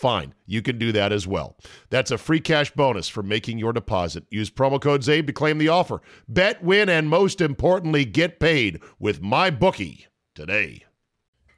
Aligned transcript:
fine. 0.00 0.34
You 0.46 0.62
can 0.62 0.78
do 0.78 0.92
that 0.92 1.12
as 1.12 1.26
well. 1.26 1.56
That's 1.90 2.10
a 2.10 2.18
free 2.18 2.40
cash 2.40 2.70
bonus 2.70 3.08
for 3.08 3.22
making 3.22 3.58
your 3.58 3.72
deposit. 3.72 4.24
Use 4.30 4.50
promo 4.50 4.80
code 4.80 5.02
ZABE 5.02 5.26
to 5.26 5.32
claim 5.32 5.58
the 5.58 5.68
offer. 5.68 6.00
Bet, 6.26 6.64
win, 6.64 6.88
and 6.88 7.08
most 7.08 7.40
importantly, 7.40 8.06
get 8.06 8.40
paid 8.40 8.80
with 8.98 9.20
my 9.20 9.50
bookie 9.50 10.06
today. 10.34 10.84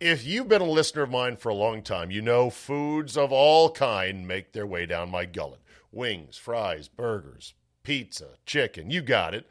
If 0.01 0.27
you've 0.27 0.49
been 0.49 0.61
a 0.61 0.65
listener 0.65 1.03
of 1.03 1.11
mine 1.11 1.37
for 1.37 1.51
a 1.51 1.55
long 1.55 1.83
time, 1.83 2.11
you 2.11 2.21
know 2.21 2.51
foods 2.51 3.17
of 3.17 3.31
all 3.31 3.71
kind 3.71 4.27
make 4.27 4.53
their 4.53 4.67
way 4.67 4.87
down 4.87 5.11
my 5.11 5.25
gullet 5.25 5.61
wings, 5.93 6.39
fries, 6.39 6.89
burgers, 6.89 7.55
pizza, 7.83 8.31
chicken, 8.47 8.91
you 8.91 9.03
got 9.03 9.35
it. 9.35 9.47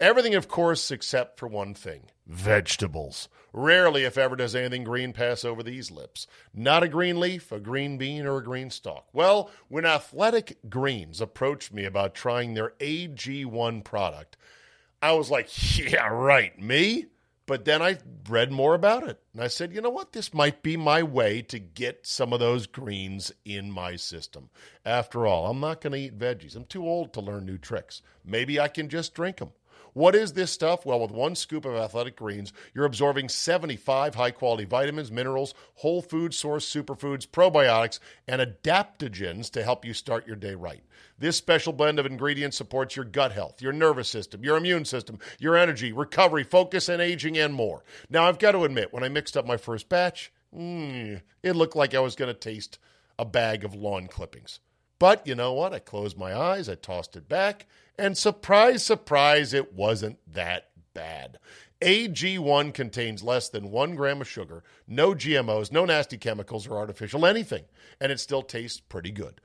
Everything, 0.00 0.34
of 0.34 0.48
course, 0.48 0.90
except 0.90 1.38
for 1.38 1.46
one 1.46 1.74
thing 1.74 2.08
vegetables. 2.26 3.28
Rarely, 3.52 4.04
if 4.04 4.16
ever, 4.16 4.36
does 4.36 4.54
anything 4.54 4.84
green 4.84 5.12
pass 5.12 5.44
over 5.44 5.62
these 5.62 5.90
lips. 5.90 6.26
Not 6.54 6.82
a 6.82 6.88
green 6.88 7.20
leaf, 7.20 7.52
a 7.52 7.60
green 7.60 7.98
bean, 7.98 8.26
or 8.26 8.38
a 8.38 8.44
green 8.44 8.70
stalk. 8.70 9.08
Well, 9.12 9.50
when 9.68 9.84
Athletic 9.84 10.58
Greens 10.68 11.20
approached 11.20 11.72
me 11.72 11.84
about 11.84 12.14
trying 12.14 12.54
their 12.54 12.70
AG1 12.80 13.84
product, 13.84 14.36
I 15.02 15.12
was 15.12 15.30
like, 15.30 15.48
yeah, 15.78 16.08
right, 16.08 16.58
me? 16.60 17.06
But 17.44 17.64
then 17.64 17.82
I 17.82 17.98
read 18.28 18.52
more 18.52 18.74
about 18.74 19.06
it 19.06 19.20
and 19.32 19.42
I 19.42 19.48
said, 19.48 19.72
you 19.72 19.80
know 19.80 19.90
what? 19.90 20.12
This 20.12 20.32
might 20.32 20.62
be 20.62 20.76
my 20.76 21.02
way 21.02 21.42
to 21.42 21.58
get 21.58 22.06
some 22.06 22.32
of 22.32 22.38
those 22.38 22.68
greens 22.68 23.32
in 23.44 23.70
my 23.70 23.96
system. 23.96 24.48
After 24.86 25.26
all, 25.26 25.50
I'm 25.50 25.58
not 25.58 25.80
going 25.80 25.92
to 25.92 25.98
eat 25.98 26.18
veggies. 26.18 26.54
I'm 26.54 26.64
too 26.64 26.86
old 26.86 27.12
to 27.14 27.20
learn 27.20 27.44
new 27.44 27.58
tricks. 27.58 28.00
Maybe 28.24 28.60
I 28.60 28.68
can 28.68 28.88
just 28.88 29.12
drink 29.12 29.38
them. 29.38 29.50
What 29.94 30.14
is 30.14 30.32
this 30.32 30.50
stuff? 30.50 30.86
Well, 30.86 31.00
with 31.00 31.10
one 31.10 31.34
scoop 31.34 31.66
of 31.66 31.74
athletic 31.74 32.16
greens, 32.16 32.52
you're 32.74 32.86
absorbing 32.86 33.28
75 33.28 34.14
high 34.14 34.30
quality 34.30 34.64
vitamins, 34.64 35.12
minerals, 35.12 35.52
whole 35.74 36.00
food 36.00 36.32
source 36.32 36.70
superfoods, 36.70 37.26
probiotics, 37.26 37.98
and 38.26 38.40
adaptogens 38.40 39.50
to 39.50 39.62
help 39.62 39.84
you 39.84 39.92
start 39.92 40.26
your 40.26 40.36
day 40.36 40.54
right. 40.54 40.82
This 41.18 41.36
special 41.36 41.74
blend 41.74 41.98
of 41.98 42.06
ingredients 42.06 42.56
supports 42.56 42.96
your 42.96 43.04
gut 43.04 43.32
health, 43.32 43.60
your 43.60 43.72
nervous 43.72 44.08
system, 44.08 44.42
your 44.42 44.56
immune 44.56 44.86
system, 44.86 45.18
your 45.38 45.56
energy, 45.56 45.92
recovery, 45.92 46.42
focus, 46.42 46.88
and 46.88 47.02
aging, 47.02 47.36
and 47.36 47.52
more. 47.52 47.84
Now, 48.08 48.24
I've 48.24 48.38
got 48.38 48.52
to 48.52 48.64
admit, 48.64 48.92
when 48.92 49.04
I 49.04 49.08
mixed 49.08 49.36
up 49.36 49.46
my 49.46 49.58
first 49.58 49.90
batch, 49.90 50.32
mm, 50.56 51.20
it 51.42 51.52
looked 51.52 51.76
like 51.76 51.94
I 51.94 52.00
was 52.00 52.16
going 52.16 52.32
to 52.32 52.38
taste 52.38 52.78
a 53.18 53.26
bag 53.26 53.62
of 53.62 53.74
lawn 53.74 54.06
clippings. 54.06 54.60
But 55.02 55.26
you 55.26 55.34
know 55.34 55.52
what? 55.52 55.72
I 55.72 55.80
closed 55.80 56.16
my 56.16 56.32
eyes, 56.32 56.68
I 56.68 56.76
tossed 56.76 57.16
it 57.16 57.28
back, 57.28 57.66
and 57.98 58.16
surprise, 58.16 58.84
surprise, 58.84 59.52
it 59.52 59.72
wasn't 59.74 60.20
that 60.32 60.68
bad. 60.94 61.40
AG1 61.80 62.72
contains 62.72 63.20
less 63.20 63.48
than 63.48 63.72
one 63.72 63.96
gram 63.96 64.20
of 64.20 64.28
sugar, 64.28 64.62
no 64.86 65.12
GMOs, 65.12 65.72
no 65.72 65.84
nasty 65.84 66.16
chemicals 66.16 66.68
or 66.68 66.78
artificial 66.78 67.26
anything, 67.26 67.64
and 68.00 68.12
it 68.12 68.20
still 68.20 68.42
tastes 68.42 68.78
pretty 68.78 69.10
good. 69.10 69.40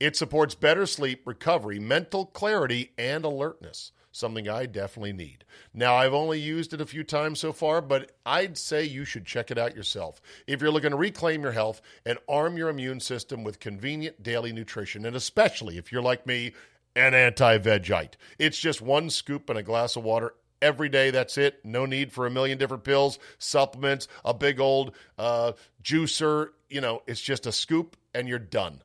It 0.00 0.16
supports 0.16 0.54
better 0.54 0.86
sleep, 0.86 1.26
recovery, 1.26 1.78
mental 1.78 2.24
clarity, 2.24 2.92
and 2.96 3.22
alertness, 3.22 3.92
something 4.12 4.48
I 4.48 4.66
definitely 4.66 5.14
need. 5.14 5.44
Now, 5.74 5.96
I've 5.96 6.12
only 6.14 6.38
used 6.38 6.72
it 6.72 6.80
a 6.80 6.86
few 6.86 7.02
times 7.02 7.40
so 7.40 7.52
far, 7.52 7.80
but 7.80 8.12
I'd 8.24 8.56
say 8.56 8.84
you 8.84 9.04
should 9.04 9.24
check 9.24 9.50
it 9.50 9.58
out 9.58 9.74
yourself. 9.74 10.20
If 10.46 10.60
you're 10.60 10.70
looking 10.70 10.90
to 10.90 10.96
reclaim 10.96 11.42
your 11.42 11.52
health 11.52 11.80
and 12.06 12.18
arm 12.28 12.56
your 12.56 12.68
immune 12.68 13.00
system 13.00 13.42
with 13.42 13.58
convenient 13.58 14.22
daily 14.22 14.52
nutrition, 14.52 15.06
and 15.06 15.16
especially 15.16 15.78
if 15.78 15.90
you're 15.90 16.02
like 16.02 16.26
me, 16.26 16.52
an 16.94 17.14
anti 17.14 17.58
vegite. 17.58 18.14
It's 18.38 18.58
just 18.58 18.82
one 18.82 19.10
scoop 19.10 19.48
and 19.48 19.58
a 19.58 19.62
glass 19.62 19.96
of 19.96 20.04
water 20.04 20.34
every 20.60 20.88
day. 20.88 21.10
That's 21.10 21.38
it. 21.38 21.64
No 21.64 21.86
need 21.86 22.12
for 22.12 22.26
a 22.26 22.30
million 22.30 22.58
different 22.58 22.84
pills, 22.84 23.18
supplements, 23.38 24.08
a 24.24 24.34
big 24.34 24.60
old 24.60 24.94
uh, 25.18 25.52
juicer. 25.82 26.48
You 26.68 26.80
know, 26.80 27.02
it's 27.06 27.20
just 27.20 27.46
a 27.46 27.52
scoop 27.52 27.96
and 28.14 28.28
you're 28.28 28.38
done. 28.38 28.82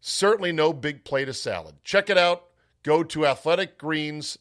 Certainly 0.00 0.52
no 0.52 0.72
big 0.72 1.04
plate 1.04 1.28
of 1.28 1.36
salad. 1.36 1.74
Check 1.82 2.08
it 2.10 2.18
out. 2.18 2.44
Go 2.84 3.02
to 3.02 3.20
athleticgreens.com. 3.20 4.38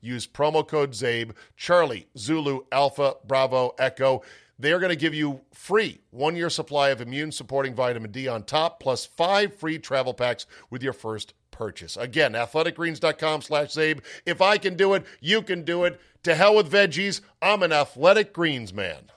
Use 0.00 0.26
promo 0.26 0.66
code 0.66 0.92
ZABE, 0.92 1.32
Charlie, 1.56 2.06
Zulu, 2.16 2.60
Alpha, 2.72 3.14
Bravo, 3.26 3.74
Echo. 3.78 4.22
They 4.58 4.72
are 4.72 4.78
going 4.78 4.90
to 4.90 4.96
give 4.96 5.14
you 5.14 5.40
free 5.52 6.00
one 6.10 6.36
year 6.36 6.50
supply 6.50 6.90
of 6.90 7.00
immune 7.00 7.32
supporting 7.32 7.74
vitamin 7.74 8.12
D 8.12 8.28
on 8.28 8.44
top, 8.44 8.80
plus 8.80 9.04
five 9.04 9.54
free 9.54 9.78
travel 9.78 10.14
packs 10.14 10.46
with 10.70 10.82
your 10.82 10.92
first 10.92 11.34
purchase. 11.50 11.96
Again, 11.96 12.32
athleticgreens.com 12.32 13.42
slash 13.42 13.68
Zabe. 13.68 14.00
If 14.26 14.40
I 14.40 14.58
can 14.58 14.76
do 14.76 14.94
it, 14.94 15.04
you 15.20 15.42
can 15.42 15.62
do 15.62 15.84
it. 15.84 16.00
To 16.24 16.34
hell 16.34 16.56
with 16.56 16.72
veggies. 16.72 17.20
I'm 17.42 17.62
an 17.62 17.72
athletic 17.72 18.32
greens 18.32 18.72
man. 18.72 19.10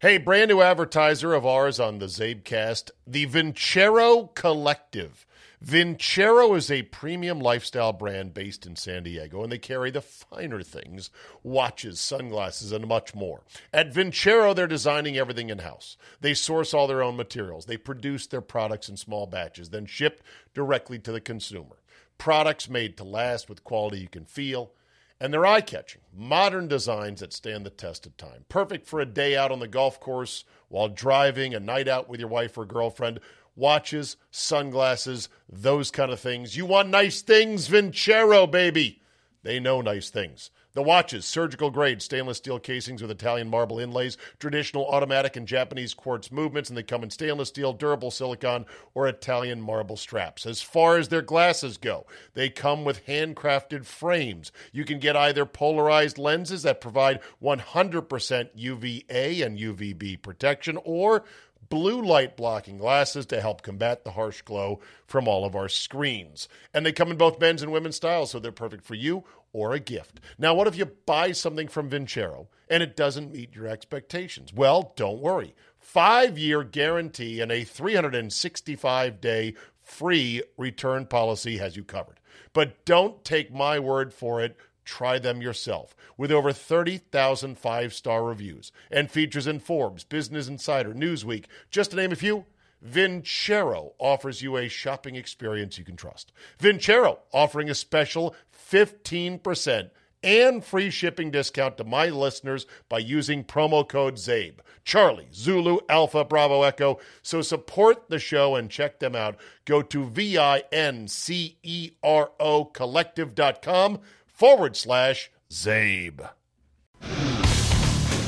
Hey, 0.00 0.18
brand 0.18 0.50
new 0.50 0.60
advertiser 0.60 1.32
of 1.32 1.46
ours 1.46 1.80
on 1.80 1.98
the 1.98 2.06
Zabecast, 2.06 2.90
the 3.06 3.26
Vincero 3.26 4.34
Collective. 4.34 5.26
Vincero 5.62 6.56
is 6.56 6.72
a 6.72 6.82
premium 6.82 7.38
lifestyle 7.38 7.92
brand 7.92 8.34
based 8.34 8.66
in 8.66 8.74
San 8.74 9.04
Diego, 9.04 9.44
and 9.44 9.52
they 9.52 9.58
carry 9.58 9.92
the 9.92 10.00
finer 10.00 10.60
things 10.60 11.08
watches, 11.44 12.00
sunglasses, 12.00 12.72
and 12.72 12.88
much 12.88 13.14
more. 13.14 13.44
At 13.72 13.92
Vincero, 13.92 14.56
they're 14.56 14.66
designing 14.66 15.16
everything 15.16 15.50
in 15.50 15.60
house. 15.60 15.96
They 16.20 16.34
source 16.34 16.74
all 16.74 16.88
their 16.88 17.02
own 17.02 17.16
materials, 17.16 17.66
they 17.66 17.76
produce 17.76 18.26
their 18.26 18.40
products 18.40 18.88
in 18.88 18.96
small 18.96 19.26
batches, 19.26 19.70
then 19.70 19.86
shipped 19.86 20.24
directly 20.52 20.98
to 20.98 21.12
the 21.12 21.20
consumer. 21.20 21.76
Products 22.18 22.68
made 22.68 22.96
to 22.96 23.04
last 23.04 23.48
with 23.48 23.62
quality 23.62 24.00
you 24.00 24.08
can 24.08 24.24
feel. 24.24 24.72
And 25.20 25.32
they're 25.32 25.46
eye 25.46 25.60
catching, 25.60 26.00
modern 26.12 26.66
designs 26.66 27.20
that 27.20 27.32
stand 27.32 27.64
the 27.64 27.70
test 27.70 28.06
of 28.06 28.16
time. 28.16 28.44
Perfect 28.48 28.88
for 28.88 28.98
a 28.98 29.06
day 29.06 29.36
out 29.36 29.52
on 29.52 29.60
the 29.60 29.68
golf 29.68 30.00
course, 30.00 30.42
while 30.66 30.88
driving, 30.88 31.54
a 31.54 31.60
night 31.60 31.86
out 31.86 32.08
with 32.08 32.18
your 32.18 32.28
wife 32.28 32.58
or 32.58 32.64
girlfriend 32.64 33.20
watches, 33.56 34.16
sunglasses, 34.30 35.28
those 35.48 35.90
kind 35.90 36.12
of 36.12 36.20
things. 36.20 36.56
You 36.56 36.66
want 36.66 36.88
nice 36.88 37.22
things? 37.22 37.68
Vincero, 37.68 38.50
baby. 38.50 39.02
They 39.42 39.58
know 39.60 39.80
nice 39.80 40.10
things. 40.10 40.50
The 40.74 40.82
watches, 40.82 41.26
surgical 41.26 41.70
grade 41.70 42.00
stainless 42.00 42.38
steel 42.38 42.58
casings 42.58 43.02
with 43.02 43.10
Italian 43.10 43.50
marble 43.50 43.78
inlays, 43.78 44.16
traditional 44.38 44.86
automatic 44.86 45.36
and 45.36 45.46
Japanese 45.46 45.92
quartz 45.92 46.32
movements, 46.32 46.70
and 46.70 46.78
they 46.78 46.82
come 46.82 47.02
in 47.02 47.10
stainless 47.10 47.50
steel, 47.50 47.74
durable 47.74 48.10
silicon, 48.10 48.64
or 48.94 49.06
Italian 49.06 49.60
marble 49.60 49.98
straps. 49.98 50.46
As 50.46 50.62
far 50.62 50.96
as 50.96 51.08
their 51.08 51.20
glasses 51.20 51.76
go, 51.76 52.06
they 52.32 52.48
come 52.48 52.86
with 52.86 53.04
handcrafted 53.04 53.84
frames. 53.84 54.50
You 54.72 54.86
can 54.86 54.98
get 54.98 55.14
either 55.14 55.44
polarized 55.44 56.16
lenses 56.16 56.62
that 56.62 56.80
provide 56.80 57.20
100% 57.42 58.48
UVA 58.54 59.42
and 59.42 59.58
UVB 59.58 60.22
protection, 60.22 60.78
or 60.84 61.24
blue 61.72 62.02
light 62.02 62.36
blocking 62.36 62.76
glasses 62.76 63.24
to 63.24 63.40
help 63.40 63.62
combat 63.62 64.04
the 64.04 64.10
harsh 64.10 64.42
glow 64.42 64.78
from 65.06 65.26
all 65.26 65.46
of 65.46 65.56
our 65.56 65.70
screens. 65.70 66.46
And 66.74 66.84
they 66.84 66.92
come 66.92 67.10
in 67.10 67.16
both 67.16 67.40
men's 67.40 67.62
and 67.62 67.72
women's 67.72 67.96
styles, 67.96 68.30
so 68.30 68.38
they're 68.38 68.52
perfect 68.52 68.84
for 68.84 68.94
you 68.94 69.24
or 69.54 69.72
a 69.72 69.80
gift. 69.80 70.20
Now, 70.36 70.52
what 70.52 70.66
if 70.66 70.76
you 70.76 70.84
buy 70.84 71.32
something 71.32 71.68
from 71.68 71.88
Vincero 71.88 72.48
and 72.68 72.82
it 72.82 72.94
doesn't 72.94 73.32
meet 73.32 73.54
your 73.54 73.66
expectations? 73.68 74.52
Well, 74.52 74.92
don't 74.96 75.22
worry. 75.22 75.54
Five 75.78 76.36
year 76.36 76.62
guarantee 76.62 77.40
and 77.40 77.50
a 77.50 77.64
365 77.64 79.18
day 79.22 79.54
free 79.80 80.42
return 80.58 81.06
policy 81.06 81.56
has 81.56 81.74
you 81.74 81.84
covered. 81.84 82.20
But 82.52 82.84
don't 82.84 83.24
take 83.24 83.50
my 83.50 83.78
word 83.78 84.12
for 84.12 84.42
it. 84.42 84.58
Try 84.84 85.18
them 85.18 85.40
yourself. 85.40 85.94
With 86.16 86.32
over 86.32 86.52
30,000 86.52 87.58
five 87.58 87.94
star 87.94 88.24
reviews 88.24 88.72
and 88.90 89.10
features 89.10 89.46
in 89.46 89.60
Forbes, 89.60 90.04
Business 90.04 90.48
Insider, 90.48 90.92
Newsweek, 90.92 91.44
just 91.70 91.90
to 91.90 91.96
name 91.96 92.12
a 92.12 92.16
few, 92.16 92.46
Vincero 92.84 93.92
offers 93.98 94.42
you 94.42 94.56
a 94.56 94.68
shopping 94.68 95.14
experience 95.14 95.78
you 95.78 95.84
can 95.84 95.96
trust. 95.96 96.32
Vincero 96.58 97.18
offering 97.32 97.70
a 97.70 97.74
special 97.74 98.34
15% 98.70 99.90
and 100.24 100.64
free 100.64 100.90
shipping 100.90 101.30
discount 101.30 101.76
to 101.76 101.84
my 101.84 102.08
listeners 102.08 102.66
by 102.88 102.98
using 102.98 103.44
promo 103.44 103.88
code 103.88 104.16
ZABE. 104.16 104.60
Charlie, 104.84 105.28
Zulu, 105.32 105.78
Alpha, 105.88 106.24
Bravo, 106.24 106.62
Echo. 106.62 106.98
So 107.22 107.42
support 107.42 108.08
the 108.08 108.18
show 108.18 108.56
and 108.56 108.70
check 108.70 108.98
them 108.98 109.14
out. 109.14 109.36
Go 109.64 109.82
to 109.82 110.04
V 110.06 110.38
I 110.38 110.62
N 110.72 111.08
C 111.08 111.56
E 111.62 111.92
R 112.02 112.30
O 112.40 112.64
collective.com 112.64 114.00
forward 114.32 114.76
slash 114.76 115.30
Zabe. 115.50 116.28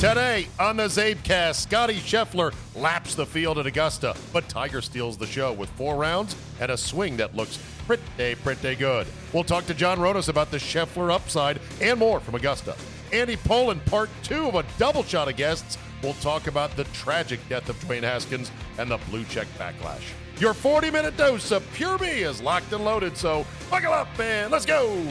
Today 0.00 0.48
on 0.60 0.76
the 0.76 0.84
Zabecast, 0.84 1.54
Scottie 1.54 1.94
Scheffler 1.94 2.52
laps 2.76 3.14
the 3.14 3.24
field 3.24 3.58
at 3.58 3.66
Augusta, 3.66 4.14
but 4.34 4.46
Tiger 4.50 4.82
steals 4.82 5.16
the 5.16 5.26
show 5.26 5.52
with 5.52 5.70
four 5.70 5.96
rounds 5.96 6.36
and 6.60 6.70
a 6.70 6.76
swing 6.76 7.16
that 7.16 7.34
looks 7.34 7.58
pretty, 7.86 8.34
pretty 8.34 8.74
good. 8.74 9.06
We'll 9.32 9.44
talk 9.44 9.64
to 9.66 9.72
John 9.72 9.98
Ronis 9.98 10.28
about 10.28 10.50
the 10.50 10.58
Scheffler 10.58 11.10
upside 11.10 11.58
and 11.80 11.98
more 11.98 12.20
from 12.20 12.34
Augusta. 12.34 12.76
Andy 13.12 13.36
Pollin, 13.36 13.80
part 13.80 14.10
two 14.22 14.46
of 14.46 14.56
a 14.56 14.64
double 14.76 15.04
shot 15.04 15.28
of 15.28 15.36
guests. 15.36 15.78
We'll 16.02 16.14
talk 16.14 16.48
about 16.48 16.76
the 16.76 16.84
tragic 16.84 17.40
death 17.48 17.70
of 17.70 17.76
Dwayne 17.76 18.02
Haskins 18.02 18.50
and 18.76 18.90
the 18.90 18.98
blue 19.08 19.24
check 19.24 19.46
backlash. 19.58 20.02
Your 20.38 20.52
40 20.52 20.90
minute 20.90 21.16
dose 21.16 21.52
of 21.52 21.64
Pure 21.74 21.98
Me 21.98 22.08
is 22.22 22.42
locked 22.42 22.72
and 22.72 22.84
loaded, 22.84 23.16
so 23.16 23.46
buckle 23.70 23.92
up 23.92 24.08
and 24.18 24.50
let's 24.50 24.66
go. 24.66 24.88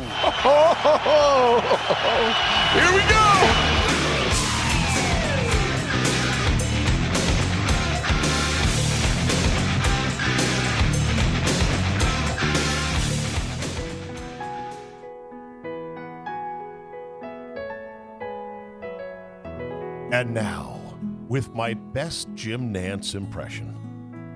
Here 2.74 2.94
we 2.94 3.00
go. 3.10 3.84
And 20.12 20.34
now, 20.34 20.80
with 21.28 21.56
my 21.56 21.74
best 21.74 22.28
Jim 22.36 22.74
Nantz 22.74 23.16
impression, 23.16 23.93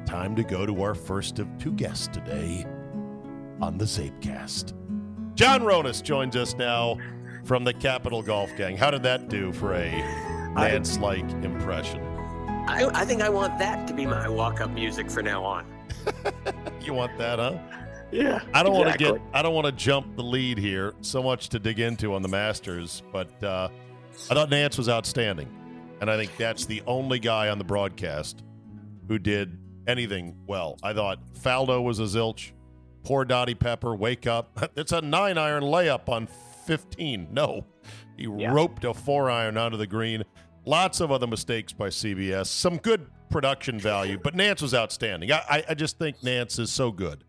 time 0.08 0.36
to 0.38 0.44
go 0.44 0.66
to 0.66 0.82
our 0.82 0.96
first 0.96 1.38
of 1.38 1.48
two 1.60 1.74
guests 1.74 2.08
today 2.08 2.66
on 3.62 3.78
the 3.78 3.84
Zabecast. 3.84 4.74
John 5.36 5.62
Ronis 5.62 6.02
joins 6.02 6.36
us 6.38 6.56
now 6.56 6.98
from 7.44 7.66
the 7.66 7.74
Capital 7.74 8.24
Golf 8.24 8.50
Gang. 8.56 8.78
How 8.78 8.90
did 8.90 9.04
that 9.04 9.28
do 9.28 9.52
for 9.52 9.74
a 9.74 9.92
Nantz 10.56 11.00
like 11.00 11.30
impression? 11.44 12.02
I, 12.70 12.90
I 12.94 13.04
think 13.04 13.22
I 13.22 13.28
want 13.28 13.60
that 13.60 13.86
to 13.88 13.94
be 13.94 14.06
my 14.06 14.30
walk 14.30 14.62
up 14.62 14.72
music 14.72 15.12
for 15.12 15.22
now 15.22 15.44
on. 15.44 15.66
you 16.82 16.94
want 16.94 17.18
that, 17.18 17.38
huh? 17.38 17.58
Yeah. 18.10 18.40
I 18.54 18.64
don't 18.64 18.76
exactly. 18.82 19.12
want 19.12 19.20
to 19.22 19.28
get 19.28 19.38
I 19.38 19.42
don't 19.42 19.54
want 19.54 19.66
to 19.66 19.74
jump 19.74 20.16
the 20.16 20.24
lead 20.24 20.58
here. 20.58 20.94
So 21.02 21.22
much 21.22 21.50
to 21.50 21.60
dig 21.60 21.80
into 21.82 22.14
on 22.14 22.22
the 22.22 22.30
Masters, 22.30 23.04
but 23.12 23.44
uh, 23.44 23.68
I 24.32 24.34
thought 24.34 24.50
Nantz 24.50 24.78
was 24.78 24.88
outstanding. 24.88 25.50
And 26.00 26.10
I 26.10 26.16
think 26.16 26.32
that's 26.38 26.66
the 26.66 26.82
only 26.88 27.20
guy 27.20 27.50
on 27.50 27.58
the 27.58 27.66
broadcast 27.66 28.44
who 29.10 29.20
did 29.20 29.58
anything 29.88 30.36
well. 30.46 30.78
I 30.84 30.94
thought 30.94 31.20
Faldo 31.34 31.84
was 31.84 32.00
a 32.00 32.04
zilch. 32.04 32.52
Poor 33.04 33.26
Dottie 33.26 33.56
Pepper, 33.56 33.96
wake 33.96 34.28
up. 34.28 34.72
It's 34.76 34.92
a 34.92 35.02
nine 35.02 35.38
iron 35.38 35.64
layup 35.64 36.10
on 36.10 36.28
15. 36.66 37.30
No, 37.32 37.66
he 38.18 38.24
Yeah. 38.24 38.52
roped 38.52 38.84
a 38.84 38.94
four 38.94 39.30
iron 39.30 39.58
onto 39.58 39.78
the 39.78 39.88
green. 39.88 40.24
Lots 40.66 41.00
of 41.00 41.12
other 41.12 41.28
mistakes 41.28 41.72
by 41.72 41.88
CBS. 41.88 42.48
Some 42.48 42.78
good 42.78 43.08
production 43.30 43.80
value, 43.80 44.20
but 44.22 44.34
Nantz 44.36 44.62
was 44.62 44.74
outstanding. 44.74 45.32
I, 45.32 45.64
I, 45.70 45.74
just 45.74 45.98
think 45.98 46.20
Nantz 46.20 46.60
is 46.60 46.72
so 46.72 46.92
good 46.92 47.24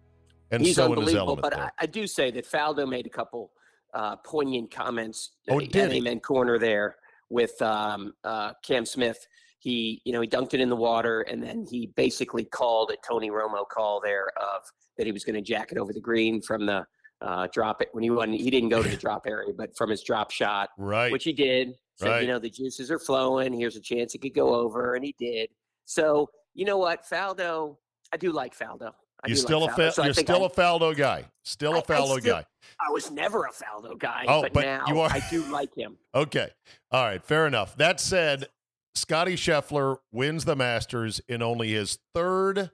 and 0.50 0.64
He's 0.64 0.76
so 0.76 0.84
unbelievable. 0.86 1.36
But. 1.36 1.56
I, 1.56 1.70
I 1.78 1.86
do 1.86 2.06
say 2.06 2.30
that 2.32 2.46
Faldo 2.46 2.88
made 2.88 3.06
a 3.06 3.10
couple 3.10 3.52
uh, 3.94 4.16
poignant 4.16 4.70
comments 4.70 5.32
Oh, 5.50 5.60
at? 5.60 5.76
Amen 5.76 6.20
Corner 6.20 6.58
there 6.58 6.96
with 7.30 7.60
um, 7.62 8.14
uh, 8.24 8.52
Cam 8.64 8.84
Smith. 8.84 9.26
He, 9.68 10.00
you 10.06 10.14
know, 10.14 10.22
he 10.22 10.26
dunked 10.28 10.54
it 10.54 10.60
in 10.60 10.70
the 10.70 10.76
water, 10.76 11.20
and 11.22 11.42
then 11.42 11.66
he 11.70 11.88
basically 11.94 12.42
called 12.44 12.90
a 12.90 12.96
Tony 13.06 13.28
Romo 13.30 13.68
call 13.68 14.00
there 14.02 14.28
of 14.38 14.62
that 14.96 15.04
he 15.04 15.12
was 15.12 15.24
going 15.24 15.34
to 15.34 15.42
jack 15.42 15.72
it 15.72 15.76
over 15.76 15.92
the 15.92 16.00
green 16.00 16.40
from 16.40 16.64
the 16.64 16.86
uh, 17.20 17.48
drop 17.52 17.82
it 17.82 17.88
when 17.92 18.02
he 18.02 18.08
won. 18.08 18.32
He 18.32 18.48
didn't 18.48 18.70
go 18.70 18.82
to 18.82 18.88
the 18.88 18.96
drop 18.96 19.26
area, 19.26 19.52
but 19.54 19.76
from 19.76 19.90
his 19.90 20.02
drop 20.02 20.30
shot, 20.30 20.70
right. 20.78 21.12
which 21.12 21.24
he 21.24 21.34
did. 21.34 21.74
Said, 21.96 22.08
Right. 22.08 22.22
you 22.22 22.28
know, 22.28 22.38
the 22.38 22.48
juices 22.48 22.90
are 22.90 22.98
flowing. 22.98 23.52
Here's 23.52 23.76
a 23.76 23.80
chance 23.80 24.14
it 24.14 24.22
could 24.22 24.34
go 24.34 24.54
over, 24.54 24.94
and 24.94 25.04
he 25.04 25.14
did. 25.18 25.50
So, 25.84 26.30
you 26.54 26.64
know 26.64 26.78
what, 26.78 27.04
Faldo, 27.04 27.76
I 28.10 28.16
do 28.16 28.32
like 28.32 28.56
Faldo. 28.56 28.92
I 29.22 29.28
you're 29.28 29.36
still 29.36 29.60
like 29.62 29.70
a 29.70 29.72
Faldo. 29.74 29.76
fa- 29.88 29.92
So 29.92 30.04
you're 30.04 30.14
still 30.14 30.44
I- 30.44 30.46
a 30.46 30.50
Faldo 30.50 30.96
guy. 30.96 31.24
Still 31.44 31.74
a 31.74 31.78
I- 31.78 31.82
Faldo 31.82 32.20
still- 32.20 32.34
guy. 32.34 32.44
I 32.80 32.90
was 32.90 33.10
never 33.10 33.44
a 33.44 33.50
Faldo 33.52 33.98
guy, 33.98 34.24
Oh, 34.28 34.40
but, 34.42 34.52
but 34.54 34.64
now 34.64 34.84
you 34.86 34.98
are- 35.00 35.10
I 35.10 35.20
do 35.28 35.42
like 35.52 35.74
him. 35.74 35.98
Okay. 36.14 36.48
All 36.90 37.04
right. 37.04 37.22
Fair 37.22 37.46
enough. 37.46 37.76
That 37.76 38.00
said, 38.00 38.48
Scottie 38.98 39.36
Scheffler 39.36 39.98
wins 40.12 40.44
the 40.44 40.56
Masters 40.56 41.20
in 41.28 41.40
only 41.40 41.70
his 41.70 41.98
third 42.14 42.72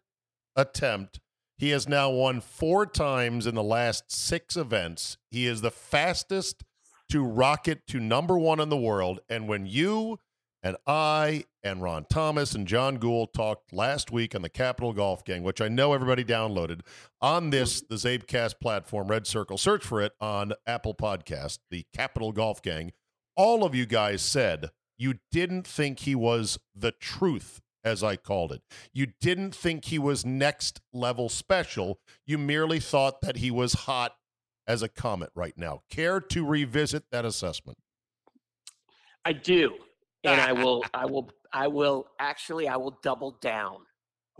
attempt. 0.57 1.21
He 1.59 1.71
has 1.71 1.87
now 1.87 2.11
won 2.11 2.41
four 2.41 2.87
times 2.87 3.47
in 3.47 3.55
the 3.55 3.63
last 3.63 4.11
six 4.11 4.57
events. 4.57 5.19
He 5.31 5.47
is 5.47 5.61
the 5.61 5.71
fastest 5.71 6.65
to 7.11 7.23
rocket 7.23 7.87
to 7.89 8.01
number 8.01 8.39
one 8.39 8.59
in 8.59 8.71
the 8.71 8.77
world. 8.77 9.21
And 9.29 9.47
when 9.49 9.67
you 9.67 10.19
and 10.63 10.77
I 10.87 11.45
and 11.63 11.83
Ron 11.83 12.07
Thomas 12.09 12.55
and 12.55 12.67
John 12.67 12.97
Gould 12.97 13.35
talked 13.35 13.73
last 13.73 14.11
week 14.11 14.35
on 14.35 14.41
the 14.41 14.49
Capital 14.49 14.95
Golf 14.95 15.25
Gang, 15.25 15.43
which 15.43 15.61
I 15.61 15.69
know 15.69 15.93
everybody 15.93 16.25
downloaded 16.25 16.81
on 17.21 17.51
this, 17.51 17.83
the 17.83 17.97
Zabecast 17.97 18.61
platform, 18.61 19.09
Red 19.09 19.27
Circle, 19.27 19.59
search 19.59 19.85
for 19.85 20.01
it 20.01 20.13
on 20.21 20.55
Apple 20.67 20.95
Podcast, 20.95 21.59
the 21.71 21.85
Capital 21.95 22.33
Golf 22.33 22.63
Gang. 22.63 22.93
All 23.37 23.63
of 23.63 23.75
you 23.75 23.85
guys 23.85 24.23
said 24.23 24.71
you 24.99 25.15
didn't 25.31 25.67
think 25.67 26.01
he 26.01 26.15
was 26.15 26.59
the 26.75 26.93
truth, 26.93 27.61
as 27.85 28.03
I 28.03 28.17
called 28.17 28.53
it. 28.53 28.63
You 28.93 29.09
didn't 29.21 29.55
think 29.55 29.87
he 29.87 29.99
was 29.99 30.25
next 30.25 30.81
level 30.93 31.29
special. 31.29 31.99
You 32.27 32.39
merely 32.39 32.81
thought 32.81 33.21
that 33.23 33.37
he 33.39 33.51
was 33.51 33.73
hot 33.75 34.17
as 34.67 34.83
a 34.83 34.89
comet 34.89 35.31
right 35.35 35.57
now. 35.57 35.83
Care 35.91 36.21
to 36.21 36.47
revisit 36.47 37.05
that 37.11 37.25
assessment? 37.25 37.79
I 39.25 39.33
do, 39.33 39.75
and 40.23 40.41
I 40.41 40.53
will. 40.53 40.85
I 40.95 41.07
will. 41.07 41.31
I 41.53 41.69
will 41.69 42.07
actually. 42.19 42.69
I 42.69 42.77
will 42.77 42.99
double 43.03 43.33
down 43.41 43.79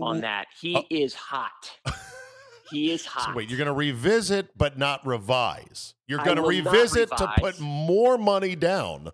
on 0.01 0.21
that. 0.23 0.47
He 0.61 0.77
Oh. 0.77 0.85
is 0.91 1.15
hot. 1.15 1.71
He 2.71 2.91
is 2.91 3.03
So 3.05 3.11
hot. 3.11 3.35
wait, 3.37 3.49
you're 3.49 3.59
going 3.59 3.67
to 3.67 3.73
revisit 3.73 4.57
but 4.57 4.79
not 4.79 5.07
revise. 5.07 5.95
You're 6.07 6.25
going 6.25 6.37
to 6.37 6.43
revisit 6.43 7.11
to 7.17 7.33
put 7.39 7.61
more 7.61 8.19
money 8.19 8.57
down. 8.57 9.11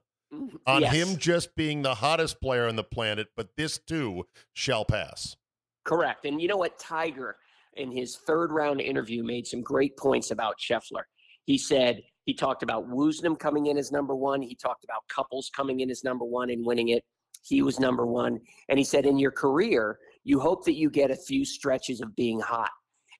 On 0.66 0.82
Yes, 0.82 0.94
him 0.94 1.16
just 1.16 1.54
being 1.56 1.82
the 1.82 1.94
hottest 1.94 2.40
player 2.40 2.66
on 2.68 2.76
the 2.76 2.84
planet, 2.84 3.28
but 3.36 3.48
this 3.56 3.78
too 3.78 4.24
shall 4.52 4.84
pass. 4.84 5.36
Correct. 5.84 6.24
And 6.24 6.40
you 6.40 6.48
know 6.48 6.56
what? 6.56 6.78
Tiger, 6.78 7.36
in 7.74 7.90
his 7.90 8.16
third 8.26 8.52
round 8.52 8.80
interview, 8.80 9.24
made 9.24 9.46
some 9.46 9.62
great 9.62 9.96
points 9.96 10.30
about 10.30 10.56
Scheffler. 10.58 11.02
He 11.44 11.58
said 11.58 12.02
he 12.26 12.34
talked 12.34 12.62
about 12.62 12.88
Woosnam 12.88 13.38
coming 13.38 13.66
in 13.66 13.76
as 13.76 13.90
number 13.90 14.14
one. 14.14 14.42
He 14.42 14.54
talked 14.54 14.84
about 14.84 15.02
couples 15.08 15.50
coming 15.54 15.80
in 15.80 15.90
as 15.90 16.04
number 16.04 16.24
one 16.24 16.50
and 16.50 16.64
winning 16.64 16.88
it. 16.88 17.02
He 17.42 17.62
was 17.62 17.80
number 17.80 18.06
one. 18.06 18.38
And 18.68 18.78
he 18.78 18.84
said, 18.84 19.06
in 19.06 19.18
your 19.18 19.30
career, 19.30 19.98
you 20.24 20.38
hope 20.38 20.64
that 20.66 20.74
you 20.74 20.90
get 20.90 21.10
a 21.10 21.16
few 21.16 21.44
stretches 21.44 22.00
of 22.00 22.14
being 22.14 22.38
hot. 22.38 22.70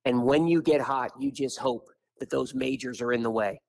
And 0.04 0.22
when 0.22 0.46
you 0.46 0.62
get 0.62 0.80
hot, 0.80 1.12
you 1.18 1.32
just 1.32 1.58
hope 1.58 1.88
that 2.18 2.30
those 2.30 2.54
majors 2.54 3.00
are 3.00 3.12
in 3.12 3.22
the 3.22 3.30
way. 3.30 3.60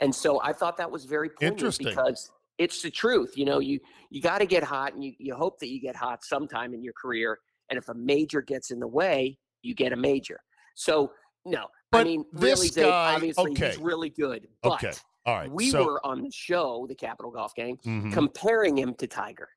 And 0.00 0.14
so 0.14 0.40
I 0.42 0.54
thought 0.54 0.78
that 0.78 0.90
was 0.90 1.04
very 1.04 1.28
poignant 1.28 1.58
Interesting. 1.58 1.88
because 1.88 2.30
it's 2.60 2.82
the 2.82 2.90
truth. 2.90 3.32
You 3.36 3.46
know, 3.46 3.58
you 3.58 3.80
you 4.10 4.20
got 4.20 4.38
to 4.38 4.46
get 4.46 4.62
hot, 4.62 4.94
and 4.94 5.02
you 5.02 5.12
you 5.18 5.34
hope 5.34 5.58
that 5.60 5.68
you 5.68 5.80
get 5.80 5.96
hot 5.96 6.24
sometime 6.24 6.74
in 6.74 6.82
your 6.84 6.92
career. 6.92 7.38
And 7.70 7.78
if 7.78 7.88
a 7.88 7.94
major 7.94 8.42
gets 8.42 8.70
in 8.70 8.80
the 8.80 8.86
way, 8.88 9.38
you 9.62 9.74
get 9.74 9.92
a 9.92 9.96
major. 9.96 10.40
So 10.74 11.12
no, 11.44 11.66
But 11.92 12.02
I 12.02 12.04
mean, 12.04 12.24
this 12.32 12.60
really, 12.60 12.70
guy- 12.90 13.14
obviously 13.14 13.52
okay. 13.52 13.68
he's 13.70 13.78
really 13.78 14.10
good. 14.10 14.46
But 14.62 14.72
Okay. 14.84 14.92
All 15.26 15.34
right. 15.36 15.50
we 15.50 15.70
so, 15.70 15.84
were 15.84 16.04
on 16.06 16.22
the 16.22 16.30
show, 16.32 16.86
the 16.88 16.94
Capital 16.94 17.30
Golf 17.30 17.54
Gang, 17.54 17.78
Mhm. 17.78 18.12
comparing 18.12 18.76
him 18.76 18.94
to 18.96 19.06
Tiger. 19.06 19.48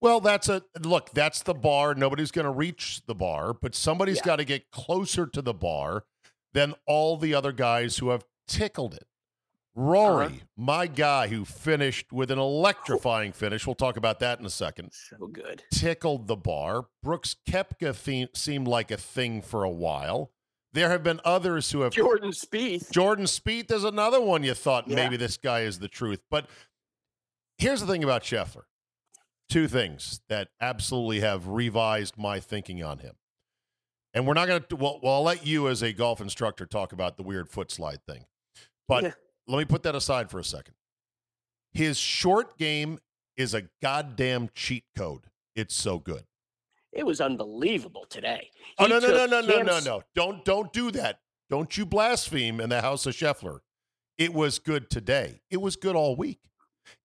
Well, 0.00 0.20
that's 0.20 0.48
a 0.48 0.62
look, 0.80 1.10
that's 1.10 1.42
the 1.42 1.54
bar. 1.54 1.94
Nobody's 1.94 2.30
going 2.32 2.44
to 2.46 2.50
reach 2.50 3.02
the 3.06 3.14
bar, 3.14 3.52
but 3.54 3.74
somebody's 3.74 4.16
Yeah. 4.18 4.24
got 4.24 4.36
to 4.36 4.44
get 4.44 4.70
closer 4.72 5.26
to 5.26 5.42
the 5.42 5.54
bar 5.54 6.04
than 6.52 6.74
all 6.86 7.16
the 7.16 7.34
other 7.34 7.52
guys 7.52 7.98
who 7.98 8.08
have 8.10 8.24
tickled 8.48 8.94
it. 8.94 9.06
Rory, 9.74 10.26
Uh-huh. 10.26 10.36
my 10.56 10.86
guy 10.86 11.28
who 11.28 11.44
finished 11.44 12.12
with 12.12 12.30
an 12.30 12.38
electrifying 12.38 13.32
finish, 13.32 13.66
we'll 13.66 13.74
talk 13.74 13.96
about 13.96 14.20
that 14.20 14.38
in 14.38 14.44
a 14.44 14.50
second, 14.50 14.90
So 14.92 15.26
good. 15.28 15.64
tickled 15.72 16.26
the 16.26 16.36
bar. 16.36 16.86
Brooks 17.02 17.36
Koepka 17.48 17.94
theme, 17.96 18.28
seemed 18.34 18.68
like 18.68 18.90
a 18.90 18.96
thing 18.98 19.40
for 19.40 19.64
a 19.64 19.70
while. 19.70 20.30
There 20.74 20.88
have 20.90 21.02
been 21.02 21.20
others 21.24 21.70
who 21.70 21.80
have 21.82 21.92
Jordan 21.92 22.30
Spieth. 22.32 22.90
Jordan 22.90 23.24
Spieth 23.26 23.70
is 23.70 23.84
another 23.84 24.20
one 24.20 24.42
you 24.42 24.54
thought 24.54 24.88
Yeah. 24.88 24.96
maybe 24.96 25.16
this 25.16 25.36
guy 25.36 25.60
is 25.60 25.78
the 25.78 25.88
truth. 25.88 26.20
But 26.30 26.48
here's 27.58 27.80
the 27.80 27.86
thing 27.86 28.04
about 28.04 28.22
Scheffler. 28.22 28.64
Two 29.48 29.68
things 29.68 30.20
that 30.28 30.48
absolutely 30.60 31.20
have 31.20 31.46
revised 31.48 32.16
my 32.16 32.40
thinking 32.40 32.82
on 32.82 32.98
him. 32.98 33.16
And 34.14 34.26
we're 34.26 34.34
not 34.34 34.48
going 34.48 34.62
to, 34.62 34.76
well, 34.76 35.00
well, 35.02 35.14
I'll 35.14 35.22
let 35.22 35.46
you 35.46 35.68
as 35.68 35.82
a 35.82 35.92
golf 35.92 36.20
instructor 36.20 36.66
talk 36.66 36.92
about 36.92 37.16
the 37.16 37.22
weird 37.22 37.48
foot 37.50 37.70
slide 37.70 38.02
thing. 38.06 38.26
But 38.88 39.04
Yeah. 39.04 39.12
Let 39.46 39.58
me 39.58 39.64
put 39.64 39.82
that 39.82 39.94
aside 39.94 40.30
for 40.30 40.38
a 40.38 40.44
second. 40.44 40.74
His 41.72 41.98
short 41.98 42.58
game 42.58 42.98
is 43.36 43.54
a 43.54 43.62
goddamn 43.80 44.50
cheat 44.54 44.84
code. 44.96 45.24
It's 45.56 45.74
so 45.74 45.98
good. 45.98 46.24
It 46.92 47.06
was 47.06 47.20
unbelievable 47.20 48.04
today. 48.08 48.50
Oh 48.78 48.86
no 48.86 48.98
no 48.98 49.08
no 49.08 49.26
no 49.26 49.40
no 49.40 49.62
no 49.62 49.80
no! 49.80 50.02
Don't 50.14 50.44
don't 50.44 50.72
do 50.72 50.90
that! 50.90 51.20
Don't 51.48 51.76
you 51.76 51.86
blaspheme 51.86 52.60
in 52.60 52.68
the 52.68 52.82
house 52.82 53.06
of 53.06 53.14
Scheffler? 53.14 53.60
It 54.18 54.34
was 54.34 54.58
good 54.58 54.90
today. 54.90 55.40
It 55.50 55.60
was 55.62 55.76
good 55.76 55.96
all 55.96 56.16
week. 56.16 56.40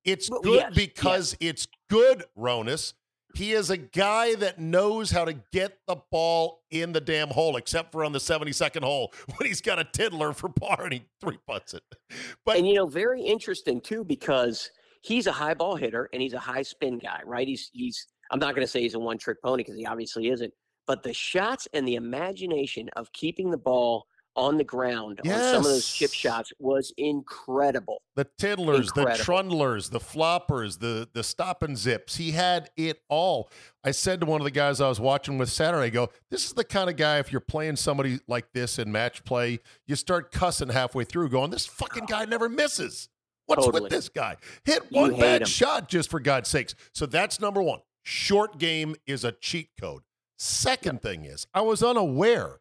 It's 0.03 0.29
Well, 0.29 0.41
good 0.41 0.55
yes, 0.55 0.73
because 0.75 1.37
it's 1.39 1.67
good, 1.89 2.25
Ronis. 2.37 2.93
He 3.37 3.53
is 3.53 3.69
a 3.69 3.77
guy 3.77 4.33
that 4.33 4.57
knows 4.57 5.11
how 5.11 5.23
to 5.23 5.33
get 5.53 5.77
the 5.85 5.97
ball 6.09 6.63
in 6.71 6.91
the 6.91 6.99
damn 6.99 7.27
hole, 7.27 7.55
except 7.55 7.91
for 7.91 8.03
on 8.03 8.11
the 8.11 8.17
72nd 8.17 8.83
hole 8.83 9.13
when 9.37 9.47
he's 9.47 9.61
got 9.61 9.77
a 9.77 9.83
tiddler 9.83 10.33
for 10.33 10.49
par 10.49 10.85
and 10.85 10.93
he 10.93 11.05
three 11.21 11.37
putts 11.45 11.75
it. 11.75 11.83
But 12.45 12.57
and 12.57 12.67
you 12.67 12.73
know, 12.73 12.87
very 12.87 13.21
interesting 13.21 13.79
too 13.79 14.03
because 14.03 14.71
he's 15.03 15.27
a 15.27 15.31
high 15.31 15.53
ball 15.53 15.75
hitter 15.75 16.09
and 16.13 16.21
he's 16.21 16.33
a 16.33 16.39
high 16.39 16.63
spin 16.63 16.97
guy, 16.97 17.21
right? 17.25 17.47
He's 17.47 17.69
he's. 17.73 18.07
I'm 18.31 18.39
not 18.39 18.55
going 18.55 18.65
to 18.65 18.71
say 18.71 18.81
he's 18.81 18.95
a 18.95 18.99
one 18.99 19.19
trick 19.19 19.37
pony 19.43 19.61
because 19.61 19.77
he 19.77 19.85
obviously 19.85 20.29
isn't. 20.29 20.51
But 20.87 21.03
the 21.03 21.13
shots 21.13 21.67
and 21.73 21.87
the 21.87 21.93
imagination 21.93 22.89
of 22.95 23.13
keeping 23.13 23.51
the 23.51 23.57
ball 23.57 24.07
on 24.37 24.57
the 24.57 24.63
ground 24.63 25.19
on 25.25 25.31
some 25.31 25.57
of 25.57 25.63
those 25.63 25.91
chip 25.91 26.13
shots 26.13 26.53
was 26.59 26.93
incredible. 26.97 28.01
the 28.15 28.27
tiddlers, 28.37 28.91
the 28.93 29.05
trundlers, 29.05 29.89
the 29.89 29.99
floppers, 29.99 30.79
the 30.79 31.09
the 31.13 31.23
stop 31.23 31.63
and 31.63 31.77
zips. 31.77 32.15
He 32.15 32.31
had 32.31 32.69
it 32.77 33.01
all. 33.09 33.49
I 33.83 33.91
said 33.91 34.21
to 34.21 34.25
one 34.27 34.39
of 34.39 34.45
the 34.45 34.51
guys 34.51 34.79
I 34.79 34.87
was 34.87 34.99
watching 34.99 35.37
with 35.37 35.49
Saturday, 35.49 35.87
I 35.87 35.89
go, 35.89 36.09
this 36.29 36.45
is 36.45 36.53
the 36.53 36.63
kind 36.63 36.89
of 36.89 36.95
guy, 36.95 37.19
if 37.19 37.31
you're 37.31 37.41
playing 37.41 37.77
somebody 37.77 38.19
like 38.27 38.53
this 38.53 38.79
in 38.79 38.91
match 38.91 39.23
play, 39.23 39.59
you 39.87 39.95
start 39.95 40.31
cussing 40.31 40.69
halfway 40.69 41.03
through, 41.03 41.29
going, 41.29 41.51
this 41.51 41.65
fucking 41.65 42.05
guy 42.05 42.25
never 42.25 42.47
misses. 42.47 43.09
What's 43.47 43.65
Totally. 43.65 43.83
with 43.83 43.91
this 43.91 44.09
guy? 44.09 44.35
Hit 44.65 44.91
one 44.91 45.17
bad 45.17 45.41
him. 45.41 45.47
shot 45.47 45.87
just 45.87 46.09
for 46.09 46.19
God's 46.19 46.49
sakes. 46.49 46.75
So 46.93 47.05
that's 47.05 47.39
number 47.39 47.61
one. 47.61 47.79
Short 48.03 48.57
game 48.59 48.95
is 49.05 49.23
a 49.23 49.31
cheat 49.31 49.69
code. 49.79 50.03
Second 50.37 51.01
thing 51.01 51.23
is, 51.23 51.47
I 51.53 51.61
was 51.61 51.81
unaware 51.81 52.59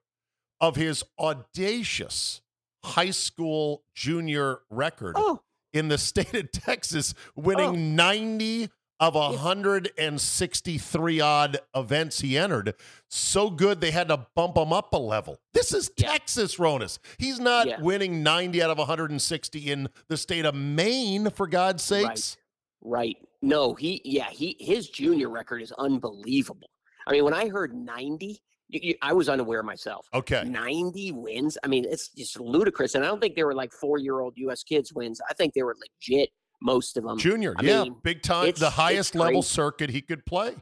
of 0.60 0.76
his 0.76 1.02
audacious 1.18 2.40
high 2.84 3.10
school 3.10 3.82
junior 3.94 4.60
record 4.70 5.14
Oh, 5.18 5.40
in 5.72 5.88
the 5.88 5.98
state 5.98 6.34
of 6.34 6.52
Texas, 6.52 7.14
winning 7.34 7.68
Oh. 7.68 7.72
90 7.72 8.68
of 8.98 9.14
163 9.14 11.20
odd 11.20 11.58
events 11.74 12.20
he 12.20 12.38
entered. 12.38 12.74
So 13.08 13.50
good 13.50 13.80
they 13.80 13.90
had 13.90 14.08
to 14.08 14.26
bump 14.34 14.56
him 14.56 14.72
up 14.72 14.94
a 14.94 14.98
level. 14.98 15.38
This 15.52 15.74
is 15.74 15.90
Yeah. 15.98 16.12
Texas, 16.12 16.56
Ronis. 16.56 16.98
He's 17.18 17.38
not 17.38 17.66
Yeah. 17.66 17.80
winning 17.80 18.22
90 18.22 18.62
out 18.62 18.70
of 18.70 18.78
160 18.78 19.70
in 19.70 19.88
the 20.08 20.16
state 20.16 20.46
of 20.46 20.54
Maine, 20.54 21.28
for 21.30 21.46
God's 21.46 21.82
sakes. 21.82 22.36
right. 22.80 23.16
No, 23.42 23.74
he 23.74 24.00
yeah, 24.04 24.30
he 24.30 24.56
his 24.58 24.88
junior 24.88 25.28
record 25.28 25.60
is 25.60 25.72
unbelievable. 25.72 26.70
I 27.06 27.12
mean, 27.12 27.24
when 27.24 27.34
I 27.34 27.48
heard 27.48 27.74
90, 27.74 28.40
you, 28.68 28.80
you, 28.82 28.94
I 29.02 29.12
was 29.12 29.28
unaware 29.28 29.62
myself. 29.62 30.08
Okay. 30.14 30.44
90 30.44 31.12
wins. 31.12 31.58
I 31.62 31.68
mean, 31.68 31.84
it's 31.88 32.08
just 32.08 32.40
ludicrous. 32.40 32.94
And 32.94 33.04
I 33.04 33.08
don't 33.08 33.20
think 33.20 33.34
they 33.36 33.44
were 33.44 33.54
like 33.54 33.72
four 33.72 33.98
year 33.98 34.20
old 34.20 34.34
US 34.36 34.62
kids 34.62 34.92
wins. 34.92 35.20
I 35.28 35.34
think 35.34 35.54
they 35.54 35.62
were 35.62 35.76
legit, 35.80 36.30
most 36.60 36.96
of 36.96 37.04
them. 37.04 37.18
Junior, 37.18 37.54
I 37.58 37.62
yeah, 37.62 37.84
mean, 37.84 37.96
big 38.02 38.22
time, 38.22 38.52
the 38.56 38.70
highest 38.70 39.14
level 39.14 39.42
circuit 39.42 39.90
he 39.90 40.00
could 40.02 40.24
play. 40.26 40.54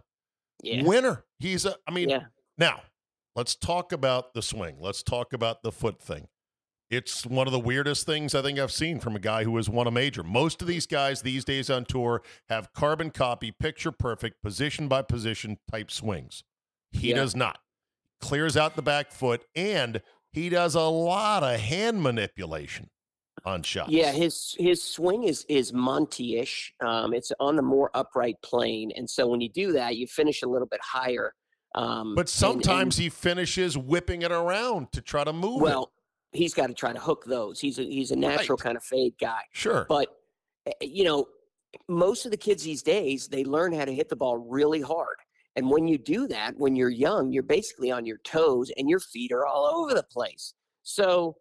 Yeah. 0.63 0.83
Winner. 0.85 1.25
He's 1.39 1.65
a, 1.67 1.77
I 1.87 1.93
mean, 1.93 2.09
Yeah. 2.09 2.25
Now, 2.57 2.83
let's 3.35 3.55
talk 3.57 3.93
about 3.93 4.35
the 4.35 4.43
swing. 4.43 4.77
Let's 4.81 5.03
talk 5.03 5.33
about 5.33 5.63
the 5.63 5.73
foot 5.73 6.01
thing. 6.01 6.29
It's 6.91 7.27
one 7.27 7.49
of 7.49 7.53
the 7.53 7.59
weirdest 7.59 8.07
things 8.07 8.35
I 8.35 8.43
think 8.43 8.59
I've 8.59 8.71
seen 8.71 9.01
from 9.01 9.17
a 9.17 9.19
guy 9.19 9.43
who 9.43 9.57
has 9.57 9.69
won 9.69 9.87
a 9.87 9.91
major. 9.91 10.23
Most 10.23 10.63
of 10.63 10.69
these 10.69 10.87
guys 10.87 11.23
these 11.23 11.45
days 11.45 11.69
on 11.71 11.85
tour 11.87 12.23
have 12.49 12.73
carbon 12.73 13.11
copy, 13.11 13.51
picture 13.51 13.91
perfect, 13.91 14.43
position 14.43 14.87
by 14.87 15.03
position 15.03 15.59
type 15.71 15.91
swings. 15.91 16.45
He 16.93 17.09
Yeah. 17.09 17.17
does 17.17 17.35
not. 17.35 17.59
Clears 18.25 18.57
out 18.57 18.75
the 18.75 18.83
back 18.83 19.13
foot, 19.13 19.45
and 19.55 20.01
he 20.33 20.49
does 20.49 20.75
a 20.75 20.81
lot 20.81 21.43
of 21.43 21.61
hand 21.61 22.03
manipulation 22.03 22.89
on 23.45 23.63
shots. 23.63 23.91
Yeah, 23.91 24.13
his 24.13 24.57
his 24.59 24.83
swing 24.83 25.25
is 25.25 25.45
is 25.47 25.75
Monty-ish. 25.75 26.73
Um, 26.81 27.13
it's 27.13 27.33
on 27.39 27.57
the 27.57 27.63
more 27.63 27.91
upright 27.93 28.37
plane, 28.43 28.93
and 28.97 29.09
so 29.09 29.27
when 29.29 29.43
you 29.43 29.51
do 29.51 29.73
that, 29.73 29.97
you 29.97 30.07
finish 30.07 30.43
a 30.43 30.47
little 30.47 30.67
bit 30.67 30.81
higher. 30.83 31.35
Um, 31.75 32.15
but 32.15 32.31
sometimes 32.31 32.97
and- 32.97 33.03
he 33.03 33.11
finishes 33.11 33.77
whipping 33.77 34.23
it 34.23 34.33
around 34.33 34.91
to 34.93 35.03
try 35.03 35.23
to 35.23 35.33
move 35.35 35.61
it. 35.61 35.65
well, 35.65 35.93
he's 36.33 36.55
got 36.55 36.69
to 36.69 36.75
try 36.75 36.95
to 36.95 37.01
hook 37.01 37.25
those. 37.27 37.61
He's 37.61 37.79
a 37.79 37.83
he's 37.83 38.11
a 38.11 38.17
natural 38.17 38.57
kind 38.57 38.79
of 38.79 38.83
fade 38.83 39.15
guy. 39.21 39.43
Sure. 39.53 39.85
But 39.87 40.09
eh, 40.67 40.73
you 40.81 41.05
know, 41.05 41.27
most 41.89 42.25
of 42.25 42.31
the 42.31 42.39
kids 42.39 42.63
these 42.63 42.83
days 42.83 43.29
they 43.29 43.45
learn 43.45 43.75
how 43.75 43.85
to 43.85 43.95
hit 43.95 44.09
the 44.09 44.17
ball 44.17 44.39
really 44.39 44.81
hard. 44.81 45.17
And 45.57 45.71
when 45.71 45.87
you 45.87 45.99
do 45.99 46.27
that, 46.29 46.55
when 46.57 46.75
you're 46.75 46.91
young, 46.91 47.33
you're 47.33 47.43
basically 47.43 47.91
on 47.91 48.05
your 48.05 48.19
toes 48.19 48.73
and 48.77 48.89
your 48.89 49.01
feet 49.01 49.33
are 49.33 49.47
all 49.47 49.67
over 49.67 49.95
the 49.95 50.03
place. 50.03 50.55
So, 50.83 51.37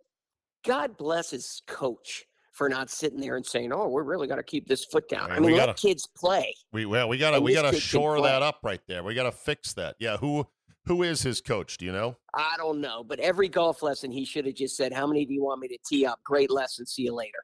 God 0.66 0.98
bless 0.98 1.32
his 1.32 1.62
coach 1.68 2.26
for 2.54 2.70
not 2.70 2.90
sitting 2.90 3.20
there 3.20 3.36
and 3.36 3.46
saying, 3.46 3.74
"Oh, 3.74 3.90
we're 3.90 4.04
really 4.04 4.28
got 4.28 4.36
to 4.36 4.44
keep 4.44 4.68
this 4.68 4.86
foot 4.86 5.10
down." 5.10 5.30
Right, 5.30 5.38
I 5.38 5.40
mean, 5.40 5.52
we 5.52 5.58
let 5.58 5.66
gotta- 5.68 5.82
kids 5.82 6.08
play. 6.16 6.56
We 6.72 6.86
well, 6.86 7.10
we 7.10 7.18
gotta 7.18 7.38
And 7.38 7.46
we 7.46 7.54
gotta 7.54 7.80
shore 7.80 8.22
that 8.22 8.42
up 8.42 8.60
right 8.64 8.82
there. 8.88 9.04
We 9.04 9.16
gotta 9.16 9.32
fix 9.32 9.74
that. 9.74 9.96
Yeah, 10.00 10.18
who 10.18 10.48
who 10.86 11.04
is 11.04 11.22
his 11.22 11.42
coach? 11.42 11.78
Do 11.78 11.86
you 11.86 11.92
know? 11.92 12.18
I 12.34 12.56
don't 12.58 12.80
know, 12.80 13.04
but 13.04 13.20
every 13.20 13.50
golf 13.50 13.82
lesson 13.82 14.12
he 14.12 14.26
should 14.26 14.46
have 14.46 14.56
just 14.56 14.78
said, 14.78 14.94
"How 14.94 15.08
many 15.08 15.26
do 15.26 15.34
you 15.34 15.44
want 15.44 15.60
me 15.60 15.68
to 15.70 15.78
tee 15.86 16.06
up?" 16.06 16.20
Great 16.24 16.52
lesson. 16.52 16.86
See 16.86 17.04
you 17.04 17.14
later. 17.14 17.40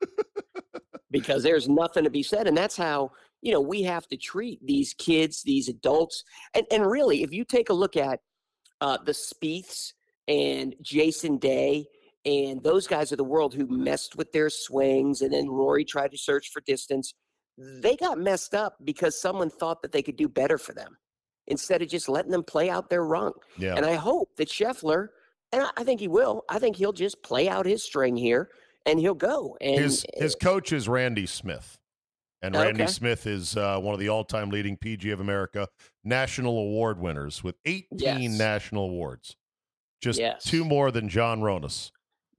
because 1.10 1.42
there's 1.42 1.68
nothing 1.68 2.04
to 2.04 2.10
be 2.10 2.22
said, 2.22 2.46
and 2.46 2.56
that's 2.56 2.76
how 2.76 3.10
you 3.42 3.52
know 3.52 3.60
we 3.60 3.82
have 3.82 4.06
to 4.08 4.16
treat 4.16 4.64
these 4.66 4.94
kids, 4.94 5.42
these 5.42 5.68
adults, 5.68 6.24
and 6.54 6.66
and 6.70 6.86
really, 6.86 7.22
if 7.22 7.32
you 7.32 7.44
take 7.44 7.68
a 7.70 7.74
look 7.74 7.96
at 7.96 8.20
uh, 8.80 8.98
the 9.04 9.12
Spieths 9.12 9.92
and 10.28 10.74
Jason 10.82 11.38
Day 11.38 11.86
and 12.24 12.62
those 12.62 12.86
guys 12.86 13.12
of 13.12 13.18
the 13.18 13.24
world 13.24 13.54
who 13.54 13.66
messed 13.66 14.16
with 14.16 14.32
their 14.32 14.50
swings, 14.50 15.22
and 15.22 15.32
then 15.32 15.48
Rory 15.48 15.84
tried 15.84 16.10
to 16.10 16.18
search 16.18 16.50
for 16.52 16.60
distance, 16.66 17.14
they 17.56 17.96
got 17.96 18.18
messed 18.18 18.54
up 18.54 18.76
because 18.84 19.20
someone 19.20 19.48
thought 19.50 19.80
that 19.82 19.92
they 19.92 20.02
could 20.02 20.16
do 20.16 20.28
better 20.28 20.58
for 20.58 20.72
them 20.74 20.96
instead 21.46 21.80
of 21.80 21.88
just 21.88 22.08
letting 22.08 22.32
them 22.32 22.42
play 22.42 22.68
out 22.68 22.90
their 22.90 23.04
rung. 23.04 23.32
Yeah. 23.56 23.76
And 23.76 23.86
I 23.86 23.94
hope 23.94 24.30
that 24.36 24.48
Scheffler, 24.48 25.08
and 25.52 25.62
I- 25.62 25.70
I 25.76 25.84
think 25.84 26.00
he 26.00 26.08
will, 26.08 26.44
I 26.48 26.58
think 26.58 26.74
he'll 26.74 26.92
just 26.92 27.22
play 27.22 27.48
out 27.48 27.64
his 27.64 27.84
string 27.84 28.16
here 28.16 28.50
and 28.84 28.98
he'll 28.98 29.14
go. 29.14 29.56
And 29.60 29.78
his 29.78 30.04
his 30.14 30.34
coach 30.34 30.72
is 30.72 30.88
Randy 30.88 31.26
Smith, 31.26 31.78
and 32.42 32.54
Randy 32.54 32.82
Okay. 32.84 32.92
Smith 32.92 33.26
is 33.26 33.56
uh, 33.56 33.78
one 33.80 33.94
of 33.94 34.00
the 34.00 34.08
all 34.08 34.24
time 34.24 34.50
leading 34.50 34.76
PG 34.76 35.10
of 35.10 35.20
America 35.20 35.68
national 36.04 36.58
award 36.58 36.98
winners 37.00 37.42
with 37.44 37.56
18 37.64 37.86
Yes. 37.98 38.38
national 38.38 38.84
awards, 38.84 39.36
just 40.00 40.18
Yes. 40.18 40.44
two 40.44 40.64
more 40.64 40.90
than 40.90 41.08
John 41.08 41.40
Ronis 41.40 41.90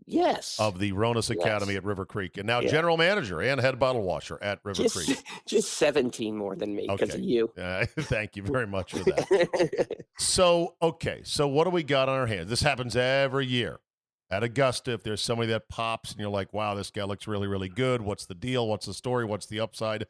yes, 0.05 0.57
of 0.59 0.79
the 0.79 0.91
Ronis 0.93 1.29
Yes. 1.29 1.31
Academy 1.31 1.75
at 1.75 1.83
River 1.83 2.05
Creek, 2.05 2.37
and 2.37 2.47
now 2.47 2.59
Yeah. 2.61 2.69
general 2.69 2.95
manager 2.95 3.41
and 3.41 3.59
head 3.59 3.77
bottle 3.79 4.03
washer 4.03 4.41
at 4.41 4.59
River 4.63 4.83
just, 4.83 4.95
Creek. 4.95 5.17
just 5.47 5.73
17 5.73 6.35
more 6.37 6.55
than 6.55 6.73
me 6.75 6.87
because 6.87 7.09
Okay. 7.09 7.19
of 7.19 7.25
you. 7.25 7.51
Uh, 7.57 7.85
thank 8.01 8.35
you 8.37 8.43
very 8.43 8.67
much 8.67 8.91
for 8.93 8.99
that. 9.03 9.87
So, 10.19 10.75
okay. 10.81 11.21
So, 11.23 11.47
what 11.47 11.65
do 11.65 11.69
we 11.69 11.83
got 11.83 12.09
on 12.09 12.17
our 12.17 12.25
hands? 12.25 12.49
This 12.49 12.61
happens 12.61 12.95
every 12.95 13.45
year 13.45 13.79
at 14.29 14.43
Augusta. 14.43 14.93
If 14.93 15.03
there's 15.03 15.21
somebody 15.21 15.49
that 15.49 15.69
pops 15.69 16.11
and 16.11 16.19
you're 16.19 16.29
like, 16.29 16.53
wow, 16.53 16.75
this 16.75 16.91
guy 16.91 17.03
looks 17.03 17.27
really, 17.27 17.47
really 17.47 17.69
good. 17.69 18.01
What's 18.01 18.25
the 18.25 18.35
deal? 18.35 18.67
What's 18.67 18.85
the 18.85 18.93
story? 18.93 19.25
What's 19.25 19.45
the 19.45 19.59
upside? 19.59 20.07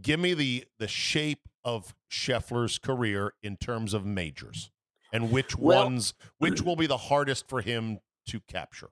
Give 0.00 0.18
me 0.20 0.34
the 0.34 0.64
the 0.78 0.88
shape 0.88 1.48
of 1.64 1.94
Scheffler's 2.10 2.78
career 2.78 3.34
in 3.42 3.56
terms 3.56 3.92
of 3.92 4.06
majors 4.06 4.70
and 5.12 5.30
which 5.30 5.56
Well- 5.56 5.84
ones, 5.84 6.14
which 6.38 6.62
will 6.62 6.76
be 6.76 6.86
the 6.86 6.96
hardest 6.96 7.48
for 7.48 7.60
him 7.60 8.00
to 8.28 8.40
capture. 8.40 8.90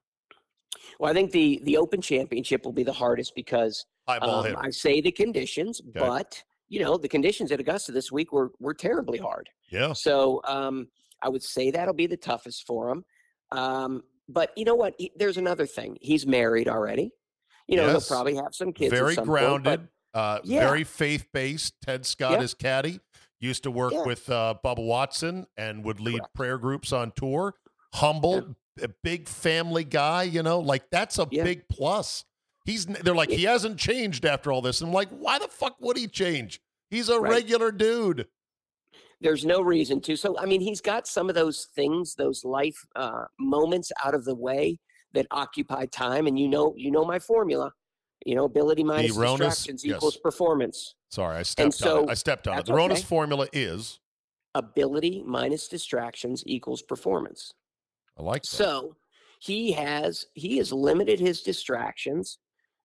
well, 0.99 1.11
I 1.11 1.15
think 1.15 1.31
the 1.31 1.61
the 1.65 1.77
Open 1.77 2.01
Championship 2.01 2.65
will 2.65 2.73
be 2.73 2.83
the 2.83 2.93
hardest 2.93 3.35
because 3.35 3.87
um. 4.07 4.57
I 4.57 4.71
say 4.71 5.01
the 5.01 5.13
conditions, 5.13 5.81
but 5.81 6.43
you 6.69 6.81
know, 6.81 6.97
the 6.97 7.09
conditions 7.09 7.53
at 7.53 7.61
Augusta 7.61 7.93
this 7.93 8.13
week 8.13 8.33
were 8.33 8.53
were 8.59 8.75
terribly 8.75 9.19
hard. 9.19 9.49
Yeah. 9.71 9.93
So 9.93 10.41
um, 10.45 10.89
I 11.23 11.29
would 11.29 11.43
say 11.43 11.71
that'll 11.71 11.95
be 11.95 12.07
the 12.07 12.17
toughest 12.17 12.67
for 12.67 12.91
him. 12.91 13.05
Um, 13.51 14.03
but 14.29 14.53
you 14.57 14.65
know 14.65 14.75
what? 14.75 14.95
He, 14.99 15.13
there's 15.17 15.37
another 15.37 15.67
thing. 15.67 15.97
He's 16.01 16.27
married 16.27 16.69
already. 16.69 17.13
You 17.67 17.77
know, 17.77 17.87
Yes. 17.87 18.09
he'll 18.09 18.17
probably 18.17 18.35
have 18.37 18.55
some 18.55 18.73
kids. 18.73 18.93
very 18.93 19.15
some 19.15 19.27
point, 19.27 19.37
but- 19.39 19.41
grounded, 19.77 19.89
uh, 20.15 20.39
Yeah. 20.45 20.61
very 20.69 20.85
faith 20.85 21.27
based. 21.33 21.75
Ted 21.85 22.07
Scott 22.07 22.33
Yep. 22.33 22.43
is 22.43 22.55
caddy. 22.55 23.01
Used 23.41 23.63
to 23.65 23.71
work 23.71 23.93
Yeah. 23.93 24.05
with 24.05 24.29
uh, 24.31 24.55
Bubba 24.65 24.85
Watson 24.85 25.47
and 25.57 25.85
would 25.85 26.01
lead 26.01 26.19
Correct. 26.21 26.35
prayer 26.35 26.59
groups 26.59 26.93
on 26.93 27.13
tour. 27.13 27.55
Humble, 27.95 28.57
a 28.83 28.89
big 29.03 29.29
family 29.29 29.85
guy. 29.85 30.25
You 30.25 30.43
know, 30.43 30.59
like 30.61 30.91
that's 30.91 31.19
a 31.19 31.27
Yeah. 31.31 31.45
big 31.45 31.69
plus. 31.69 32.25
He's 32.65 32.85
they're 32.87 33.15
like 33.15 33.31
he 33.31 33.45
hasn't 33.45 33.79
changed 33.79 34.25
after 34.27 34.51
all 34.53 34.61
this. 34.61 34.81
And 34.81 34.89
I'm 34.89 34.95
like, 34.95 35.09
why 35.11 35.39
the 35.39 35.49
fuck 35.49 35.77
would 35.81 35.97
he 35.97 36.07
change? 36.09 36.61
He's 36.91 37.09
a 37.09 37.21
Right. 37.21 37.31
regular 37.31 37.71
dude. 37.71 38.27
There's 39.21 39.45
no 39.45 39.61
reason 39.61 40.01
to. 40.03 40.17
So 40.17 40.39
I 40.39 40.47
mean, 40.47 40.61
he's 40.61 40.81
got 40.81 41.07
some 41.07 41.29
of 41.29 41.35
those 41.35 41.69
things, 41.75 42.15
those 42.15 42.45
life 42.45 42.79
uh, 42.97 43.25
moments 43.39 43.93
out 44.05 44.15
of 44.15 44.25
the 44.25 44.35
way 44.35 44.79
that 45.15 45.27
occupy 45.31 45.87
time. 45.87 46.27
And 46.27 46.39
you 46.39 46.49
know, 46.49 46.75
you 46.77 46.91
know 46.91 47.05
my 47.05 47.19
formula. 47.19 47.73
You 48.27 48.35
know, 48.35 48.45
ability 48.45 48.83
minus 48.83 49.17
Ronis- 49.17 49.39
distractions 49.39 49.85
yes. 49.85 49.97
equals 49.97 50.17
performance. 50.17 50.97
Sorry, 51.09 51.37
I 51.37 51.43
stepped 51.45 51.67
on 51.67 51.73
so 51.73 52.03
it. 52.03 52.11
I 52.11 52.15
stepped 52.15 52.49
on 52.49 52.59
it. 52.59 52.67
The 52.67 52.75
okay. 52.75 53.01
formula 53.01 53.47
is 53.53 54.01
Ability 54.55 55.23
minus 55.25 55.69
distractions 55.69 56.43
equals 56.47 56.83
performance. 56.83 57.53
I 58.19 58.23
like 58.23 58.43
that. 58.43 58.49
So 58.49 58.97
he 59.41 59.73
has 59.73 60.27
he 60.35 60.57
has 60.57 60.73
limited 60.73 61.21
his 61.21 61.43
distractions 61.43 62.39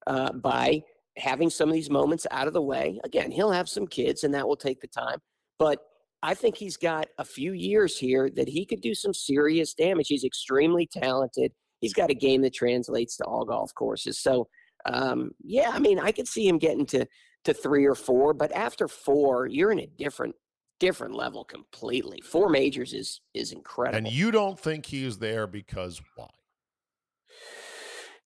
uh, 0.05 0.33
by 0.33 0.83
having 1.17 1.49
some 1.49 1.69
of 1.69 1.73
these 1.73 1.89
moments 1.89 2.27
out 2.31 2.47
of 2.47 2.53
the 2.53 2.61
way. 2.61 2.99
Again, 3.03 3.31
he'll 3.31 3.51
have 3.51 3.69
some 3.69 3.87
kids, 3.87 4.23
and 4.23 4.33
that 4.33 4.47
will 4.47 4.57
take 4.57 4.81
the 4.81 4.87
time. 4.87 5.19
But 5.57 5.79
I 6.23 6.33
think 6.33 6.55
he's 6.55 6.77
got 6.77 7.07
a 7.17 7.25
few 7.25 7.51
years 7.53 7.97
here 7.97 8.29
that 8.35 8.47
he 8.47 8.65
could 8.65 8.81
do 8.81 8.95
some 8.95 9.13
serious 9.13 9.73
damage. 9.73 10.07
He's 10.07 10.23
extremely 10.23 10.87
talented. 10.91 11.51
He's 11.81 11.93
got 11.93 12.09
a 12.09 12.13
game 12.15 12.41
that 12.43 12.53
translates 12.53 13.17
to 13.17 13.25
all 13.25 13.43
golf 13.45 13.73
courses. 13.75 14.19
So 14.19 14.47
um, 14.85 15.31
yeah, 15.43 15.69
I 15.73 15.79
mean, 15.79 15.99
I 15.99 16.11
could 16.11 16.27
see 16.27 16.47
him 16.47 16.57
getting 16.57 16.85
to 16.87 17.05
to 17.43 17.53
three 17.53 17.85
or 17.85 17.93
four, 17.95 18.33
but 18.33 18.51
after 18.53 18.87
four, 18.87 19.47
you're 19.47 19.71
in 19.71 19.79
a 19.79 19.87
different 19.97 20.33
different 20.79 21.13
level 21.13 21.43
completely. 21.43 22.21
Four 22.21 22.49
majors 22.49 22.93
is 22.93 23.19
is 23.33 23.51
incredible. 23.51 23.97
and 23.97 24.07
you 24.07 24.31
don't 24.31 24.57
think 24.57 24.85
he 24.85 25.05
is 25.05 25.17
there 25.19 25.45
because 25.45 26.01
why? 26.15 26.27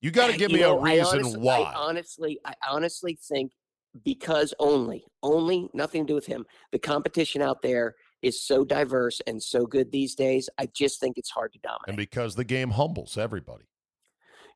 You 0.01 0.11
got 0.11 0.29
to 0.31 0.37
give 0.37 0.51
You 0.51 0.57
me 0.57 0.61
know, 0.61 0.77
a 0.79 0.81
I 0.81 0.95
reason 0.97 1.19
honestly- 1.19 1.39
why. 1.39 1.57
I 1.61 1.73
honestly, 1.73 2.39
I 2.45 2.53
honestly 2.69 3.17
think 3.27 3.51
because 4.03 4.53
only, 4.59 5.05
only 5.23 5.69
nothing 5.73 6.05
to 6.05 6.11
do 6.11 6.15
with 6.15 6.25
him. 6.25 6.45
The 6.71 6.79
competition 6.79 7.41
out 7.41 7.61
there 7.61 7.95
is 8.21 8.41
so 8.41 8.65
diverse 8.65 9.21
and 9.27 9.41
so 9.41 9.65
good 9.65 9.91
these 9.91 10.15
days. 10.15 10.49
I 10.57 10.67
just 10.67 10.99
think 10.99 11.17
it's 11.17 11.29
hard 11.29 11.53
to 11.53 11.59
dominate. 11.59 11.87
and 11.87 11.97
because 11.97 12.35
the 12.35 12.43
game 12.43 12.71
humbles 12.71 13.17
everybody. 13.17 13.65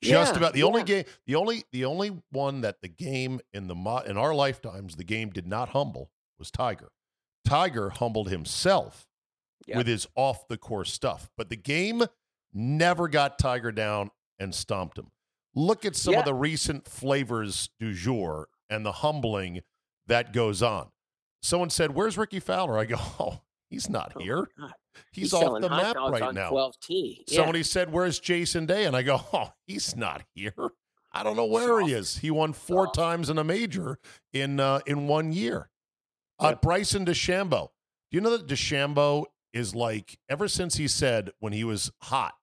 Just 0.02 0.34
Yeah, 0.34 0.38
about 0.40 0.54
the 0.54 0.64
only 0.64 0.84
game, 0.84 1.06
the 1.28 1.36
only 1.36 1.64
the 1.72 1.86
only 1.86 2.20
one 2.32 2.62
that 2.62 2.82
the 2.82 2.88
game 2.88 3.40
in 3.54 3.68
the 3.68 3.76
mo- 3.76 4.00
in 4.00 4.18
our 4.18 4.34
lifetimes 4.34 4.96
the 4.96 5.04
game 5.04 5.30
did 5.30 5.46
not 5.46 5.70
humble 5.70 6.10
was 6.40 6.50
Tiger. 6.50 6.92
Tiger 7.46 7.92
humbled 7.92 8.30
himself 8.30 9.06
Yep. 9.68 9.78
with 9.78 9.88
his 9.88 10.08
off 10.16 10.48
the 10.48 10.58
course 10.58 10.92
stuff, 10.92 11.30
but 11.38 11.50
the 11.50 11.56
game 11.56 12.02
never 12.52 13.08
got 13.08 13.38
Tiger 13.38 13.72
down 13.72 14.10
and 14.40 14.56
stomped 14.56 14.98
him. 14.98 15.12
Look 15.54 15.86
at 15.86 15.96
some 15.96 16.14
Yeah. 16.14 16.20
of 16.22 16.26
the 16.26 16.34
recent 16.34 16.88
flavors 16.88 17.70
du 17.80 17.94
jour 17.94 18.48
and 18.72 18.84
the 18.84 18.92
humbling 18.92 19.62
that 20.08 20.34
goes 20.34 20.64
on. 20.64 20.88
Someone 21.44 21.70
said, 21.70 21.94
"Where's 21.94 22.18
Rickie 22.18 22.40
Fowler?" 22.40 22.78
I 22.80 22.86
go, 22.86 22.96
"Oh, 23.20 23.42
he's 23.70 23.90
not 23.90 24.14
Oh, 24.16 24.20
here. 24.20 24.48
God. 24.60 24.74
He's, 25.12 25.34
off 25.34 25.62
the 25.62 25.70
map 25.70 25.96
right 25.96 26.34
now." 26.34 26.50
12T. 26.50 27.24
Yeah. 27.28 27.36
Somebody 27.36 27.64
said, 27.64 27.92
"Where's 27.92 28.20
Jason 28.20 28.66
Day?" 28.66 28.86
And 28.86 28.96
I 28.96 29.04
go, 29.04 29.22
"Oh, 29.34 29.52
he's 29.68 29.96
not 29.96 30.24
here. 30.34 30.54
I 31.14 31.24
don't 31.24 31.36
know 31.36 31.46
where 31.46 31.82
he 31.82 31.92
is. 31.94 32.18
He 32.18 32.32
won 32.32 32.54
four 32.54 32.86
Soft. 32.86 32.96
times 32.96 33.30
in 33.30 33.38
a 33.38 33.44
major 33.44 34.00
in 34.34 34.60
uh, 34.60 34.80
in 34.88 35.08
one 35.08 35.32
year." 35.34 35.70
Uh, 36.40 36.56
Bryson 36.56 37.06
DeChambeau. 37.06 37.68
Do 38.10 38.16
you 38.18 38.22
know 38.22 38.36
that 38.36 38.48
DeChambeau 38.48 39.26
is 39.54 39.76
like 39.76 40.18
ever 40.28 40.48
since 40.48 40.76
he 40.78 40.88
said 40.88 41.32
when 41.40 41.54
he 41.54 41.64
was 41.64 41.92
hot? 42.02 42.34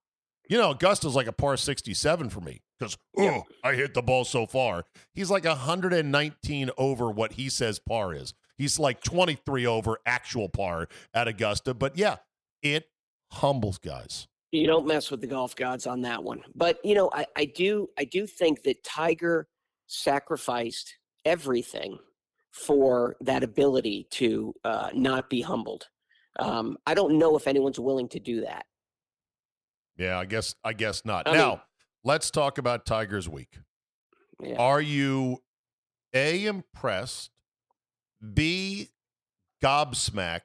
You 0.48 0.56
know, 0.56 0.70
Augusta's 0.70 1.14
like 1.16 1.26
a 1.26 1.32
par 1.32 1.56
sixty-seven 1.56 2.30
for 2.30 2.40
me 2.40 2.60
because 2.78 2.96
oh. 3.18 3.42
I 3.64 3.74
hit 3.74 3.94
the 3.94 4.02
ball 4.02 4.24
so 4.24 4.46
far. 4.46 4.84
He's 5.14 5.30
like 5.30 5.44
hundred 5.44 5.92
and 5.92 6.12
nineteen 6.12 6.70
over 6.78 7.10
what 7.10 7.32
he 7.32 7.48
says 7.48 7.78
par 7.78 8.14
is. 8.14 8.34
He's 8.56 8.78
like 8.78 9.02
twenty-three 9.02 9.66
over 9.66 9.98
actual 10.06 10.48
par 10.48 10.88
at 11.14 11.28
Augusta. 11.28 11.74
But 11.74 11.96
yeah, 11.96 12.16
it 12.62 12.88
humbles 13.32 13.78
guys. 13.78 14.28
you 14.50 14.66
don't 14.66 14.86
mess 14.86 15.10
with 15.10 15.20
the 15.20 15.26
golf 15.26 15.54
gods 15.54 15.86
on 15.86 16.00
that 16.02 16.22
one. 16.22 16.42
But 16.54 16.78
you 16.84 16.94
know, 16.94 17.10
I, 17.12 17.26
I 17.36 17.44
do 17.44 17.88
I 17.98 18.04
do 18.04 18.26
think 18.26 18.62
that 18.62 18.82
Tiger 18.84 19.48
sacrificed 19.86 20.94
everything 21.24 21.98
for 22.52 23.16
that 23.20 23.42
ability 23.42 24.06
to 24.10 24.54
uh, 24.64 24.90
not 24.94 25.30
be 25.30 25.40
humbled. 25.40 25.88
Um, 26.38 26.76
I 26.86 26.94
don't 26.94 27.18
know 27.18 27.36
if 27.36 27.46
anyone's 27.46 27.78
willing 27.78 28.08
to 28.10 28.20
do 28.20 28.42
that. 28.42 28.64
Yeah, 29.96 30.18
I 30.18 30.24
guess 30.24 30.54
I 30.64 30.72
guess 30.72 31.04
not. 31.04 31.28
I 31.28 31.34
now, 31.34 31.48
mean- 31.50 31.60
let's 32.08 32.30
talk 32.30 32.56
about 32.56 32.86
Tiger's 32.86 33.28
week. 33.28 33.58
Yeah. 34.42 34.56
Are 34.56 34.80
you 34.80 35.42
A 36.14 36.46
impressed, 36.46 37.30
B 38.34 38.88
gobsmacked, 39.62 40.40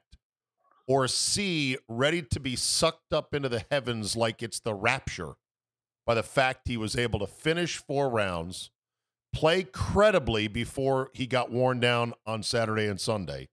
or 0.86 1.08
C 1.08 1.78
ready 1.88 2.20
to 2.20 2.38
be 2.38 2.54
sucked 2.54 3.14
up 3.14 3.34
into 3.34 3.48
the 3.48 3.64
heavens 3.70 4.14
like 4.14 4.42
it's 4.42 4.60
the 4.60 4.74
rapture 4.74 5.36
by 6.04 6.14
the 6.14 6.22
fact 6.22 6.68
he 6.68 6.76
was 6.76 6.96
able 6.96 7.18
to 7.20 7.26
finish 7.26 7.78
four 7.78 8.10
rounds, 8.10 8.70
play 9.32 9.62
credibly 9.62 10.48
before 10.48 11.08
he 11.14 11.26
got 11.26 11.50
worn 11.50 11.80
down 11.80 12.12
on 12.26 12.42
Saturday 12.42 12.86
and 12.86 13.00
Sunday? 13.00 13.48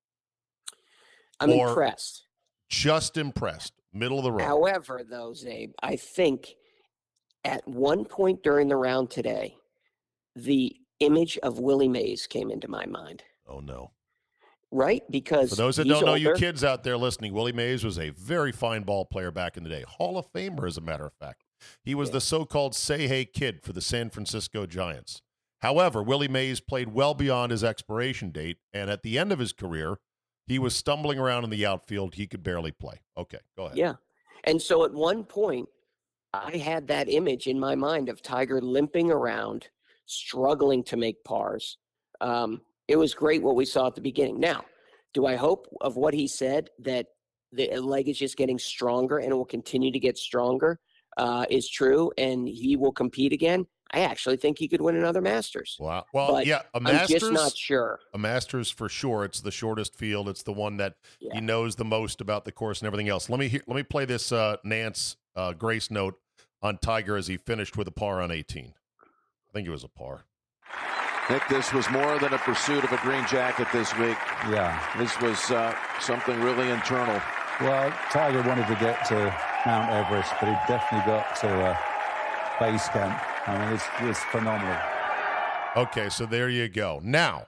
I'm 1.40 1.52
or- 1.52 1.70
impressed. 1.70 2.28
Just 2.68 3.18
impressed, 3.18 3.74
middle 3.94 4.18
of 4.18 4.24
the 4.24 4.32
road. 4.32 4.46
However, 4.46 5.02
though, 5.10 5.32
Zabe, 5.32 5.74
I 5.84 5.98
think 5.98 6.56
at 7.44 7.68
one 7.68 8.06
point 8.06 8.44
during 8.44 8.68
the 8.68 8.76
round 8.76 9.10
today, 9.10 9.56
the 10.36 10.76
image 11.00 11.38
of 11.40 11.60
Willie 11.60 11.88
Mays 11.88 12.28
came 12.28 12.52
into 12.52 12.68
my 12.68 12.86
mind. 12.86 13.24
oh 13.48 13.60
no. 13.60 13.92
Right? 14.74 15.04
Because 15.12 15.50
For 15.50 15.58
those 15.58 15.76
that 15.76 15.88
don't 15.88 16.06
know, 16.06 16.14
you 16.14 16.34
kids 16.36 16.64
out 16.64 16.86
there 16.86 16.98
listening, 16.98 17.34
Willie 17.34 17.52
Mays 17.52 17.84
was 17.84 18.00
a 18.00 18.12
very 18.12 18.54
fine 18.54 18.84
ball 18.84 19.04
player 19.04 19.30
back 19.30 19.58
in 19.58 19.64
the 19.64 19.70
day. 19.70 19.84
Hall 19.86 20.18
of 20.18 20.32
Famer, 20.32 20.66
as 20.66 20.78
a 20.78 20.82
matter 20.82 21.06
of 21.06 21.12
fact. 21.14 21.44
He 21.84 21.94
was 21.94 22.08
Yeah. 22.08 22.14
the 22.14 22.22
so 22.22 22.46
called 22.46 22.74
say 22.74 23.06
hey 23.08 23.26
kid 23.26 23.62
for 23.64 23.74
the 23.74 23.82
San 23.82 24.10
Francisco 24.10 24.66
Giants. 24.66 25.22
However, 25.60 26.02
Willie 26.02 26.30
Mays 26.30 26.62
played 26.62 26.94
well 26.94 27.14
beyond 27.14 27.52
his 27.52 27.66
expiration 27.66 28.32
date, 28.32 28.60
and 28.74 28.90
at 28.90 29.04
the 29.04 29.20
end 29.20 29.34
of 29.34 29.40
his 29.40 29.52
career, 29.52 29.98
he 30.48 30.58
was 30.58 30.74
stumbling 30.74 31.20
around 31.20 31.44
in 31.44 31.50
the 31.50 31.66
outfield. 31.66 32.16
He 32.16 32.26
could 32.26 32.42
barely 32.42 32.72
play. 32.72 33.02
Okay, 33.18 33.40
go 33.58 33.66
ahead. 33.66 33.78
Yeah. 33.78 33.96
And 34.46 34.62
so 34.62 34.86
at 34.86 34.94
one 34.94 35.26
point, 35.26 35.68
I 36.34 36.58
had 36.58 36.88
that 36.88 37.10
image 37.10 37.48
in 37.48 37.60
my 37.60 37.76
mind 37.76 38.10
of 38.10 38.22
Tiger 38.22 38.62
limping 38.62 39.12
around, 39.12 39.68
struggling 40.06 40.84
to 40.86 40.98
make 40.98 41.24
pars. 41.24 41.78
Um, 42.22 42.62
it 42.88 42.96
was 42.96 43.14
great 43.14 43.42
what 43.42 43.56
we 43.56 43.66
saw 43.66 43.88
at 43.88 43.96
the 43.96 44.02
beginning. 44.02 44.40
Now, 44.40 44.64
do 45.14 45.26
I 45.26 45.36
hope 45.36 45.68
of 45.82 45.98
what 45.98 46.14
he 46.14 46.28
said 46.28 46.70
that 46.80 47.08
the 47.52 47.70
leg 47.80 48.08
is 48.08 48.18
just 48.18 48.38
getting 48.38 48.58
stronger 48.58 49.18
and 49.18 49.32
it 49.32 49.36
will 49.36 49.46
continue 49.46 49.92
to 49.92 50.00
get 50.00 50.18
stronger 50.18 50.80
uh, 51.18 51.46
is 51.50 51.70
true 51.70 52.12
and 52.18 52.48
he 52.48 52.78
will 52.78 52.94
compete 52.94 53.34
again? 53.34 53.66
I 53.94 54.02
actually 54.02 54.38
think 54.38 54.58
he 54.58 54.70
could 54.70 54.80
win 54.80 54.96
another 54.96 55.20
Masters. 55.20 55.76
Wow. 55.78 56.06
Well, 56.14 56.32
But 56.32 56.46
yeah, 56.46 56.62
a 56.74 56.78
I'm 56.78 56.84
Masters, 56.84 57.20
just 57.24 57.32
not 57.34 57.58
sure. 57.58 58.00
a 58.14 58.18
Masters 58.18 58.72
for 58.72 58.88
sure. 58.88 59.26
It's 59.26 59.42
the 59.42 59.52
shortest 59.52 59.98
field. 59.98 60.30
It's 60.30 60.44
the 60.44 60.54
one 60.54 60.78
that 60.78 60.96
Yeah. 61.20 61.34
he 61.34 61.42
knows 61.42 61.76
the 61.76 61.84
most 61.84 62.22
about 62.22 62.46
the 62.46 62.54
course 62.54 62.80
and 62.80 62.88
everything 62.88 63.10
else. 63.10 63.30
Let 63.30 63.38
me 63.42 63.50
hear, 63.50 63.62
let 63.68 63.76
me 63.76 63.84
play 63.84 64.06
this 64.06 64.32
uh, 64.32 64.56
Nantz 64.66 65.18
uh, 65.36 65.52
Grace 65.52 65.92
note 65.92 66.16
on 66.62 66.78
Tiger 66.78 67.18
as 67.18 67.28
he 67.28 67.38
finished 67.38 67.78
with 67.78 67.88
a 67.88 67.92
par 67.92 68.22
on 68.22 68.32
18. 68.32 68.74
I 69.02 69.54
think 69.54 69.68
it 69.68 69.72
was 69.72 69.84
a 69.84 69.90
par. 69.90 70.26
Nick, 71.30 71.48
this 71.50 71.72
was 71.72 71.90
more 71.90 72.20
than 72.20 72.34
a 72.34 72.38
pursuit 72.38 72.84
of 72.84 72.92
a 72.92 72.98
green 72.98 73.26
jacket 73.28 73.68
this 73.72 73.96
week. 73.98 74.18
Yeah. 74.50 74.78
This 74.98 75.20
was 75.22 75.52
uh, 75.52 75.76
something 76.00 76.40
really 76.42 76.70
internal. 76.70 77.22
Well, 77.62 77.92
Tiger 78.12 78.42
wanted 78.42 78.68
to 78.68 78.76
get 78.76 79.06
to 79.06 79.34
Mount 79.66 79.92
Everest, 79.92 80.34
but 80.40 80.50
he 80.50 80.56
definitely 80.68 81.06
got 81.06 81.36
to 81.38 81.48
uh, 81.48 81.78
base 82.60 82.88
camp. 82.90 83.22
I 83.48 83.58
mean, 83.58 83.74
it's, 83.74 83.86
it's 84.02 84.20
phenomenal. 84.26 84.78
Okay, 85.76 86.10
so 86.10 86.26
there 86.26 86.50
you 86.50 86.68
go. 86.68 87.00
Now, 87.04 87.48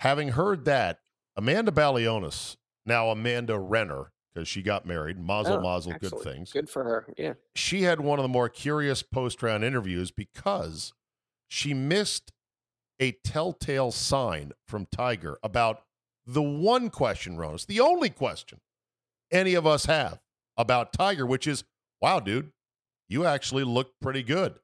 having 0.00 0.28
heard 0.28 0.64
that, 0.64 1.00
Amanda 1.36 1.70
Balionis, 1.70 2.56
now 2.86 3.10
Amanda 3.10 3.58
Renner, 3.58 4.12
because 4.38 4.48
she 4.48 4.62
got 4.62 4.86
married, 4.86 5.18
mazel 5.18 5.54
Oh, 5.54 5.60
mazel, 5.60 5.94
good 6.00 6.16
things. 6.20 6.52
Good 6.52 6.70
for 6.70 6.84
her. 6.84 7.12
Yeah. 7.16 7.32
She 7.56 7.82
had 7.82 8.00
one 8.00 8.20
of 8.20 8.22
the 8.22 8.28
more 8.28 8.48
curious 8.48 9.02
post 9.02 9.42
round 9.42 9.64
interviews 9.64 10.12
because 10.12 10.92
she 11.48 11.74
missed 11.74 12.30
a 13.00 13.12
telltale 13.24 13.90
sign 13.90 14.52
from 14.64 14.86
Tiger 14.92 15.38
about 15.42 15.82
the 16.24 16.42
one 16.42 16.88
question, 16.88 17.36
Ronis, 17.36 17.66
the 17.66 17.80
only 17.80 18.10
question 18.10 18.60
any 19.32 19.54
of 19.54 19.66
us 19.66 19.86
have 19.86 20.20
about 20.56 20.92
Tiger, 20.92 21.26
which 21.26 21.48
is, 21.48 21.64
wow, 22.00 22.20
dude, 22.20 22.52
you 23.08 23.26
actually 23.26 23.64
look 23.64 23.94
pretty 24.00 24.22
good. 24.22 24.54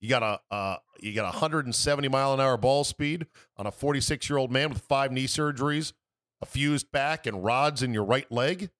You 0.00 0.08
got 0.08 0.22
a 0.22 0.54
uh, 0.54 0.76
you 1.00 1.12
got 1.12 1.22
a 1.22 1.38
170 1.38 2.08
mile 2.08 2.34
an 2.34 2.40
hour 2.40 2.56
ball 2.56 2.84
speed 2.84 3.26
on 3.56 3.66
a 3.66 3.72
46 3.72 4.30
year 4.30 4.38
old 4.38 4.52
man 4.52 4.68
with 4.68 4.82
five 4.82 5.10
knee 5.10 5.26
surgeries, 5.26 5.92
a 6.40 6.46
fused 6.46 6.92
back, 6.92 7.26
and 7.26 7.42
rods 7.42 7.82
in 7.82 7.92
your 7.92 8.04
right 8.04 8.30
leg. 8.30 8.70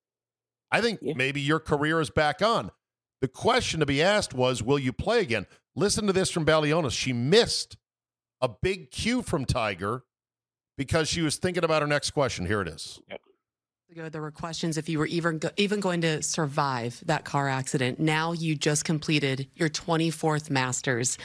I 0.71 0.81
think 0.81 1.01
Yeah. 1.03 1.15
maybe 1.17 1.41
your 1.41 1.61
career 1.61 2.01
is 2.01 2.11
back 2.11 2.43
on. 2.43 2.71
The 3.21 3.29
question 3.29 3.81
to 3.81 3.87
be 3.87 4.03
asked 4.03 4.35
was, 4.35 4.63
will 4.63 4.79
you 4.79 4.93
play 4.93 5.21
again? 5.21 5.47
Listen 5.75 6.07
to 6.07 6.13
this 6.13 6.31
from 6.31 6.45
Balionis. 6.47 6.93
She 6.93 7.13
missed 7.13 7.77
a 8.41 8.49
big 8.49 8.91
cue 8.91 9.23
from 9.23 9.45
Tiger 9.45 10.05
because 10.77 11.09
she 11.09 11.23
was 11.23 11.37
thinking 11.37 11.65
about 11.65 11.83
her 11.83 11.89
next 11.89 12.11
question. 12.11 12.47
Here 12.47 12.61
it 12.61 12.69
is. 12.69 13.01
Ago, 13.91 14.11
there 14.11 14.21
were 14.21 14.31
questions 14.31 14.77
if 14.77 14.87
you 14.87 14.99
were 14.99 15.07
even 15.07 15.39
go- 15.39 15.51
even 15.57 15.81
going 15.81 16.03
to 16.03 16.23
survive 16.23 17.03
that 17.07 17.25
car 17.25 17.49
accident. 17.49 17.99
Now 17.99 18.33
you 18.33 18.55
just 18.55 18.85
completed 18.85 19.49
your 19.57 19.71
24th 19.71 20.51
Masters. 20.51 21.17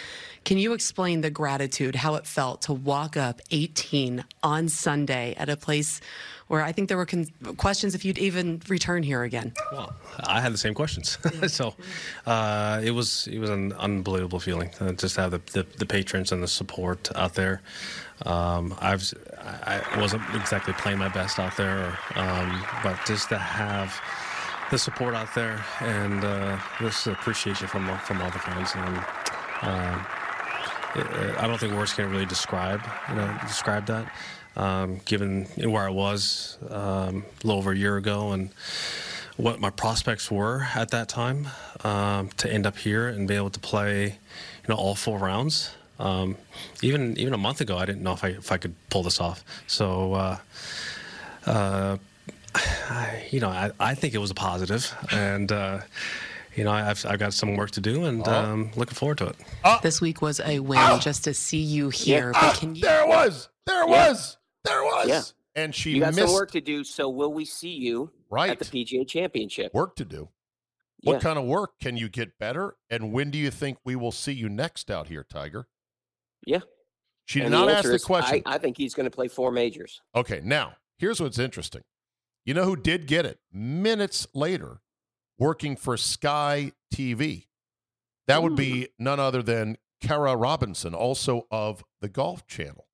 Can 0.46 0.58
you 0.58 0.72
explain 0.72 1.20
the 1.20 1.30
gratitude, 1.30 1.94
how 1.94 2.16
it 2.16 2.26
felt 2.26 2.62
to 2.64 2.74
walk 2.74 3.18
up 3.18 3.42
18 3.52 4.24
on 4.44 4.70
Sunday 4.70 5.36
at 5.38 5.50
a 5.50 5.58
place 5.58 6.00
where 6.48 6.62
I 6.62 6.72
think 6.72 6.88
there 6.88 6.96
were 6.96 7.06
con- 7.06 7.28
questions 7.58 7.96
if 7.96 8.06
you'd 8.06 8.18
even 8.18 8.62
return 8.70 9.04
here 9.04 9.24
again? 9.24 9.52
Well, 9.74 9.94
I 10.26 10.40
had 10.40 10.54
the 10.54 10.58
same 10.58 10.74
questions, 10.74 11.18
so 11.54 11.76
uh, 12.26 12.80
it 12.82 12.92
was 12.92 13.28
it 13.28 13.40
was 13.40 13.50
an 13.50 13.74
unbelievable 13.74 14.40
feeling 14.40 14.70
uh, 14.80 14.94
just 14.94 15.16
to 15.16 15.22
have 15.22 15.32
the, 15.32 15.42
the, 15.52 15.64
the 15.80 15.86
patrons 15.86 16.32
and 16.32 16.42
the 16.42 16.48
support 16.48 17.12
out 17.16 17.34
there. 17.34 17.62
Um, 18.26 18.74
I've 18.80 19.14
I 19.46 20.00
wasn't 20.00 20.24
exactly 20.36 20.74
playing 20.74 21.00
my 21.00 21.10
best 21.10 21.40
out 21.40 21.56
there, 21.58 21.98
um, 22.16 22.66
but 22.84 22.98
just 23.06 23.30
to 23.30 23.38
have 23.38 24.00
the 24.72 24.78
support 24.78 25.14
out 25.14 25.34
there 25.36 25.64
and 25.82 26.24
uh, 26.24 26.58
this 26.80 27.08
appreciation 27.08 27.68
from 27.68 27.98
from 28.00 28.22
all 28.22 28.32
the 28.32 28.40
fans. 28.40 28.72
And, 28.76 28.98
um, 29.62 30.06
uh, 30.96 31.36
I 31.40 31.48
don't 31.48 31.60
think 31.60 31.74
words 31.74 31.94
can 31.94 32.10
really 32.10 32.26
describe 32.26 32.82
you 33.10 33.16
know 33.16 33.38
describe 33.48 33.86
that. 33.88 34.12
Um, 34.56 35.02
given 35.06 35.46
where 35.58 35.84
I 35.84 35.90
was 35.90 36.60
um, 36.70 37.26
a 37.44 37.48
little 37.48 37.58
over 37.58 37.72
a 37.72 37.76
year 37.76 37.98
ago 37.98 38.34
and 38.34 38.52
what 39.36 39.60
my 39.60 39.72
prospects 39.72 40.30
were 40.30 40.68
at 40.76 40.92
that 40.92 41.10
time 41.10 41.48
um, 41.84 42.30
to 42.38 42.52
end 42.52 42.68
up 42.68 42.78
here 42.78 43.08
and 43.08 43.28
be 43.28 43.36
able 43.36 43.50
to 43.50 43.60
play, 43.60 44.06
you 44.06 44.68
know, 44.70 44.76
all 44.76 44.94
four 44.94 45.18
rounds. 45.18 45.72
Um, 46.04 46.36
even 46.82 47.18
even 47.18 47.34
a 47.34 47.38
month 47.38 47.62
ago, 47.62 47.78
I 47.78 47.86
didn't 47.86 48.04
know 48.04 48.12
if 48.14 48.24
I 48.24 48.30
if 48.30 48.52
I 48.52 48.58
could 48.58 48.76
pull 48.90 49.04
this 49.04 49.22
off. 49.22 49.44
So, 49.68 50.14
uh, 50.14 50.38
uh, 51.46 51.98
I, 52.56 53.28
you 53.32 53.40
know, 53.40 53.50
I, 53.50 53.72
I 53.80 53.96
think 53.96 54.14
it 54.14 54.18
was 54.18 54.30
a 54.30 54.36
positive, 54.36 54.94
and 55.12 55.50
uh, 55.52 55.80
you 56.56 56.66
know, 56.66 56.72
I've 56.72 57.06
I've 57.06 57.20
got 57.20 57.34
some 57.34 57.56
work 57.56 57.72
to 57.72 57.82
do, 57.82 58.04
and 58.04 58.28
um, 58.28 58.72
looking 58.76 58.96
forward 58.96 59.18
to 59.20 59.28
it. 59.28 59.36
This 59.82 60.02
week 60.02 60.22
was 60.22 60.42
a 60.42 60.60
win 60.60 61.00
just 61.00 61.24
to 61.24 61.34
see 61.34 61.62
you 61.62 61.90
here. 61.90 62.34
Ah, 62.36 62.50
But 62.50 62.60
can 62.60 62.76
you? 62.76 62.82
there 62.82 63.04
it 63.04 63.08
was. 63.08 63.48
There 63.66 63.84
it 63.84 63.90
Yeah. 63.90 64.08
was. 64.10 64.38
There 64.66 64.82
it 64.82 64.86
was. 64.86 65.08
Yeah. 65.08 65.22
And 65.56 65.74
she 65.74 65.92
You 65.92 66.00
got 66.02 66.08
missed 66.16 66.28
some 66.28 66.34
work 66.34 66.52
to 66.52 66.62
do. 66.62 66.84
So 66.84 67.08
will 67.08 67.32
we 67.32 67.46
see 67.46 67.70
you 67.74 68.12
right 68.30 68.50
at 68.50 68.60
the 68.60 68.66
PGA 68.66 69.08
Championship? 69.08 69.74
work 69.74 69.96
to 69.98 70.06
do. 70.06 70.30
What 71.04 71.14
Yeah. 71.14 71.20
kind 71.20 71.40
of 71.40 71.46
work 71.46 71.80
can 71.80 71.96
you 71.96 72.10
get 72.10 72.38
better? 72.40 72.76
And 72.90 73.14
when 73.14 73.30
do 73.32 73.38
you 73.38 73.52
think 73.52 73.78
we 73.86 73.96
will 73.96 74.12
see 74.12 74.32
you 74.34 74.50
next 74.50 74.90
out 74.92 75.08
here, 75.08 75.24
Tiger? 75.24 75.68
Yeah. 76.46 76.62
She 77.26 77.40
did 77.40 77.46
And 77.46 77.54
not 77.54 77.70
ask 77.70 77.78
answer 77.78 77.92
the 77.92 78.00
question. 78.00 78.42
I, 78.46 78.56
I 78.56 78.58
think 78.58 78.78
he's 78.78 78.94
going 78.94 79.06
to 79.06 79.16
play 79.16 79.28
four 79.28 79.52
majors. 79.52 80.02
Okay, 80.16 80.42
now 80.44 80.74
here's 80.98 81.22
what's 81.22 81.40
interesting. 81.40 81.82
You 82.46 82.54
know 82.54 82.66
who 82.66 82.76
did 82.76 83.08
get 83.08 83.26
it 83.26 83.40
minutes 83.52 84.28
later, 84.34 84.82
working 85.40 85.76
for 85.78 85.96
Sky 85.96 86.74
TV? 86.94 87.48
That 88.28 88.44
would 88.44 88.56
be 88.56 88.90
none 89.00 89.20
other 89.20 89.42
than 89.42 89.78
Cara 90.02 90.36
Robinson, 90.36 90.94
also 90.94 91.48
of 91.52 91.84
the 92.02 92.10
Golf 92.10 92.46
Channel. 92.48 92.86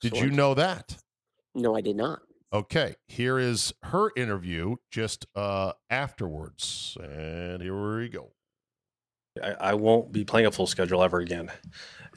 Did 0.00 0.16
you 0.16 0.30
know 0.30 0.54
that? 0.54 0.96
No, 1.54 1.76
I 1.76 1.80
did 1.80 1.96
not. 1.96 2.20
Okay, 2.52 2.96
here 3.06 3.38
is 3.38 3.72
her 3.84 4.10
interview 4.16 4.76
just 4.90 5.26
uh, 5.34 5.72
afterwards. 5.88 6.96
And 7.00 7.62
here 7.62 7.98
we 7.98 8.08
go. 8.08 8.32
I, 9.42 9.70
I 9.70 9.74
won't 9.74 10.12
be 10.12 10.24
playing 10.24 10.46
a 10.46 10.50
full 10.50 10.66
schedule 10.66 11.02
ever 11.02 11.18
again, 11.18 11.50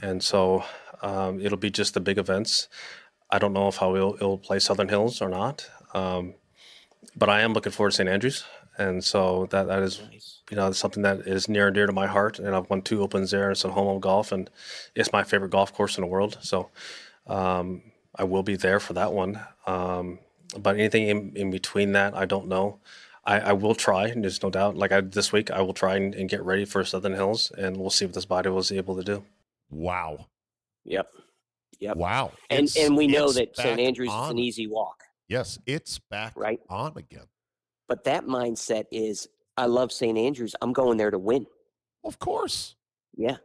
and 0.01 0.23
so 0.23 0.63
um, 1.01 1.39
it'll 1.39 1.57
be 1.57 1.69
just 1.69 1.93
the 1.93 1.99
big 1.99 2.17
events. 2.17 2.67
I 3.29 3.39
don't 3.39 3.53
know 3.53 3.67
if 3.67 3.81
I 3.81 3.87
will, 3.87 4.17
will 4.19 4.37
play 4.37 4.59
Southern 4.59 4.89
Hills 4.89 5.21
or 5.21 5.29
not, 5.29 5.69
um, 5.93 6.35
but 7.15 7.29
I 7.29 7.41
am 7.41 7.53
looking 7.53 7.71
forward 7.71 7.91
to 7.91 7.97
St 7.97 8.09
Andrews, 8.09 8.45
and 8.77 9.03
so 9.03 9.47
that 9.51 9.67
that 9.67 9.83
is 9.83 10.01
Nice. 10.11 10.39
you 10.49 10.57
know 10.57 10.71
something 10.71 11.03
that 11.03 11.21
is 11.27 11.47
near 11.47 11.67
and 11.67 11.75
dear 11.75 11.85
to 11.85 11.93
my 11.93 12.07
heart. 12.07 12.39
And 12.39 12.55
I've 12.55 12.69
won 12.69 12.81
two 12.81 13.03
opens 13.03 13.31
there. 13.31 13.51
It's 13.51 13.63
a 13.65 13.71
home 13.71 13.87
of 13.87 14.01
golf, 14.01 14.31
and 14.31 14.49
it's 14.95 15.11
my 15.13 15.23
favorite 15.23 15.51
golf 15.51 15.73
course 15.73 15.97
in 15.97 16.01
the 16.01 16.07
world. 16.07 16.37
So 16.41 16.69
um, 17.27 17.83
I 18.15 18.23
will 18.23 18.43
be 18.43 18.55
there 18.55 18.79
for 18.79 18.93
that 18.93 19.13
one. 19.13 19.39
Um, 19.67 20.19
but 20.57 20.75
anything 20.75 21.07
in, 21.07 21.35
in 21.35 21.51
between 21.51 21.93
that, 21.93 22.15
I 22.15 22.25
don't 22.25 22.47
know. 22.47 22.79
I, 23.25 23.39
I 23.39 23.53
will 23.53 23.75
try, 23.75 24.07
and 24.07 24.23
there's 24.23 24.43
no 24.43 24.49
doubt. 24.49 24.75
Like 24.75 24.91
I, 24.91 25.01
this 25.01 25.31
week, 25.31 25.49
I 25.51 25.61
will 25.61 25.73
try 25.73 25.95
and, 25.95 26.13
and 26.13 26.29
get 26.29 26.43
ready 26.43 26.65
for 26.65 26.83
Southern 26.83 27.13
Hills, 27.13 27.51
and 27.57 27.77
we'll 27.77 27.89
see 27.89 28.05
what 28.05 28.13
this 28.15 28.25
body 28.25 28.49
was 28.49 28.71
able 28.71 28.95
to 28.97 29.03
do. 29.03 29.23
Wow. 29.69 30.27
Yep. 30.85 31.07
Yep. 31.79 31.97
Wow. 31.97 32.31
And 32.49 32.65
It's- 32.67 32.77
and 32.85 32.97
we 32.97 33.07
know 33.07 33.31
that 33.31 33.55
St. 33.55 33.77
back 33.77 33.79
Andrews 33.79 34.09
is 34.13 34.29
an 34.29 34.39
easy 34.39 34.67
walk, 34.67 35.03
Yes, 35.29 35.57
it's 35.65 35.99
back 36.09 36.33
right? 36.35 36.59
on 36.69 36.93
again. 36.97 37.25
But 37.87 38.03
that 38.03 38.25
mindset 38.25 38.85
is, 38.91 39.27
I 39.57 39.65
love 39.67 39.91
St. 39.91 40.17
Andrews. 40.17 40.55
I'm 40.61 40.73
going 40.73 40.97
there 40.97 41.11
to 41.11 41.19
win. 41.19 41.45
Of 42.03 42.19
course. 42.19 42.75
Yeah. 43.15 43.37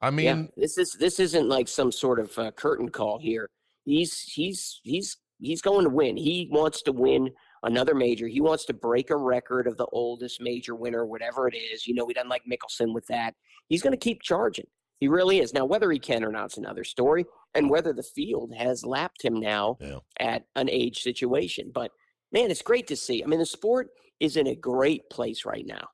I 0.00 0.10
mean, 0.10 0.24
yeah. 0.26 0.42
This 0.56 0.78
is 0.78 0.96
this 1.00 1.18
isn't 1.18 1.48
like 1.48 1.68
some 1.68 1.90
sort 1.90 2.20
of 2.20 2.38
uh, 2.38 2.50
curtain 2.52 2.90
call 2.90 3.18
here. 3.18 3.48
He's 3.84 4.20
he's 4.20 4.80
he's 4.84 5.16
he's 5.40 5.62
going 5.62 5.84
to 5.84 5.90
win. 5.90 6.16
He 6.16 6.48
wants 6.52 6.82
to 6.82 6.92
win 6.92 7.30
another 7.66 7.94
major. 7.94 8.26
He 8.26 8.40
wants 8.40 8.64
to 8.66 8.72
break 8.74 9.10
a 9.10 9.16
record 9.16 9.66
of 9.66 9.76
the 9.76 9.86
oldest 9.92 10.40
major 10.40 10.74
winner, 10.74 11.04
whatever 11.04 11.46
it 11.48 11.54
is. 11.56 11.86
You 11.86 11.94
know, 11.94 12.06
he 12.06 12.14
doesn't 12.14 12.30
like 12.30 12.42
Mickelson 12.50 12.94
with 12.94 13.06
that. 13.08 13.34
He's 13.68 13.82
going 13.82 13.92
to 13.92 13.98
keep 13.98 14.22
charging. 14.22 14.66
He 15.00 15.08
really 15.08 15.40
is. 15.40 15.52
Now, 15.52 15.66
whether 15.66 15.90
he 15.90 15.98
can 15.98 16.24
or 16.24 16.32
not 16.32 16.52
is 16.52 16.58
another 16.58 16.84
story, 16.84 17.26
and 17.54 17.68
whether 17.68 17.92
the 17.92 18.02
field 18.02 18.54
has 18.56 18.84
lapped 18.84 19.22
him 19.22 19.34
now 19.34 19.76
Yeah. 19.80 19.98
at 20.18 20.44
an 20.54 20.70
age 20.70 21.02
situation. 21.02 21.70
But 21.74 21.90
man, 22.32 22.50
it's 22.50 22.62
great 22.62 22.86
to 22.86 22.96
see. 22.96 23.22
I 23.22 23.26
mean, 23.26 23.40
the 23.40 23.46
sport 23.46 23.88
is 24.20 24.36
in 24.38 24.46
a 24.46 24.54
great 24.56 25.10
place 25.10 25.44
right 25.44 25.66
now. 25.66 25.88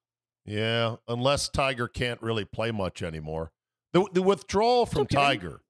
Yeah, 0.45 0.97
unless 1.09 1.49
Tiger 1.49 1.89
can't 1.89 2.21
really 2.23 2.45
play 2.45 2.71
much 2.71 3.03
anymore. 3.03 3.53
The 3.93 4.07
the 4.13 4.23
withdrawal 4.23 4.87
from 4.87 5.03
okay. 5.03 5.17
Tiger. 5.17 5.63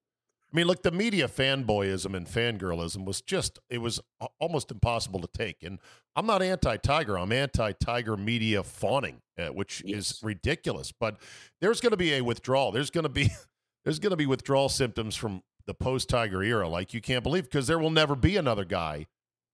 I 0.53 0.57
mean, 0.57 0.67
look, 0.67 0.83
the 0.83 0.91
media 0.91 1.29
fanboyism 1.29 2.15
and 2.15 2.27
fangirlism 2.27 3.07
was 3.07 3.23
just 3.23 3.59
it 3.71 3.79
was 3.79 4.01
almost 4.39 4.71
impossible 4.71 5.21
to 5.21 5.29
take. 5.33 5.63
And 5.63 5.79
I'm 6.15 6.27
not 6.27 6.43
anti-Tiger. 6.43 7.19
I'm 7.19 7.33
anti-Tiger 7.33 8.19
media 8.19 8.63
fawning, 8.63 9.23
uh, 9.39 9.47
which 9.49 9.83
is 9.87 10.21
ridiculous. 10.23 10.93
But 10.93 11.17
there's 11.63 11.81
going 11.81 11.93
to 11.93 11.97
be 11.97 12.13
a 12.15 12.21
withdrawal. 12.21 12.71
There's 12.71 12.91
going 12.91 13.05
to 13.05 13.09
be 13.09 13.31
there's 13.85 13.99
going 13.99 14.11
to 14.11 14.17
be 14.17 14.27
withdrawal 14.27 14.69
symptoms 14.69 15.17
from 15.17 15.43
the 15.67 15.75
post-Tiger 15.75 16.43
era, 16.43 16.69
like 16.69 16.93
you 16.93 17.01
can't 17.01 17.23
believe, 17.23 17.45
because 17.45 17.67
there 17.67 17.79
will 17.79 17.91
never 17.91 18.15
be 18.15 18.37
another 18.37 18.65
guy 18.65 19.07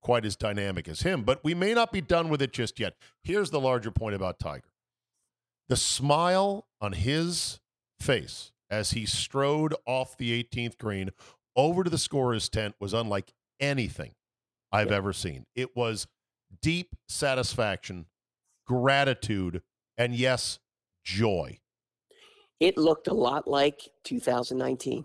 quite 0.03 0.25
as 0.25 0.37
dynamic 0.37 0.89
as 0.89 1.03
him. 1.03 1.23
But 1.23 1.45
we 1.45 1.55
may 1.55 1.75
not 1.75 1.93
be 1.93 2.01
done 2.01 2.29
with 2.29 2.43
it 2.43 2.53
just 2.53 2.81
yet. 2.81 2.95
Here's 3.23 3.51
the 3.51 3.61
larger 3.61 3.91
point 3.91 4.15
about 4.15 4.39
Tiger. 4.39 4.71
The 5.69 5.77
smile 5.77 6.67
on 6.81 6.93
his 6.93 7.61
face 8.01 8.53
as 8.71 8.91
he 8.93 9.07
strode 9.07 9.75
off 9.87 10.17
the 10.17 10.43
18th 10.43 10.79
green 10.79 11.11
over 11.57 11.85
to 11.85 11.91
the 11.91 11.99
scorer's 11.99 12.49
tent 12.49 12.75
was 12.81 12.93
unlike 12.93 13.33
anything 13.61 14.15
I've 14.71 14.91
Yeah. 14.91 14.97
ever 14.97 15.13
seen. 15.13 15.47
It 15.55 15.75
was 15.77 16.07
deep 16.63 16.95
satisfaction, 17.09 18.07
gratitude, 18.67 19.63
and 19.97 20.15
yes, 20.15 20.59
joy. 21.05 21.59
It 22.61 22.77
looked 22.77 23.07
a 23.09 23.15
lot 23.15 23.47
like 23.49 23.89
2019. 24.05 25.05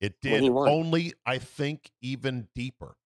It 0.00 0.20
did 0.20 0.42
only, 0.44 1.12
I 1.26 1.38
think, 1.38 1.90
even 2.00 2.48
deeper. 2.54 2.96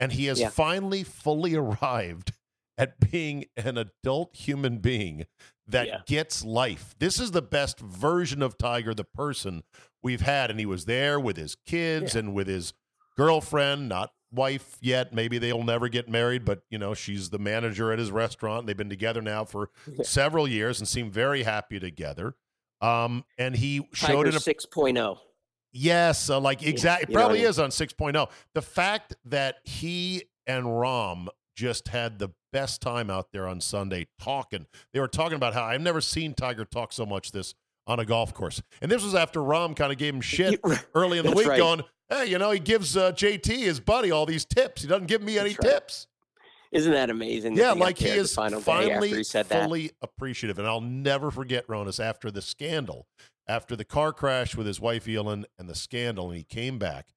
And 0.00 0.12
he 0.12 0.26
has 0.26 0.38
Yeah. 0.40 0.50
finally 0.50 1.02
fully 1.04 1.54
arrived 1.56 2.32
at 2.78 2.98
being 3.10 3.44
an 3.56 3.76
adult 3.76 4.34
human 4.36 4.78
being 4.78 5.26
that 5.66 5.86
Yeah. 5.86 6.00
gets 6.06 6.44
life. 6.44 6.94
This 6.98 7.20
is 7.20 7.32
the 7.32 7.42
best 7.42 7.78
version 7.80 8.40
of 8.42 8.56
Tiger, 8.56 8.94
the 8.94 9.04
person 9.04 9.64
we've 10.02 10.22
had. 10.22 10.50
And 10.50 10.58
he 10.58 10.64
was 10.66 10.86
there 10.86 11.20
with 11.20 11.36
his 11.36 11.56
kids 11.66 12.14
and 12.14 12.32
with 12.32 12.46
his 12.46 12.72
girlfriend, 13.16 13.88
not 13.88 14.12
wife 14.32 14.76
yet. 14.80 15.12
Maybe 15.12 15.38
they'll 15.38 15.64
never 15.64 15.88
get 15.88 16.08
married, 16.08 16.44
but 16.44 16.62
you 16.70 16.78
know, 16.78 16.94
she's 16.94 17.30
the 17.30 17.38
manager 17.38 17.92
at 17.92 17.98
his 17.98 18.10
restaurant. 18.10 18.66
They've 18.66 18.76
been 18.76 18.88
together 18.88 19.20
now 19.20 19.44
for 19.44 19.70
several 20.02 20.46
years 20.46 20.78
and 20.78 20.86
seem 20.88 21.10
very 21.10 21.42
happy 21.42 21.80
together. 21.80 22.34
Um, 22.80 23.24
and 23.36 23.56
he 23.56 23.88
showed 23.92 24.24
Tiger 24.24 24.28
it. 24.28 24.34
a- 24.36 24.38
6.0. 24.40 25.18
Yes, 25.72 26.30
uh, 26.30 26.40
like 26.40 26.62
exactly. 26.62 27.02
It 27.04 27.08
you 27.10 27.14
know 27.16 27.20
what 27.22 27.26
probably 27.28 27.42
is 27.42 27.58
on 27.58 27.70
6.0. 27.70 28.30
The 28.54 28.62
fact 28.62 29.14
that 29.26 29.56
he 29.64 30.24
and 30.46 30.64
Rahm 30.64 31.26
just 31.58 31.88
had 31.88 32.20
the 32.20 32.30
best 32.52 32.80
time 32.80 33.10
out 33.10 33.32
there 33.32 33.48
on 33.48 33.60
Sunday 33.60 34.06
talking. 34.20 34.64
They 34.92 35.00
were 35.00 35.08
talking 35.08 35.34
about 35.34 35.54
how 35.54 35.64
I've 35.64 35.80
never 35.80 36.00
seen 36.00 36.32
Tiger 36.32 36.64
talk 36.64 36.92
so 36.92 37.04
much 37.04 37.32
this 37.32 37.52
on 37.84 37.98
a 37.98 38.04
golf 38.04 38.32
course. 38.32 38.62
And 38.80 38.88
this 38.88 39.02
was 39.02 39.16
after 39.16 39.40
Rahm 39.40 39.74
kind 39.74 39.90
of 39.90 39.98
gave 39.98 40.14
him 40.14 40.20
shit 40.20 40.60
early 40.94 41.18
in 41.18 41.26
the 41.26 41.32
week, 41.32 41.48
right. 41.48 41.58
going, 41.58 41.82
"Hey, 42.08 42.26
you 42.26 42.38
know, 42.38 42.52
he 42.52 42.60
gives 42.60 42.96
uh, 42.96 43.10
JT 43.10 43.46
his 43.58 43.80
buddy 43.80 44.12
all 44.12 44.24
these 44.24 44.44
tips. 44.44 44.82
He 44.82 44.88
doesn't 44.88 45.08
give 45.08 45.20
me 45.20 45.36
any 45.36 45.50
right. 45.50 45.60
tips." 45.60 46.06
Isn't 46.70 46.92
that 46.92 47.10
amazing? 47.10 47.56
that 47.56 47.60
Yeah, 47.60 47.72
like 47.72 47.98
he 47.98 48.06
is 48.08 48.32
final 48.34 48.60
finally 48.60 49.08
he 49.08 49.24
said 49.24 49.48
that. 49.48 49.64
fully 49.64 49.90
appreciative. 50.00 50.60
And 50.60 50.68
I'll 50.68 50.80
never 50.80 51.32
forget 51.32 51.66
Ronis 51.66 51.98
after 51.98 52.30
the 52.30 52.42
scandal, 52.42 53.08
after 53.48 53.74
the 53.74 53.84
car 53.84 54.12
crash 54.12 54.54
with 54.54 54.66
his 54.66 54.78
wife 54.78 55.08
Elin 55.08 55.44
and 55.58 55.68
the 55.68 55.74
scandal, 55.74 56.28
and 56.28 56.36
he 56.36 56.44
came 56.44 56.78
back 56.78 57.08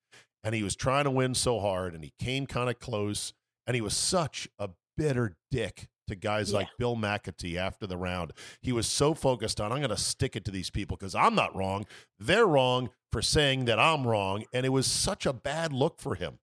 and 0.44 0.56
he 0.56 0.64
was 0.64 0.76
trying 0.76 1.04
to 1.04 1.12
win 1.12 1.36
so 1.36 1.60
hard 1.60 1.94
and 1.94 2.04
he 2.04 2.14
came 2.18 2.48
kind 2.48 2.70
of 2.70 2.80
close 2.80 3.34
and 3.68 3.76
he 3.76 3.82
was 3.82 3.96
such 3.96 4.48
a 4.60 4.70
bitter 4.98 5.36
dick 5.50 5.88
to 6.08 6.16
guys 6.16 6.52
Yeah. 6.52 6.60
like 6.60 6.68
Bill 6.78 6.96
Macatee 6.96 7.56
after 7.58 7.88
the 7.88 7.98
round. 7.98 8.34
He 8.62 8.72
was 8.72 8.88
so 8.88 9.14
focused 9.14 9.62
on 9.62 9.72
I'm 9.72 9.80
going 9.80 9.90
to 9.90 9.98
stick 9.98 10.36
it 10.36 10.44
to 10.46 10.52
these 10.52 10.70
people 10.70 10.98
because 10.98 11.16
I'm 11.16 11.36
not 11.36 11.56
wrong. 11.56 11.86
They're 12.20 12.46
wrong 12.48 12.90
for 13.12 13.22
saying 13.22 13.66
that 13.66 13.80
I'm 13.80 14.06
wrong, 14.08 14.46
and 14.54 14.66
it 14.66 14.70
was 14.70 14.88
such 14.88 15.26
a 15.26 15.34
bad 15.34 15.74
look 15.74 16.00
for 16.00 16.16
him. 16.16 16.40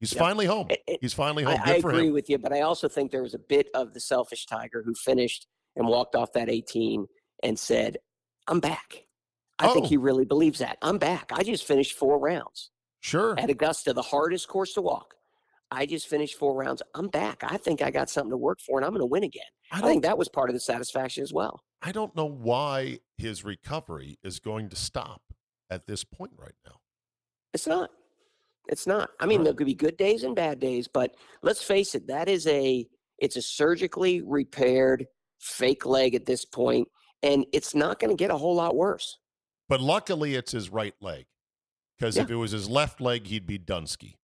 He's 0.00 0.12
Yep. 0.14 0.18
finally 0.18 0.46
home. 0.46 0.68
It- 0.70 0.82
it- 0.86 0.98
He's 1.02 1.12
finally 1.14 1.42
home. 1.44 1.60
I 1.62 1.74
Good 1.74 1.82
for 1.82 1.90
agree 1.90 2.08
him. 2.08 2.14
with 2.14 2.30
you, 2.30 2.38
but 2.38 2.52
I 2.52 2.62
also 2.62 2.88
think 2.88 3.10
there 3.10 3.22
was 3.22 3.34
a 3.34 3.38
bit 3.38 3.68
of 3.74 3.92
the 3.94 4.00
selfish 4.00 4.46
Tiger 4.46 4.82
who 4.82 4.94
finished 4.94 5.46
and 5.76 5.86
walked 5.86 6.14
off 6.14 6.32
that 6.32 6.48
18 6.48 7.06
and 7.42 7.58
said, 7.58 7.98
I'm 8.46 8.60
back. 8.60 9.06
I 9.58 9.72
think 9.74 9.84
Oh. 9.86 9.88
he 9.88 9.96
really 9.98 10.24
believes 10.24 10.58
that. 10.60 10.78
I'm 10.82 10.96
back. 10.98 11.30
I 11.32 11.42
just 11.42 11.64
finished 11.64 11.96
four 11.98 12.18
rounds 12.18 12.70
Sure. 13.00 13.38
at 13.38 13.50
Augusta, 13.50 13.92
the 13.92 14.02
hardest 14.02 14.48
course 14.48 14.72
to 14.72 14.80
walk. 14.82 15.14
I 15.70 15.86
just 15.86 16.08
finished 16.08 16.36
four 16.36 16.54
rounds. 16.54 16.82
I'm 16.94 17.08
back. 17.08 17.42
I 17.46 17.56
think 17.56 17.82
I 17.82 17.90
got 17.90 18.10
something 18.10 18.30
to 18.30 18.36
work 18.36 18.60
for 18.60 18.78
and 18.78 18.84
I'm 18.84 18.90
going 18.92 19.00
to 19.00 19.06
win 19.06 19.24
again. 19.24 19.42
I 19.70 19.78
I, 19.78 19.82
think 19.82 20.02
that 20.02 20.18
was 20.18 20.28
part 20.28 20.50
of 20.50 20.54
the 20.54 20.60
satisfaction 20.60 21.22
as 21.22 21.32
well. 21.32 21.62
I 21.82 21.92
don't 21.92 22.14
know 22.16 22.26
why 22.28 22.98
his 23.16 23.44
recovery 23.44 24.18
is 24.22 24.40
going 24.40 24.68
to 24.70 24.76
stop 24.76 25.22
at 25.70 25.86
this 25.86 26.04
point 26.04 26.32
right 26.36 26.54
now. 26.66 26.76
It's 27.54 27.66
not. 27.66 27.90
It's 28.68 28.86
not. 28.86 29.10
I 29.18 29.26
mean, 29.26 29.38
Right. 29.38 29.44
there 29.44 29.54
could 29.54 29.66
be 29.66 29.74
good 29.74 29.96
days 29.96 30.22
and 30.24 30.36
bad 30.36 30.60
days, 30.60 30.88
but 30.88 31.14
let's 31.42 31.62
face 31.62 31.94
it, 31.94 32.06
that 32.08 32.28
is 32.28 32.46
a 32.46 32.86
it's 33.18 33.36
a 33.36 33.42
surgically 33.42 34.22
repaired 34.22 35.06
fake 35.38 35.84
leg 35.86 36.14
at 36.14 36.26
this 36.26 36.44
point, 36.44 36.88
and 37.22 37.44
it's 37.52 37.74
not 37.74 37.98
going 37.98 38.10
to 38.10 38.16
get 38.16 38.30
a 38.30 38.36
whole 38.36 38.54
lot 38.54 38.76
worse. 38.76 39.18
But 39.68 39.80
luckily, 39.80 40.34
it's 40.34 40.52
his 40.52 40.70
right 40.70 40.94
leg. 41.00 41.26
Because 41.98 42.16
if 42.16 42.30
it 42.30 42.36
was 42.36 42.52
his 42.52 42.68
left 42.68 43.00
leg, 43.00 43.26
he'd 43.26 43.46
be 43.46 43.58
Dunsky. 43.58 44.14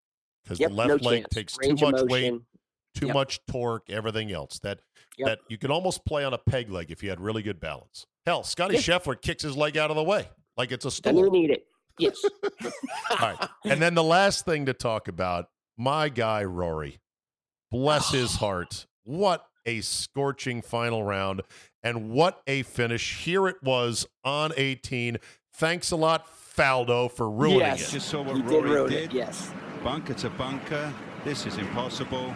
Because 0.46 0.60
Yep, 0.60 0.70
the 0.70 0.74
left 0.76 0.88
no 1.02 1.08
leg 1.10 1.22
chance. 1.22 1.34
takes 1.34 1.56
Range 1.58 1.80
too 1.80 1.90
much 1.90 2.02
weight, 2.10 2.34
too 2.94 3.06
Yep. 3.06 3.14
much 3.14 3.40
torque, 3.46 3.90
everything 3.90 4.30
else. 4.32 4.58
That 4.60 4.78
Yep. 5.18 5.26
that 5.28 5.38
you 5.48 5.58
can 5.58 5.70
almost 5.72 6.04
play 6.06 6.24
on 6.24 6.32
a 6.32 6.38
peg 6.38 6.70
leg 6.70 6.90
if 6.90 7.02
you 7.02 7.10
had 7.10 7.20
really 7.20 7.42
good 7.42 7.58
balance. 7.58 8.06
Hell, 8.24 8.42
Scottie 8.44 8.74
Yeah. 8.76 8.80
Scheffler 8.80 9.20
kicks 9.20 9.42
his 9.42 9.56
leg 9.56 9.76
out 9.76 9.90
of 9.90 9.96
the 9.96 10.02
way 10.04 10.28
like 10.56 10.70
it's 10.72 10.84
a 10.84 11.00
Doesn't 11.02 11.32
need 11.32 11.50
it. 11.50 11.66
Yes. 11.98 12.22
All 13.10 13.16
right. 13.18 13.48
And 13.64 13.80
then 13.82 13.94
the 13.94 14.02
last 14.04 14.44
thing 14.44 14.66
to 14.66 14.72
talk 14.74 15.08
about, 15.08 15.48
my 15.76 16.08
guy 16.08 16.44
Rory. 16.44 17.00
Bless 17.70 18.10
his 18.12 18.36
heart. 18.36 18.86
What 19.04 19.44
a 19.64 19.80
scorching 19.80 20.62
final 20.62 21.02
round 21.02 21.42
and 21.82 22.10
what 22.10 22.40
a 22.46 22.62
finish. 22.62 23.24
Here 23.24 23.48
it 23.48 23.56
was 23.62 24.06
on 24.24 24.52
18. 24.56 25.16
Thanks 25.54 25.90
a 25.90 25.96
lot, 25.96 26.26
Faldo, 26.56 27.10
for 27.10 27.28
ruining 27.30 27.60
yes. 27.60 27.88
it. 27.88 27.92
Just 27.94 28.08
saw 28.08 28.22
what 28.22 28.36
he 28.36 28.42
did 28.42 28.50
Rory 28.50 28.70
ruin 28.70 28.90
did. 28.90 29.04
it. 29.04 29.12
Yes. 29.14 29.50
Bunker 29.86 30.14
to 30.14 30.30
bunker. 30.30 30.92
This 31.22 31.46
is 31.46 31.58
impossible. 31.58 32.34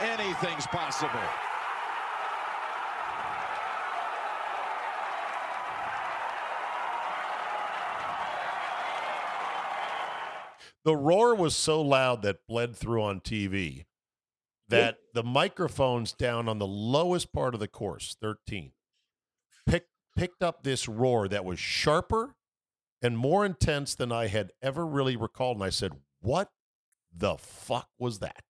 Anything's 0.00 0.68
possible. 0.68 1.18
The 10.84 10.96
roar 10.96 11.34
was 11.34 11.56
so 11.56 11.82
loud 11.82 12.22
that 12.22 12.46
bled 12.46 12.76
through 12.76 13.02
on 13.02 13.18
TV 13.18 13.86
that 14.68 14.98
the 15.12 15.24
microphones 15.24 16.12
down 16.12 16.48
on 16.48 16.60
the 16.60 16.68
lowest 16.68 17.32
part 17.32 17.54
of 17.54 17.58
the 17.58 17.66
course, 17.66 18.16
13, 18.20 18.70
picked 19.66 19.88
picked 20.16 20.42
up 20.42 20.62
this 20.62 20.88
roar 20.88 21.28
that 21.28 21.44
was 21.44 21.58
sharper 21.58 22.34
and 23.02 23.18
more 23.18 23.44
intense 23.44 23.94
than 23.94 24.12
I 24.12 24.28
had 24.28 24.52
ever 24.62 24.86
really 24.86 25.16
recalled. 25.16 25.56
And 25.56 25.64
I 25.64 25.70
said, 25.70 25.92
What 26.20 26.50
the 27.14 27.36
fuck 27.36 27.88
was 27.98 28.20
that? 28.20 28.42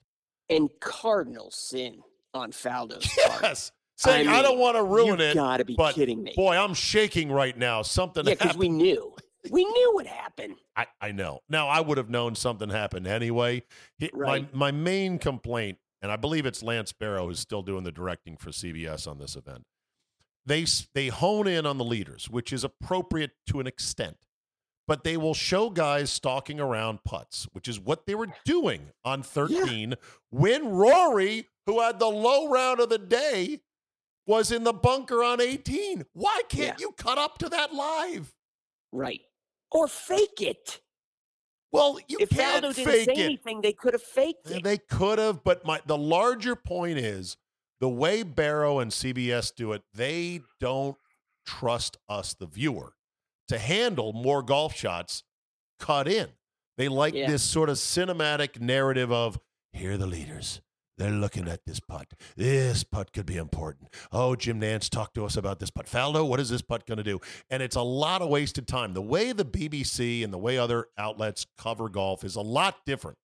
And 0.49 0.69
cardinal 0.81 1.51
sin 1.51 2.01
on 2.35 2.53
Faldo's 2.53 3.07
part. 3.27 3.43
Yes. 3.43 3.73
Saying 3.97 4.27
I, 4.29 4.35
mean, 4.35 4.43
don't 4.43 4.59
want 4.59 4.77
to 4.77 4.83
ruin 4.83 5.21
you 5.21 5.27
it. 5.27 5.35
gotta 5.35 5.65
be 5.65 5.75
but 5.77 5.95
kidding 5.95 6.23
me. 6.23 6.33
Boy, 6.35 6.57
I'm 6.57 6.75
shaking 6.75 7.31
right 7.31 7.57
now. 7.57 7.83
Something 7.83 8.27
yeah, 8.27 8.35
because 8.35 8.57
we 8.57 8.69
knew. 8.69 9.15
We 9.51 9.65
knew 9.65 9.95
what 9.95 10.07
happened. 10.07 10.57
I, 10.77 10.87
I 11.01 11.13
know. 11.13 11.41
Now 11.49 11.69
I 11.69 11.81
would 11.81 11.99
have 11.99 12.11
known 12.11 12.35
something 12.35 12.69
happened 12.71 13.07
anyway. 13.07 13.63
He, 13.99 14.11
Right. 14.13 14.53
My 14.53 14.71
my 14.71 14.77
main 14.77 15.19
complaint, 15.19 15.79
and 16.01 16.11
I 16.11 16.17
believe 16.17 16.47
it's 16.47 16.63
Lance 16.63 16.93
Barrow 16.93 17.27
who's 17.27 17.39
still 17.39 17.63
doing 17.63 17.85
the 17.85 17.93
directing 17.93 18.37
for 18.37 18.51
CBS 18.51 19.07
on 19.07 19.19
this 19.19 19.37
event. 19.37 19.65
They 20.45 20.67
they 20.95 21.09
hone 21.09 21.47
in 21.47 21.67
on 21.67 21.79
the 21.79 21.85
leaders, 21.85 22.29
which 22.29 22.53
is 22.53 22.65
appropriate 22.65 23.31
to 23.47 23.61
an 23.61 23.67
extent, 23.67 24.17
but 24.89 25.05
they 25.05 25.17
will 25.17 25.35
show 25.35 25.71
guys 25.71 26.11
stalking 26.11 26.59
around 26.59 27.05
putts, 27.05 27.47
which 27.53 27.69
is 27.69 27.79
what 27.79 28.07
they 28.07 28.15
were 28.15 28.29
doing 28.45 28.91
on 29.05 29.23
13 29.23 29.95
when 30.31 30.69
Rory, 30.69 31.49
who 31.67 31.81
had 31.81 31.99
the 32.01 32.09
low 32.11 32.49
round 32.51 32.81
of 32.81 32.89
the 32.89 32.99
day, 32.99 33.61
was 34.27 34.51
in 34.51 34.65
the 34.65 34.73
bunker 34.73 35.23
on 35.23 35.41
18. 35.41 36.05
Why 36.13 36.43
can't 36.49 36.79
Yeah. 36.81 36.87
you 36.87 36.93
cut 36.93 37.19
up 37.19 37.39
to 37.39 37.49
that 37.49 37.73
live? 37.73 38.35
Right. 38.91 39.23
Or 39.71 39.87
fake 39.89 40.41
it. 40.41 40.81
Well, 41.71 41.99
you 42.07 42.19
if 42.21 42.31
can't 42.31 42.65
Faldo 42.65 42.75
didn't 42.75 42.87
fake 42.87 43.05
say 43.07 43.13
it. 43.15 43.19
anything, 43.25 43.61
they 43.63 43.73
could 43.73 43.95
have 43.95 44.03
faked 44.03 44.51
it. 44.51 44.63
They 44.63 44.77
could 44.79 45.19
have, 45.19 45.43
but 45.43 45.65
my 45.65 45.81
the 45.87 45.97
larger 45.97 46.55
point 46.55 46.99
is 46.99 47.37
the 47.83 47.89
way 47.89 48.23
Barrow 48.23 48.79
and 48.79 48.91
CBS 48.93 49.53
do 49.55 49.73
it, 49.73 49.83
they 49.93 50.41
don't 50.61 50.97
trust 51.45 51.97
us, 52.09 52.33
the 52.33 52.47
viewer, 52.47 52.95
to 53.49 53.59
handle 53.59 54.13
more 54.13 54.41
golf 54.41 54.75
shots 54.75 55.25
cut 55.81 56.07
in. 56.07 56.29
They 56.79 56.89
like 56.89 57.13
Yeah. 57.13 57.27
this 57.29 57.43
sort 57.43 57.69
of 57.69 57.77
cinematic 57.77 58.61
narrative 58.61 59.11
of 59.11 59.39
here 59.73 59.93
are 59.93 59.97
the 59.99 60.07
leaders. 60.07 60.61
They're 60.97 61.11
looking 61.11 61.49
at 61.49 61.65
this 61.65 61.81
putt. 61.81 62.13
This 62.37 62.85
putt 62.85 63.13
could 63.13 63.27
be 63.27 63.37
important. 63.37 63.89
Oh, 64.13 64.37
Jim 64.37 64.61
Nantz, 64.61 64.89
talk 64.89 65.13
to 65.15 65.25
us 65.25 65.37
about 65.37 65.59
this 65.59 65.71
putt. 65.71 65.87
Faldo, 65.87 66.25
what 66.29 66.39
is 66.39 66.51
this 66.51 66.63
putt 66.63 66.87
going 66.87 66.99
to 66.99 67.03
do? 67.03 67.19
And 67.51 67.65
it's 67.65 67.75
a 67.75 67.83
lot 67.83 68.23
of 68.23 68.29
wasted 68.29 68.69
time. 68.69 68.93
The 68.95 69.03
way 69.03 69.33
the 69.33 69.45
BBC 69.45 70.23
and 70.23 70.33
the 70.33 70.39
way 70.39 70.57
other 70.57 70.87
outlets 70.97 71.47
cover 71.59 71.89
golf 71.89 72.23
is 72.23 72.37
a 72.37 72.43
lot 72.43 72.87
different 72.87 73.19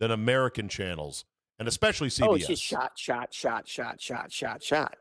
than 0.00 0.10
American 0.10 0.68
channels, 0.68 1.24
and 1.58 1.68
especially 1.68 2.08
CBS. 2.08 2.26
Oh, 2.28 2.34
it's 2.34 2.46
just 2.46 2.62
shot, 2.62 2.92
shot, 2.98 3.32
shot, 3.32 3.68
shot, 3.68 4.00
shot, 4.00 4.32
shot, 4.32 4.62
shot. 4.62 4.96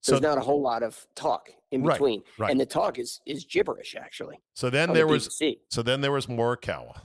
so, 0.00 0.12
There's 0.12 0.22
not 0.22 0.38
a 0.38 0.40
whole 0.40 0.60
lot 0.62 0.82
of 0.82 1.06
talk 1.14 1.50
in 1.70 1.82
Right, 1.82 1.94
between, 1.94 2.22
right. 2.38 2.50
and 2.50 2.58
the 2.60 2.66
talk 2.66 2.98
is 2.98 3.20
is 3.26 3.44
gibberish 3.44 3.94
actually. 3.98 4.40
so 4.54 4.70
then 4.70 4.92
there 4.92 5.06
the 5.06 5.12
was 5.12 5.28
BBC. 5.28 5.58
so 5.70 5.82
then 5.82 6.00
there 6.00 6.12
was 6.12 6.26
Morikawa. 6.26 7.00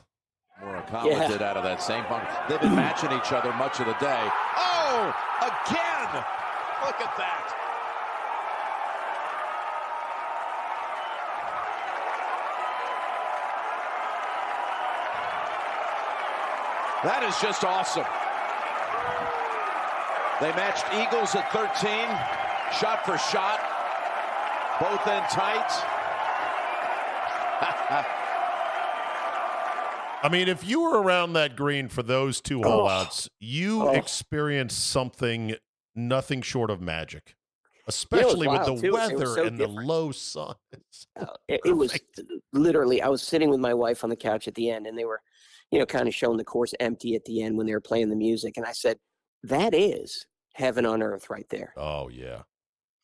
Morikawa 0.62 1.05
Yeah. 1.12 1.27
did 1.27 1.41
out 1.41 1.57
of 1.57 1.63
that 1.63 1.81
same 1.83 2.03
bunker. 2.07 2.27
They've 2.47 2.62
been 2.62 2.75
matching 2.86 3.12
each 3.12 3.31
other 3.33 3.51
much 3.53 3.79
of 3.79 3.86
the 3.88 3.93
day. 3.93 4.23
Oh, 4.57 5.13
again! 5.41 6.23
Look 6.86 6.99
at 7.01 7.17
that. 7.17 7.49
That 17.03 17.23
is 17.27 17.36
just 17.41 17.65
awesome. 17.65 18.05
They 20.43 20.51
matched 20.58 20.84
Eagles 20.93 21.34
at 21.36 21.49
13, 21.53 21.89
shot 22.77 23.06
for 23.06 23.17
shot, 23.17 23.62
both 24.77 25.08
in 25.08 25.23
tight. 25.32 25.71
I 30.21 30.27
mean, 30.29 30.49
if 30.49 30.67
you 30.67 30.82
were 30.82 31.01
around 31.01 31.32
that 31.34 31.56
green 31.56 31.88
for 31.88 32.03
those 32.03 32.41
two 32.41 32.62
two 32.62 32.67
Oh. 32.67 32.82
holeouts, 32.88 33.29
you 33.39 33.84
Oh. 33.84 33.91
experienced 33.91 34.84
something 34.89 35.56
nothing 35.95 36.41
short 36.41 36.69
of 36.69 36.82
magic, 36.82 37.38
especially 37.88 38.49
with 38.49 38.65
the 38.65 38.75
too. 38.75 38.91
Weather 38.91 39.25
so 39.27 39.45
and 39.45 39.58
the 39.58 39.67
low 39.67 40.12
sun. 40.12 40.56
Uh, 41.17 41.25
it, 41.47 41.62
it 41.63 41.71
was 41.71 41.97
literally 42.51 43.01
i 43.01 43.08
was 43.08 43.21
sitting 43.21 43.49
with 43.49 43.62
my 43.62 43.73
wife 43.73 44.03
on 44.03 44.10
the 44.10 44.15
couch 44.17 44.49
at 44.49 44.56
the 44.56 44.69
end 44.69 44.88
and 44.88 44.97
they 44.97 45.06
were 45.06 45.21
you 45.71 45.79
know 45.79 45.86
kind 45.86 46.08
of 46.08 46.13
showing 46.13 46.38
the 46.38 46.43
course 46.43 46.73
empty 46.82 47.15
at 47.15 47.23
the 47.25 47.41
end 47.41 47.58
when 47.58 47.65
they 47.65 47.73
were 47.73 47.79
playing 47.79 48.10
the 48.10 48.15
music 48.15 48.58
and 48.58 48.65
i 48.65 48.71
said 48.73 48.97
that 49.43 49.73
is 49.73 50.25
heaven 50.53 50.85
on 50.85 51.01
earth 51.01 51.29
right 51.29 51.47
there. 51.49 51.73
Oh 51.77 52.09
yeah, 52.09 52.43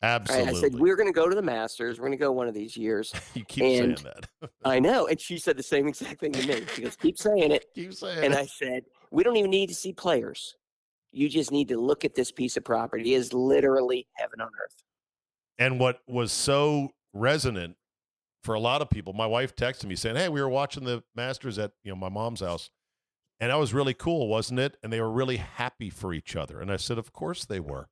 absolutely. 0.02 0.50
I 0.58 0.62
said 0.62 0.76
we're 0.76 0.96
going 0.96 1.10
to 1.10 1.14
go 1.14 1.28
to 1.30 1.36
the 1.36 1.42
Masters. 1.42 2.00
We're 2.00 2.08
going 2.08 2.18
to 2.18 2.22
go 2.24 2.32
one 2.32 2.48
of 2.48 2.54
these 2.54 2.78
years. 2.78 3.14
you 3.34 3.44
keep 3.46 3.64
and- 3.64 4.00
saying 4.00 4.14
that. 4.42 4.50
I 4.64 4.80
know, 4.88 5.08
and 5.08 5.20
she 5.20 5.38
said 5.38 5.58
the 5.58 5.64
same 5.64 5.88
exact 5.88 6.20
thing 6.20 6.32
to 6.34 6.48
me. 6.48 6.64
She 6.76 6.84
goes, 6.84 6.96
"Keep 6.96 7.18
saying 7.18 7.52
it." 7.52 7.66
keep 7.76 7.94
saying 7.94 8.24
And 8.24 8.34
it. 8.34 8.40
I 8.40 8.46
said, 8.46 8.84
"We 9.12 9.24
don't 9.24 9.36
even 9.36 9.52
need 9.52 9.70
to 9.70 9.76
see 9.76 9.94
players. 9.94 10.56
You 11.12 11.28
just 11.28 11.52
need 11.52 11.68
to 11.70 11.80
look 11.80 12.06
at 12.06 12.14
this 12.16 12.32
piece 12.32 12.56
of 12.56 12.64
property. 12.64 13.14
It 13.14 13.18
is 13.18 13.34
literally 13.34 14.08
heaven 14.14 14.42
on 14.42 14.48
earth." 14.48 14.76
And 15.58 15.80
what 15.80 16.00
was 16.08 16.32
so 16.32 16.90
resonant 17.14 17.76
for 18.44 18.54
a 18.56 18.60
lot 18.60 18.82
of 18.82 18.90
people, 18.90 19.12
my 19.12 19.26
wife 19.26 19.56
texted 19.56 19.86
me 19.86 19.96
saying, 19.96 20.16
"Hey, 20.16 20.30
we 20.30 20.42
were 20.42 20.48
watching 20.50 20.86
the 20.86 21.04
Masters 21.16 21.58
at 21.60 21.72
you 21.84 21.92
know 21.92 21.96
my 21.98 22.10
mom's 22.10 22.40
house, 22.42 22.70
and 23.40 23.52
that 23.52 23.58
was 23.60 23.74
really 23.74 23.94
cool, 23.94 24.28
wasn't 24.28 24.60
it?" 24.60 24.78
And 24.84 24.92
they 24.92 25.02
were 25.02 25.12
really 25.12 25.38
happy 25.38 25.90
for 25.90 26.14
each 26.14 26.36
other. 26.36 26.60
And 26.62 26.72
I 26.72 26.78
said, 26.78 26.98
"Of 26.98 27.14
course 27.14 27.46
they 27.46 27.60
were." 27.60 27.90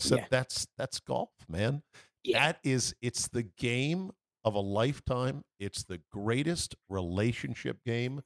I 0.00 0.02
said, 0.02 0.18
Yeah. 0.18 0.26
"That's 0.30 0.66
that's 0.76 1.00
golf, 1.00 1.30
man. 1.48 1.82
Yeah. 2.24 2.46
That 2.46 2.60
is, 2.64 2.94
it's 3.00 3.28
the 3.28 3.42
game 3.44 4.12
of 4.44 4.54
a 4.54 4.60
lifetime. 4.60 5.44
It's 5.58 5.84
the 5.84 6.00
greatest 6.10 6.74
relationship 6.88 7.84
game 7.84 8.22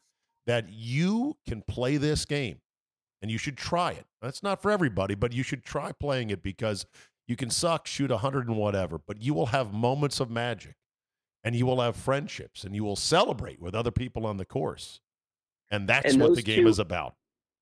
that 0.46 0.68
you 0.68 1.36
can 1.48 1.62
play 1.62 1.96
this 1.96 2.24
game, 2.24 2.60
and 3.22 3.30
you 3.30 3.38
should 3.38 3.56
try 3.56 3.92
it. 3.92 4.06
That's 4.20 4.42
not 4.42 4.60
for 4.60 4.70
everybody, 4.70 5.14
but 5.14 5.32
you 5.32 5.42
should 5.42 5.64
try 5.64 5.92
playing 5.92 6.30
it 6.30 6.42
because." 6.42 6.86
You 7.26 7.36
can 7.36 7.48
suck, 7.48 7.86
shoot 7.86 8.10
a 8.10 8.18
hundred 8.18 8.48
and 8.48 8.58
whatever, 8.58 8.98
but 8.98 9.22
you 9.22 9.32
will 9.32 9.46
have 9.46 9.72
moments 9.72 10.20
of 10.20 10.30
magic, 10.30 10.76
and 11.42 11.56
you 11.56 11.64
will 11.64 11.80
have 11.80 11.96
friendships, 11.96 12.64
and 12.64 12.74
you 12.74 12.84
will 12.84 12.96
celebrate 12.96 13.58
with 13.62 13.74
other 13.74 13.90
people 13.90 14.26
on 14.26 14.36
the 14.36 14.44
course, 14.44 15.00
and 15.74 15.88
that's 15.88 16.12
And 16.12 16.22
what 16.22 16.34
the 16.34 16.42
game 16.42 16.62
two- 16.64 16.68
is 16.68 16.78
about. 16.78 17.14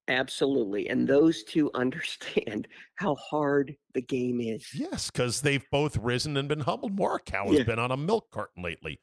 Absolutely. 0.09 0.89
And 0.89 1.07
those 1.07 1.43
two 1.43 1.71
understand 1.73 2.67
how 2.95 3.15
hard 3.15 3.75
the 3.93 4.01
game 4.01 4.41
is. 4.41 4.67
Yes, 4.73 5.09
because 5.09 5.41
they've 5.41 5.63
both 5.71 5.95
risen 5.97 6.35
and 6.37 6.47
been 6.49 6.59
humbled. 6.59 6.95
Morikawa 6.97 7.47
has 7.49 7.59
Yeah. 7.59 7.63
been 7.63 7.79
on 7.79 7.91
a 7.91 7.97
milk 7.97 8.29
carton 8.31 8.63
lately. 8.63 8.99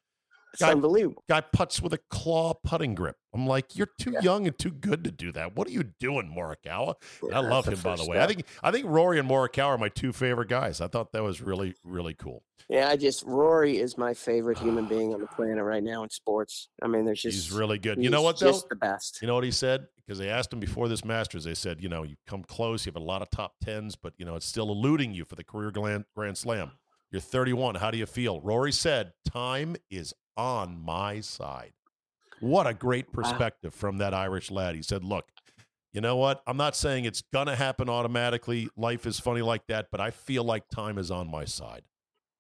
It's 0.53 0.63
Guy- 0.63 0.73
unbelievable. 0.73 1.23
Guy 1.29 1.41
puts 1.41 1.81
with 1.81 1.93
a 1.93 2.01
claw 2.11 2.55
putting 2.55 2.95
grip. 2.95 3.17
I'm 3.33 3.47
like, 3.47 3.77
you're 3.77 3.91
too 4.01 4.13
Yeah. 4.13 4.21
young 4.23 4.47
and 4.47 4.59
too 4.59 4.73
good 4.73 5.05
to 5.05 5.11
do 5.13 5.31
that. 5.33 5.55
What 5.55 5.69
are 5.69 5.71
you 5.71 5.85
doing, 5.85 6.33
Morikawa? 6.37 6.95
And 7.23 7.35
I 7.35 7.41
love 7.41 7.67
him, 7.69 7.79
by 7.81 7.97
the 7.97 8.05
way. 8.07 8.21
I 8.21 8.27
think 8.27 8.45
I 8.63 8.71
think 8.71 8.87
Rory 8.87 9.19
and 9.21 9.29
Morikawa 9.29 9.67
are 9.67 9.79
my 9.79 9.89
two 9.89 10.13
favorite 10.13 10.49
guys. 10.49 10.81
I 10.81 10.89
thought 10.89 11.13
that 11.13 11.23
was 11.23 11.41
really 11.41 11.75
really 11.85 12.15
cool. 12.15 12.43
Yeah, 12.69 12.89
I 12.89 12.97
just 12.97 13.25
Rory 13.25 13.79
is 13.79 13.97
my 13.97 14.15
favorite 14.15 14.59
ah. 14.61 14.65
human 14.65 14.87
being 14.87 15.15
on 15.15 15.21
the 15.21 15.27
planet 15.29 15.63
right 15.63 15.83
now 15.83 16.03
in 16.03 16.11
sports. 16.11 16.69
I 16.83 16.89
mean, 16.89 17.05
there's 17.05 17.23
just 17.23 17.35
He's 17.35 17.53
really 17.53 17.79
good. 17.79 18.03
You 18.03 18.11
know 18.11 18.23
what 18.23 18.39
though? 18.39 18.49
Just 18.49 18.69
the 18.69 18.77
best. 18.77 19.21
You 19.23 19.29
know 19.29 19.35
what 19.35 19.45
he 19.45 19.51
said? 19.53 19.87
Because 19.97 20.19
they 20.19 20.29
asked 20.29 20.53
him 20.53 20.59
before 20.59 20.89
this 20.89 21.05
Masters, 21.05 21.45
they 21.45 21.55
said, 21.55 21.81
you 21.81 21.89
know, 21.89 22.03
you 22.03 22.17
come 22.27 22.43
close, 22.43 22.85
you 22.85 22.91
have 22.91 23.01
a 23.01 23.05
lot 23.05 23.23
of 23.23 23.31
top 23.31 23.55
tens, 23.63 23.95
but 23.95 24.13
you 24.19 24.25
know, 24.25 24.35
it's 24.35 24.47
still 24.47 24.71
eluding 24.71 25.15
you 25.15 25.25
for 25.25 25.37
the 25.37 25.45
career 25.45 25.71
grand, 25.71 26.05
grand 26.17 26.37
slam. 26.37 26.73
You're 27.13 27.21
31. 27.21 27.77
How 27.77 27.91
do 27.91 27.99
you 27.99 28.07
feel? 28.07 28.41
Rory 28.41 28.73
said, 28.73 29.13
time 29.25 29.77
is 29.91 30.15
on 30.37 30.81
my 30.83 31.21
side. 31.21 31.73
What 32.41 32.67
a 32.67 32.75
great 32.75 33.13
perspective 33.13 33.75
from 33.75 33.99
that 33.99 34.15
Irish 34.15 34.51
lad. 34.51 34.75
He 34.75 34.83
said, 34.83 35.05
look, 35.05 35.27
you 35.93 36.01
know 36.01 36.17
what? 36.17 36.43
I'm 36.47 36.57
not 36.57 36.75
saying 36.77 37.05
it's 37.05 37.23
going 37.33 37.49
to 37.49 37.57
happen 37.57 37.89
automatically. 37.91 38.69
Life 38.77 39.07
is 39.07 39.21
funny 39.21 39.43
like 39.43 39.67
that, 39.67 39.89
but 39.91 40.01
I 40.01 40.11
feel 40.11 40.45
like 40.45 40.69
time 40.69 40.97
is 40.99 41.11
on 41.11 41.31
my 41.31 41.45
side. 41.45 41.83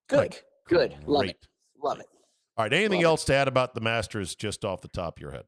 Good, 0.08 0.18
Like, 0.18 0.44
good, 0.68 0.96
love 1.06 1.22
Great. 1.22 1.30
it, 1.32 1.46
love 1.82 2.00
it. 2.00 2.06
All 2.56 2.64
right. 2.64 2.72
Anything 2.72 2.98
Love 2.98 3.02
it. 3.02 3.06
else 3.06 3.24
to 3.24 3.34
add 3.34 3.48
about 3.48 3.74
the 3.74 3.80
Masters 3.80 4.34
just 4.34 4.64
off 4.64 4.80
the 4.80 4.88
top 4.88 5.16
of 5.18 5.22
your 5.22 5.30
head? 5.32 5.44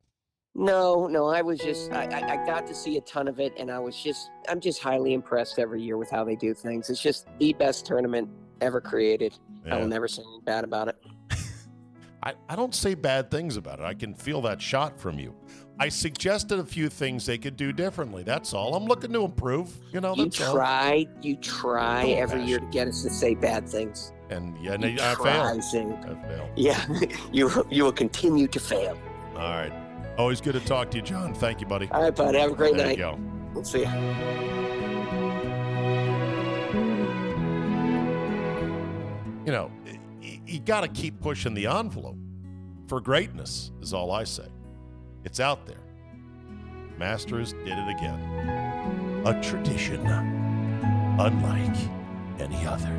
No, 0.54 1.06
no, 1.06 1.26
I 1.28 1.40
was 1.40 1.58
just 1.58 1.90
I, 1.92 2.04
I, 2.04 2.32
I 2.42 2.46
got 2.46 2.66
to 2.66 2.74
see 2.74 2.98
a 2.98 3.00
ton 3.02 3.26
of 3.26 3.40
it, 3.40 3.54
and 3.58 3.70
I 3.70 3.78
was 3.78 3.96
just 4.02 4.30
I'm 4.50 4.60
just 4.60 4.82
highly 4.82 5.14
impressed 5.14 5.58
every 5.58 5.80
year 5.82 5.96
with 5.96 6.10
how 6.10 6.24
they 6.24 6.36
do 6.36 6.52
things. 6.52 6.90
It's 6.90 7.00
just 7.00 7.26
the 7.38 7.54
best 7.54 7.86
tournament 7.86 8.28
ever 8.60 8.80
created. 8.80 9.34
I 9.70 9.78
will 9.78 9.86
never 9.88 10.06
say 10.08 10.22
anything 10.22 10.42
bad 10.44 10.64
about 10.64 10.88
it. 10.88 10.96
I, 12.24 12.34
I 12.48 12.54
don't 12.56 12.74
say 12.74 12.94
bad 12.94 13.30
things 13.30 13.56
about 13.56 13.80
it. 13.80 13.84
I 13.84 13.94
can 13.94 14.14
feel 14.14 14.40
that 14.42 14.62
shot 14.62 14.98
from 15.00 15.18
you. 15.18 15.34
I 15.80 15.88
suggested 15.88 16.60
a 16.60 16.64
few 16.64 16.88
things 16.88 17.26
they 17.26 17.38
could 17.38 17.56
do 17.56 17.72
differently. 17.72 18.22
That's 18.22 18.54
all. 18.54 18.76
I'm 18.76 18.84
looking 18.84 19.12
to 19.12 19.24
improve. 19.24 19.72
You 19.92 20.00
know, 20.00 20.14
You 20.14 20.24
that's 20.24 20.40
all. 20.40 20.54
try, 20.54 21.08
you 21.20 21.34
try 21.36 22.06
every 22.10 22.44
year 22.44 22.60
to 22.60 22.66
get 22.66 22.86
us 22.86 23.02
to 23.02 23.10
say 23.10 23.34
bad 23.34 23.68
things. 23.68 24.12
And 24.30 24.56
yeah, 24.62 24.76
You 24.76 24.98
I, 25.00 25.14
try, 25.14 25.32
failed. 25.60 26.04
I 26.04 26.28
failed. 26.28 26.48
Yeah, 26.56 26.86
you 27.32 27.50
you 27.70 27.84
will 27.84 27.92
continue 27.92 28.46
to 28.46 28.60
fail. 28.60 28.96
All 29.34 29.50
right. 29.50 29.72
Always 30.16 30.40
good 30.40 30.52
to 30.52 30.60
talk 30.60 30.90
to 30.92 30.98
you, 30.98 31.02
John. 31.02 31.34
Thank 31.34 31.60
you, 31.60 31.66
buddy. 31.66 31.88
All 31.90 32.02
right, 32.02 32.14
bud. 32.14 32.34
Have 32.34 32.52
a 32.52 32.54
great 32.54 32.76
there 32.76 32.86
night. 32.86 32.98
you 32.98 33.04
go. 33.04 33.18
We'll 33.54 33.64
see 33.64 33.82
ya. 33.82 33.90
You 39.44 39.50
know, 39.50 39.70
you 40.52 40.60
got 40.60 40.82
to 40.82 40.88
keep 40.88 41.20
pushing 41.20 41.54
the 41.54 41.66
envelope 41.66 42.18
for 42.86 43.00
greatness, 43.00 43.72
is 43.80 43.94
all 43.94 44.12
I 44.12 44.24
say. 44.24 44.48
It's 45.24 45.40
out 45.40 45.66
there. 45.66 45.76
Masters 46.98 47.52
did 47.52 47.78
it 47.78 47.88
again. 47.88 48.20
A 49.24 49.40
tradition 49.42 50.06
unlike 51.18 51.76
any 52.38 52.66
other. 52.66 52.92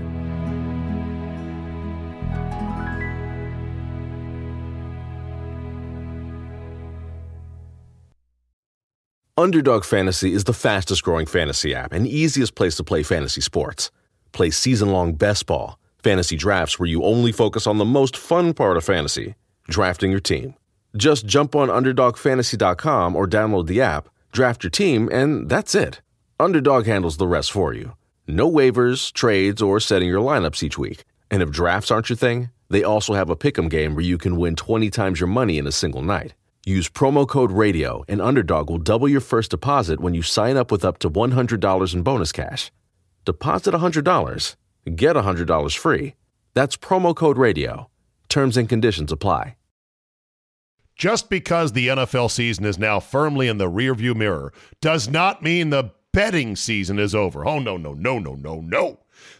Underdog 9.35 9.83
Fantasy 9.83 10.33
is 10.33 10.43
the 10.43 10.53
fastest 10.53 11.03
growing 11.03 11.25
fantasy 11.25 11.73
app 11.73 11.91
and 11.91 12.07
easiest 12.07 12.55
place 12.55 12.75
to 12.75 12.83
play 12.83 13.03
fantasy 13.03 13.41
sports. 13.41 13.89
Play 14.31 14.51
season 14.51 14.89
long 14.89 15.13
best 15.13 15.47
ball, 15.47 15.79
fantasy 16.03 16.35
drafts 16.35 16.77
where 16.77 16.89
you 16.89 17.03
only 17.03 17.31
focus 17.31 17.65
on 17.65 17.77
the 17.77 17.85
most 17.85 18.17
fun 18.17 18.53
part 18.53 18.77
of 18.77 18.83
fantasy 18.83 19.35
drafting 19.69 20.11
your 20.11 20.19
team. 20.19 20.55
Just 20.95 21.25
jump 21.25 21.55
on 21.55 21.69
UnderdogFantasy.com 21.69 23.15
or 23.15 23.27
download 23.27 23.67
the 23.67 23.81
app, 23.81 24.09
draft 24.31 24.63
your 24.63 24.71
team, 24.71 25.09
and 25.11 25.49
that's 25.49 25.73
it. 25.73 26.01
Underdog 26.39 26.85
handles 26.85 27.17
the 27.17 27.27
rest 27.27 27.51
for 27.51 27.73
you. 27.73 27.93
No 28.27 28.49
waivers, 28.49 29.11
trades, 29.11 29.61
or 29.61 29.79
setting 29.79 30.07
your 30.07 30.21
lineups 30.21 30.63
each 30.63 30.77
week. 30.77 31.05
And 31.31 31.41
if 31.41 31.51
drafts 31.51 31.91
aren't 31.91 32.09
your 32.09 32.17
thing, 32.17 32.49
they 32.69 32.83
also 32.83 33.13
have 33.13 33.29
a 33.29 33.35
pick'em 33.35 33.69
game 33.69 33.95
where 33.95 34.05
you 34.05 34.17
can 34.17 34.37
win 34.37 34.55
20 34.55 34.89
times 34.89 35.19
your 35.19 35.27
money 35.27 35.57
in 35.57 35.67
a 35.67 35.71
single 35.71 36.01
night. 36.01 36.33
Use 36.65 36.89
promo 36.89 37.27
code 37.27 37.51
RADIO, 37.51 38.05
and 38.07 38.21
Underdog 38.21 38.69
will 38.69 38.77
double 38.77 39.09
your 39.09 39.19
first 39.19 39.51
deposit 39.51 39.99
when 39.99 40.13
you 40.13 40.21
sign 40.21 40.55
up 40.55 40.71
with 40.71 40.85
up 40.85 40.97
to 40.99 41.09
$100 41.09 41.93
in 41.93 42.03
bonus 42.03 42.31
cash. 42.31 42.71
Deposit 43.25 43.73
$100, 43.73 44.55
get 44.91 45.15
$100 45.15 45.77
free. 45.77 46.15
That's 46.53 46.77
promo 46.77 47.15
code 47.15 47.37
RADIO. 47.37 47.89
Terms 48.29 48.57
and 48.57 48.67
conditions 48.67 49.11
apply. 49.11 49.55
Just 50.95 51.29
because 51.29 51.71
the 51.71 51.87
NFL 51.87 52.29
season 52.29 52.65
is 52.65 52.77
now 52.77 52.99
firmly 52.99 53.47
in 53.47 53.57
the 53.57 53.69
rearview 53.69 54.15
mirror 54.15 54.53
does 54.79 55.09
not 55.09 55.41
mean 55.41 55.69
the 55.69 55.91
betting 56.11 56.55
season 56.55 56.99
is 56.99 57.15
over. 57.15 57.45
Oh, 57.45 57.59
no, 57.59 57.77
no, 57.77 57.93
no, 57.93 58.19
no, 58.19 58.35
no, 58.35 58.61
no. 58.61 58.99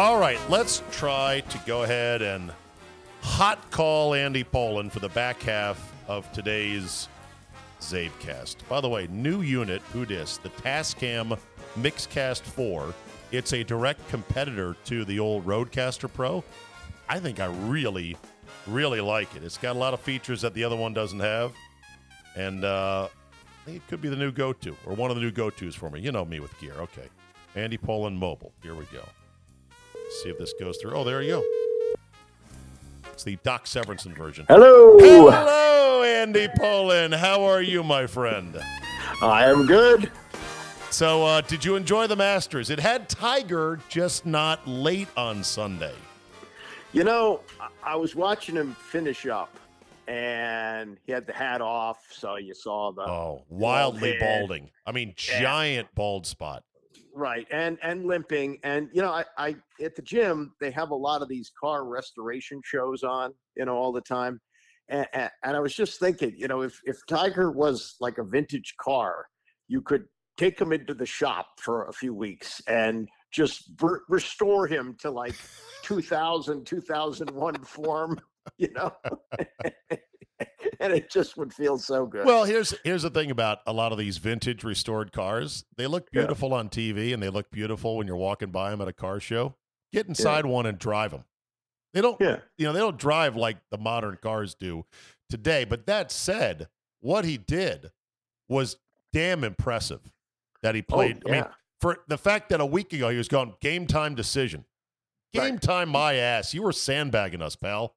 All 0.00 0.18
right, 0.18 0.40
let's 0.48 0.82
try 0.92 1.40
to 1.40 1.60
go 1.66 1.82
ahead 1.82 2.22
and 2.22 2.50
hot 3.20 3.70
call 3.70 4.14
Andy 4.14 4.42
Pollin 4.42 4.88
for 4.88 4.98
the 4.98 5.10
back 5.10 5.42
half 5.42 5.92
of 6.08 6.32
today's 6.32 7.06
Zabecast. 7.82 8.66
By 8.66 8.80
the 8.80 8.88
way, 8.88 9.08
new 9.08 9.42
unit, 9.42 9.82
who 9.92 10.06
dis? 10.06 10.38
The 10.38 10.48
Tascam 10.48 11.38
Mixcast 11.78 12.40
4. 12.40 12.94
It's 13.30 13.52
a 13.52 13.62
direct 13.62 14.08
competitor 14.08 14.74
to 14.86 15.04
the 15.04 15.18
old 15.18 15.44
RodeCaster 15.44 16.10
Pro. 16.10 16.42
I 17.06 17.20
think 17.20 17.38
I 17.38 17.48
really, 17.66 18.16
really 18.66 19.02
like 19.02 19.36
it. 19.36 19.44
It's 19.44 19.58
got 19.58 19.76
a 19.76 19.78
lot 19.78 19.92
of 19.92 20.00
features 20.00 20.40
that 20.40 20.54
the 20.54 20.64
other 20.64 20.76
one 20.76 20.94
doesn't 20.94 21.20
have. 21.20 21.52
And 22.36 22.64
uh, 22.64 23.08
I 23.12 23.64
think 23.66 23.76
it 23.76 23.86
could 23.86 24.00
be 24.00 24.08
the 24.08 24.16
new 24.16 24.32
go 24.32 24.54
to 24.54 24.74
or 24.86 24.94
one 24.94 25.10
of 25.10 25.16
the 25.16 25.22
new 25.22 25.30
go 25.30 25.50
tos 25.50 25.74
for 25.74 25.90
me. 25.90 26.00
You 26.00 26.10
know 26.10 26.24
me 26.24 26.40
with 26.40 26.58
gear. 26.58 26.76
Okay. 26.78 27.10
Andy 27.54 27.76
Pollin 27.76 28.16
Mobile. 28.16 28.54
Here 28.62 28.74
we 28.74 28.86
go. 28.86 29.06
See 30.10 30.28
if 30.28 30.38
this 30.38 30.52
goes 30.58 30.76
through. 30.78 30.92
Oh, 30.92 31.04
there 31.04 31.22
you 31.22 31.30
go. 31.30 31.44
It's 33.12 33.22
the 33.22 33.38
Doc 33.42 33.66
Severinsen 33.66 34.16
version. 34.16 34.44
Hello. 34.48 34.98
Hello, 34.98 36.02
Andy 36.02 36.48
Pollin. 36.56 37.12
How 37.12 37.44
are 37.44 37.62
you, 37.62 37.82
my 37.84 38.06
friend? 38.06 38.58
I 39.22 39.44
am 39.44 39.66
good. 39.66 40.10
So, 40.90 41.24
uh, 41.24 41.40
did 41.42 41.64
you 41.64 41.76
enjoy 41.76 42.08
the 42.08 42.16
Masters? 42.16 42.70
It 42.70 42.80
had 42.80 43.08
Tiger, 43.08 43.78
just 43.88 44.26
not 44.26 44.66
late 44.66 45.08
on 45.16 45.44
Sunday. 45.44 45.94
You 46.92 47.04
know, 47.04 47.42
I 47.84 47.94
was 47.94 48.16
watching 48.16 48.56
him 48.56 48.74
finish 48.74 49.26
up, 49.26 49.56
and 50.08 50.98
he 51.06 51.12
had 51.12 51.26
the 51.26 51.32
hat 51.32 51.60
off, 51.60 51.98
so 52.10 52.36
you 52.36 52.54
saw 52.54 52.90
the 52.90 53.02
oh 53.02 53.44
wildly 53.48 54.16
balding. 54.18 54.70
I 54.84 54.90
mean, 54.90 55.14
giant 55.16 55.94
bald 55.94 56.26
spot. 56.26 56.64
Right 57.14 57.46
and 57.50 57.78
and 57.82 58.04
limping 58.04 58.58
and 58.62 58.88
you 58.92 59.02
know 59.02 59.10
I, 59.10 59.24
I 59.36 59.56
at 59.82 59.96
the 59.96 60.02
gym 60.02 60.52
they 60.60 60.70
have 60.70 60.90
a 60.90 60.94
lot 60.94 61.22
of 61.22 61.28
these 61.28 61.50
car 61.60 61.84
restoration 61.84 62.60
shows 62.64 63.02
on 63.02 63.32
you 63.56 63.64
know 63.64 63.76
all 63.76 63.92
the 63.92 64.00
time 64.00 64.40
and, 64.88 65.06
and, 65.12 65.30
and 65.44 65.56
i 65.56 65.60
was 65.60 65.74
just 65.74 65.98
thinking 65.98 66.34
you 66.36 66.48
know 66.48 66.62
if 66.62 66.80
if 66.84 66.98
tiger 67.08 67.50
was 67.50 67.96
like 68.00 68.18
a 68.18 68.24
vintage 68.24 68.74
car 68.80 69.26
you 69.68 69.82
could 69.82 70.04
take 70.36 70.60
him 70.60 70.72
into 70.72 70.94
the 70.94 71.06
shop 71.06 71.46
for 71.60 71.86
a 71.86 71.92
few 71.92 72.14
weeks 72.14 72.62
and 72.66 73.08
just 73.32 73.70
restore 74.08 74.66
him 74.66 74.96
to 75.00 75.10
like 75.10 75.34
2000 75.82 76.64
2001 76.64 77.54
form 77.64 78.18
you 78.58 78.68
know 78.72 78.92
and 80.80 80.92
it 80.92 81.10
just 81.10 81.36
would 81.36 81.52
feel 81.52 81.78
so 81.78 82.06
good 82.06 82.24
Well, 82.26 82.44
here's 82.44 82.74
here's 82.84 83.02
the 83.02 83.10
thing 83.10 83.30
about 83.30 83.58
a 83.66 83.72
lot 83.72 83.92
of 83.92 83.98
these 83.98 84.18
vintage 84.18 84.64
restored 84.64 85.12
cars. 85.12 85.64
They 85.76 85.86
look 85.86 86.08
Yeah. 86.12 86.22
beautiful 86.22 86.54
on 86.54 86.68
TV 86.68 87.12
and 87.12 87.22
they 87.22 87.28
look 87.28 87.50
beautiful 87.50 87.96
when 87.96 88.06
you're 88.06 88.16
walking 88.16 88.50
by 88.50 88.70
them 88.70 88.80
at 88.80 88.88
a 88.88 88.92
car 88.92 89.20
show. 89.20 89.56
Get 89.92 90.06
inside 90.06 90.46
one 90.46 90.66
and 90.66 90.78
drive 90.78 91.10
them. 91.10 91.24
They 91.92 92.00
don't 92.00 92.20
yeah 92.20 92.38
you 92.56 92.66
know, 92.66 92.72
they 92.72 92.80
don't 92.80 92.98
drive 92.98 93.36
like 93.36 93.58
the 93.70 93.78
modern 93.78 94.18
cars 94.22 94.54
do 94.54 94.84
today. 95.28 95.64
But 95.64 95.86
that 95.86 96.10
said, 96.12 96.68
what 97.00 97.24
he 97.24 97.36
did 97.38 97.90
was 98.48 98.76
damn 99.12 99.44
impressive 99.44 100.00
that 100.62 100.74
he 100.74 100.84
oh, 100.88 100.94
played. 100.94 101.22
oh, 101.26 101.28
I 101.28 101.32
mean, 101.32 101.44
for 101.80 101.98
the 102.08 102.18
fact 102.18 102.50
that 102.50 102.60
a 102.60 102.66
week 102.66 102.92
ago 102.92 103.08
he 103.08 103.16
was 103.18 103.28
going 103.28 103.54
game 103.60 103.86
time 103.86 104.14
decision. 104.14 104.64
Game 105.32 105.52
Right. 105.52 105.62
time, 105.62 105.88
my 105.90 106.14
ass. 106.14 106.52
You 106.54 106.62
were 106.62 106.72
sandbagging 106.72 107.40
us, 107.40 107.54
pal. 107.54 107.94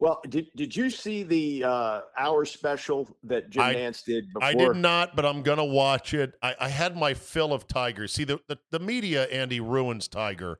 Well, 0.00 0.22
did 0.30 0.48
did 0.56 0.74
you 0.74 0.88
see 0.88 1.22
the 1.22 1.62
uh, 1.64 2.00
hour 2.18 2.46
special 2.46 3.06
that 3.24 3.50
Jim 3.50 3.62
I- 3.62 3.74
Nantz 3.74 4.02
did 4.02 4.24
before? 4.32 4.48
I 4.48 4.54
did 4.54 4.76
not, 4.76 5.14
but 5.14 5.26
I'm 5.26 5.42
gonna 5.42 5.64
watch 5.64 6.14
it. 6.14 6.32
I, 6.42 6.56
I 6.58 6.68
had 6.68 6.96
my 6.96 7.12
fill 7.12 7.52
of 7.52 7.66
Tiger. 7.68 8.08
See, 8.08 8.24
the, 8.24 8.40
the, 8.48 8.58
the 8.70 8.78
media, 8.78 9.24
Andy, 9.26 9.60
ruins 9.60 10.08
Tiger 10.08 10.58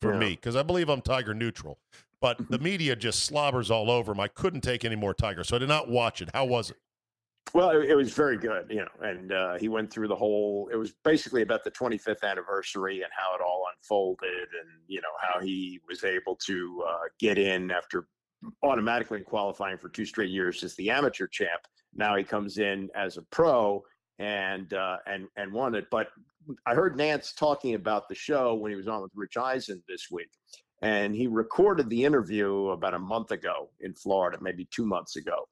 for 0.00 0.12
Yeah. 0.12 0.20
me 0.20 0.28
because 0.30 0.54
I 0.54 0.62
believe 0.62 0.88
I'm 0.88 1.00
Tiger 1.02 1.34
neutral. 1.34 1.78
But 2.20 2.48
the 2.48 2.58
media 2.58 2.96
just 2.96 3.24
slobbers 3.24 3.70
all 3.70 3.90
over 3.90 4.12
him. 4.12 4.20
I 4.20 4.28
couldn't 4.28 4.62
take 4.62 4.84
any 4.84 4.96
more 4.96 5.12
Tiger, 5.12 5.44
so 5.44 5.56
I 5.56 5.58
did 5.58 5.68
not 5.68 5.88
watch 5.90 6.22
it. 6.22 6.30
How 6.32 6.44
was 6.46 6.70
it? 6.70 6.76
Well, 7.54 7.70
it, 7.70 7.90
it 7.90 7.94
was 7.94 8.12
very 8.12 8.38
good, 8.38 8.66
you 8.70 8.76
know, 8.76 8.88
and 9.06 9.32
uh, 9.32 9.54
he 9.58 9.68
went 9.68 9.90
through 9.92 10.08
the 10.08 10.16
whole. 10.16 10.68
It 10.72 10.76
was 10.76 10.92
basically 11.04 11.42
about 11.42 11.62
the 11.64 11.70
25th 11.72 12.22
anniversary 12.22 13.02
and 13.02 13.10
how 13.16 13.34
it 13.34 13.40
all 13.40 13.64
unfolded, 13.76 14.28
and 14.30 14.68
you 14.86 15.00
know 15.00 15.12
how 15.20 15.40
he 15.40 15.80
was 15.88 16.04
able 16.04 16.36
to 16.46 16.84
uh, 16.88 16.98
get 17.20 17.36
in 17.36 17.70
after 17.70 18.08
automatically 18.62 19.20
qualifying 19.20 19.78
for 19.78 19.88
two 19.88 20.04
straight 20.04 20.30
years 20.30 20.62
as 20.64 20.74
the 20.76 20.90
amateur 20.90 21.26
champ. 21.26 21.60
Now 21.94 22.16
he 22.16 22.24
comes 22.24 22.58
in 22.58 22.88
as 22.94 23.16
a 23.16 23.22
pro 23.22 23.82
and 24.18 24.72
uh, 24.72 24.96
and 25.06 25.26
and 25.36 25.52
won 25.52 25.74
it. 25.74 25.86
But 25.90 26.08
I 26.66 26.74
heard 26.74 26.96
Nantz 26.96 27.34
talking 27.34 27.74
about 27.74 28.08
the 28.08 28.14
show 28.14 28.54
when 28.54 28.70
he 28.70 28.76
was 28.76 28.88
on 28.88 29.02
with 29.02 29.12
Rich 29.14 29.36
Eisen 29.36 29.82
this 29.88 30.08
week, 30.10 30.30
and 30.82 31.14
he 31.14 31.26
recorded 31.26 31.88
the 31.88 32.04
interview 32.04 32.68
about 32.68 32.94
a 32.94 32.98
month 32.98 33.30
ago 33.30 33.70
in 33.80 33.94
Florida, 33.94 34.38
maybe 34.40 34.68
two 34.70 34.86
months 34.86 35.16
ago. 35.16 35.48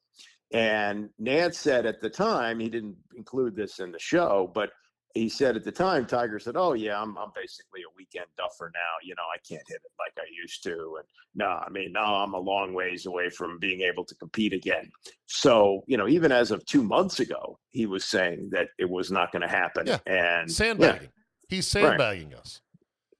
And 0.53 1.09
Nantz 1.21 1.55
said 1.55 1.85
at 1.85 2.01
the 2.01 2.09
time, 2.09 2.59
he 2.59 2.69
didn't 2.69 2.95
include 3.15 3.55
this 3.55 3.79
in 3.79 3.91
the 3.91 3.99
show, 3.99 4.51
but 4.53 4.69
he 5.15 5.29
said 5.29 5.55
at 5.55 5.63
the 5.63 5.71
time, 5.71 6.05
Tiger 6.05 6.37
said, 6.39 6.55
"Oh 6.57 6.73
yeah, 6.73 7.01
I'm 7.01 7.17
I'm 7.17 7.31
basically 7.33 7.81
a 7.81 7.91
weekend 7.97 8.25
duffer 8.37 8.69
now. 8.73 8.79
You 9.01 9.15
know, 9.15 9.23
I 9.33 9.37
can't 9.37 9.63
hit 9.67 9.77
it 9.83 9.91
like 9.97 10.13
I 10.17 10.27
used 10.41 10.61
to, 10.63 10.97
and 10.99 11.07
no, 11.33 11.47
I 11.47 11.69
mean, 11.69 11.93
no, 11.93 12.01
I'm 12.01 12.33
a 12.33 12.39
long 12.39 12.73
ways 12.73 13.05
away 13.05 13.29
from 13.29 13.57
being 13.57 13.81
able 13.81 14.03
to 14.05 14.15
compete 14.15 14.53
again. 14.53 14.91
So, 15.25 15.83
you 15.87 15.97
know, 15.97 16.07
even 16.07 16.31
as 16.31 16.51
of 16.51 16.65
two 16.65 16.83
months 16.83 17.19
ago, 17.21 17.57
he 17.71 17.85
was 17.85 18.03
saying 18.05 18.49
that 18.51 18.67
it 18.77 18.89
was 18.89 19.09
not 19.09 19.31
going 19.31 19.41
to 19.41 19.47
happen. 19.47 19.87
Yeah, 19.87 19.97
and 20.05 20.49
yeah, 20.49 20.53
Sandbagging. 20.53 21.09
He's 21.47 21.65
sandbagging 21.67 22.33
us. 22.33 22.61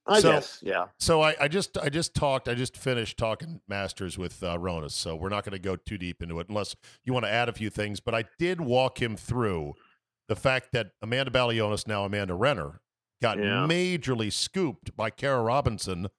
I 0.08 0.20
So- 0.20 0.34
guess, 0.34 0.60
yeah. 0.62 0.86
So 1.00 1.22
I, 1.22 1.36
I 1.40 1.48
just 1.48 1.78
I 1.78 1.90
just 1.90 2.14
talked 2.14 2.48
I 2.48 2.54
just 2.56 2.76
finished 2.78 3.18
talking 3.18 3.62
Masters 3.68 4.18
with 4.18 4.44
uh, 4.44 4.58
Ronis. 4.58 4.92
So 4.92 5.16
we're 5.16 5.30
not 5.30 5.46
going 5.46 5.54
to 5.54 5.60
go 5.60 5.76
too 5.78 5.98
deep 5.98 6.22
into 6.22 6.40
it 6.40 6.48
unless 6.50 6.76
you 7.06 7.14
want 7.14 7.26
to 7.26 7.32
add 7.32 7.50
a 7.50 7.54
few 7.54 7.70
things. 7.70 8.00
But 8.02 8.14
I 8.14 8.26
did 8.38 8.62
walk 8.62 9.02
him 9.02 9.16
through 9.16 9.74
the 10.28 10.36
fact 10.36 10.72
that 10.74 10.92
Amanda 11.02 11.32
Balionis, 11.32 11.88
now 11.88 12.06
Amanda 12.06 12.34
Renner, 12.34 12.82
got 13.22 13.38
Yeah. 13.38 13.66
majorly 13.68 14.32
scooped 14.32 14.96
by 14.96 15.10
Cara 15.10 15.42
Robinson 15.42 16.10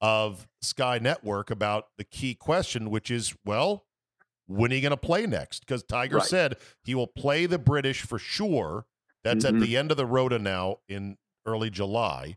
of 0.00 0.48
Sky 0.60 0.98
Network 0.98 1.50
about 1.50 1.88
the 1.96 2.04
key 2.04 2.34
question, 2.34 2.90
which 2.90 3.10
is, 3.10 3.34
well, 3.44 3.86
when 4.46 4.72
are 4.72 4.74
you 4.74 4.80
going 4.82 4.90
to 4.90 4.96
play 4.96 5.26
next? 5.26 5.60
Because 5.60 5.82
Tiger 5.84 6.16
Right. 6.18 6.26
said 6.26 6.56
he 6.82 6.94
will 6.94 7.06
play 7.06 7.46
the 7.46 7.58
British 7.58 8.02
for 8.02 8.18
sure. 8.18 8.86
That's 9.22 9.44
Mhm. 9.44 9.54
at 9.54 9.60
the 9.60 9.76
end 9.76 9.90
of 9.92 9.96
the 9.96 10.06
Rota 10.06 10.38
now 10.40 10.78
in 10.88 11.16
early 11.46 11.70
July, 11.70 12.36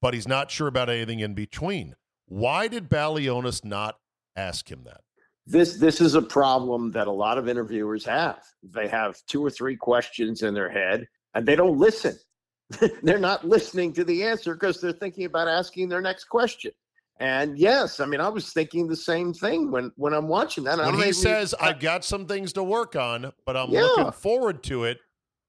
but 0.00 0.14
he's 0.14 0.26
not 0.26 0.50
sure 0.50 0.66
about 0.68 0.88
anything 0.88 1.20
in 1.20 1.34
between. 1.34 1.94
Why 2.24 2.66
did 2.68 2.88
Balionis 2.88 3.64
not 3.64 4.00
ask 4.34 4.70
him 4.70 4.84
that? 4.84 5.02
This 5.46 5.76
this 5.76 6.00
is 6.00 6.14
a 6.14 6.22
problem 6.22 6.90
that 6.92 7.06
a 7.06 7.12
lot 7.12 7.38
of 7.38 7.48
interviewers 7.48 8.04
have. 8.04 8.42
They 8.62 8.88
have 8.88 9.16
two 9.26 9.44
or 9.44 9.50
three 9.50 9.76
questions 9.76 10.42
in 10.42 10.54
their 10.54 10.68
head 10.68 11.06
and 11.34 11.46
they 11.46 11.54
don't 11.54 11.78
listen. 11.78 12.16
they're 13.02 13.18
not 13.18 13.46
listening 13.46 13.92
to 13.92 14.04
the 14.04 14.24
answer 14.24 14.54
because 14.54 14.80
they're 14.80 14.92
thinking 14.92 15.24
about 15.24 15.46
asking 15.46 15.88
their 15.88 16.00
next 16.00 16.24
question. 16.24 16.72
And 17.18 17.58
yes, 17.58 18.00
I 18.00 18.06
mean, 18.06 18.20
I 18.20 18.28
was 18.28 18.52
thinking 18.52 18.88
the 18.88 18.96
same 18.96 19.32
thing 19.32 19.70
when 19.70 19.92
when 19.96 20.12
I'm 20.12 20.28
watching 20.28 20.64
that. 20.64 20.78
When 20.78 20.94
I'm 20.94 21.00
he 21.00 21.12
says, 21.12 21.54
I've 21.60 21.80
got 21.80 22.04
some 22.04 22.26
things 22.26 22.52
to 22.54 22.62
work 22.62 22.96
on, 22.96 23.32
but 23.46 23.56
I'm 23.56 23.70
Yeah. 23.70 23.82
looking 23.82 24.12
forward 24.12 24.62
to 24.64 24.84
it, 24.84 24.98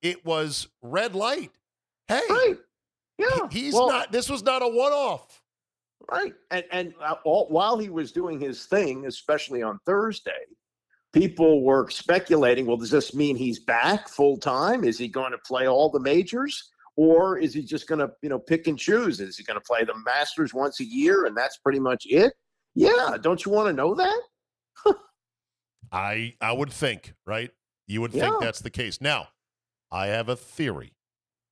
it 0.02 0.26
was 0.26 0.68
red 0.82 1.16
light. 1.16 1.52
Hey, 2.08 2.22
right, 2.30 2.58
yeah, 3.18 3.50
he's 3.52 3.74
well, 3.74 3.90
not, 3.90 4.14
this 4.14 4.30
was 4.30 4.44
not 4.44 4.62
a 4.62 4.68
one 4.68 4.94
off. 4.94 5.42
Right. 6.10 6.34
And 6.52 6.64
and 6.72 6.94
uh, 7.04 7.16
all, 7.26 7.48
while 7.50 7.78
he 7.78 7.90
was 7.90 8.12
doing 8.12 8.40
his 8.40 8.66
thing, 8.66 9.06
especially 9.06 9.62
on 9.62 9.80
Thursday, 9.86 10.46
people 11.14 11.64
were 11.64 11.90
speculating, 11.90 12.66
well, 12.66 12.78
does 12.78 12.92
this 12.92 13.14
mean 13.14 13.36
he's 13.36 13.60
back 13.60 14.08
full 14.08 14.38
time? 14.38 14.84
Is 14.84 14.98
he 14.98 15.08
going 15.08 15.32
to 15.32 15.38
play 15.40 15.68
all 15.68 15.90
the 15.90 16.00
majors? 16.00 16.72
Or 16.96 17.38
is 17.38 17.54
he 17.54 17.62
just 17.64 17.88
going 17.88 18.00
to, 18.00 18.12
you 18.24 18.30
know, 18.30 18.40
pick 18.40 18.66
and 18.68 18.78
choose? 18.78 19.20
Is 19.20 19.38
he 19.38 19.44
going 19.44 19.60
to 19.60 19.62
play 19.62 19.84
the 19.84 19.94
Masters 20.04 20.52
once 20.54 20.80
a 20.80 20.84
year 20.84 21.26
and 21.26 21.38
that's 21.38 21.58
pretty 21.58 21.80
much 21.80 22.06
it? 22.08 22.34
Yeah, 22.74 23.18
don't 23.22 23.44
you 23.46 23.52
want 23.52 23.68
to 23.68 23.74
know 23.74 23.94
that? 23.96 24.22
I 25.92 26.36
I 26.42 26.52
would 26.52 26.72
think, 26.72 27.14
right? 27.26 27.52
You 27.88 28.02
would 28.02 28.12
think 28.12 28.40
that's 28.42 28.60
the 28.60 28.70
case. 28.70 29.00
Now, 29.00 29.30
I 29.92 30.08
have 30.08 30.28
a 30.28 30.36
theory. 30.36 30.94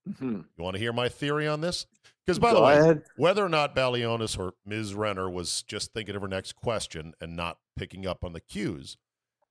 Mhm. 0.10 0.46
You 0.58 0.64
want 0.64 0.76
to 0.76 0.80
hear 0.80 0.92
my 0.94 1.10
theory 1.10 1.48
on 1.48 1.62
this? 1.62 1.86
Because 2.26 2.40
by 2.40 2.54
the 2.54 2.62
way, 2.62 2.78
ahead. 2.80 3.04
whether 3.18 3.46
or 3.46 3.50
not 3.50 3.76
Balionis 3.76 4.38
or 4.40 4.54
Ms. 4.66 4.96
Renner 4.96 5.30
was 5.30 5.62
just 5.64 5.94
thinking 5.94 6.16
of 6.16 6.22
her 6.24 6.28
next 6.28 6.54
question 6.56 7.14
and 7.22 7.36
not 7.36 7.60
picking 7.78 8.08
up 8.08 8.24
on 8.24 8.34
the 8.34 8.40
cues, 8.42 8.98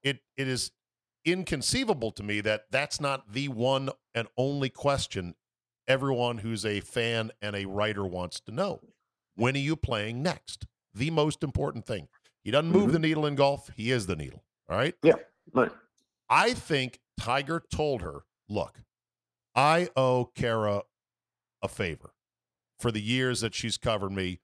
it 0.03 0.21
it 0.37 0.49
is 0.49 0.73
inconceivable 1.25 2.11
to 2.13 2.23
me 2.23 2.41
that 2.41 2.65
that's 2.71 3.01
not 3.01 3.33
the 3.33 3.49
one 3.49 3.91
and 4.15 4.29
only 4.37 4.69
question 4.69 5.35
everyone 5.87 6.39
who's 6.39 6.65
a 6.67 6.81
fan 6.81 7.31
and 7.41 7.55
a 7.55 7.65
writer 7.67 8.05
wants 8.05 8.41
to 8.41 8.53
know. 8.53 8.81
When 9.37 9.55
are 9.55 9.59
you 9.59 9.77
playing 9.77 10.23
next? 10.23 10.67
The 10.95 11.11
most 11.11 11.43
important 11.43 11.87
thing. 11.87 12.09
He 12.43 12.51
doesn't 12.51 12.71
move 12.71 12.91
Mhm. 12.91 12.93
the 12.93 12.99
needle 12.99 13.27
in 13.27 13.35
golf. 13.37 13.71
He 13.77 13.91
is 13.91 14.07
the 14.07 14.17
needle. 14.17 14.45
All 14.69 14.77
right. 14.77 14.95
Yeah. 15.03 15.15
Right. 15.53 15.71
I 16.29 16.55
think 16.55 17.01
Tiger 17.19 17.61
told 17.73 18.03
her, 18.03 18.25
look, 18.49 18.81
I 19.55 19.89
owe 19.97 20.27
Cara 20.35 20.83
a 21.63 21.69
favor 21.69 22.14
for 22.85 22.93
the 22.93 23.01
years 23.01 23.41
that 23.41 23.55
she's 23.55 23.79
covered 23.79 24.13
me. 24.13 24.41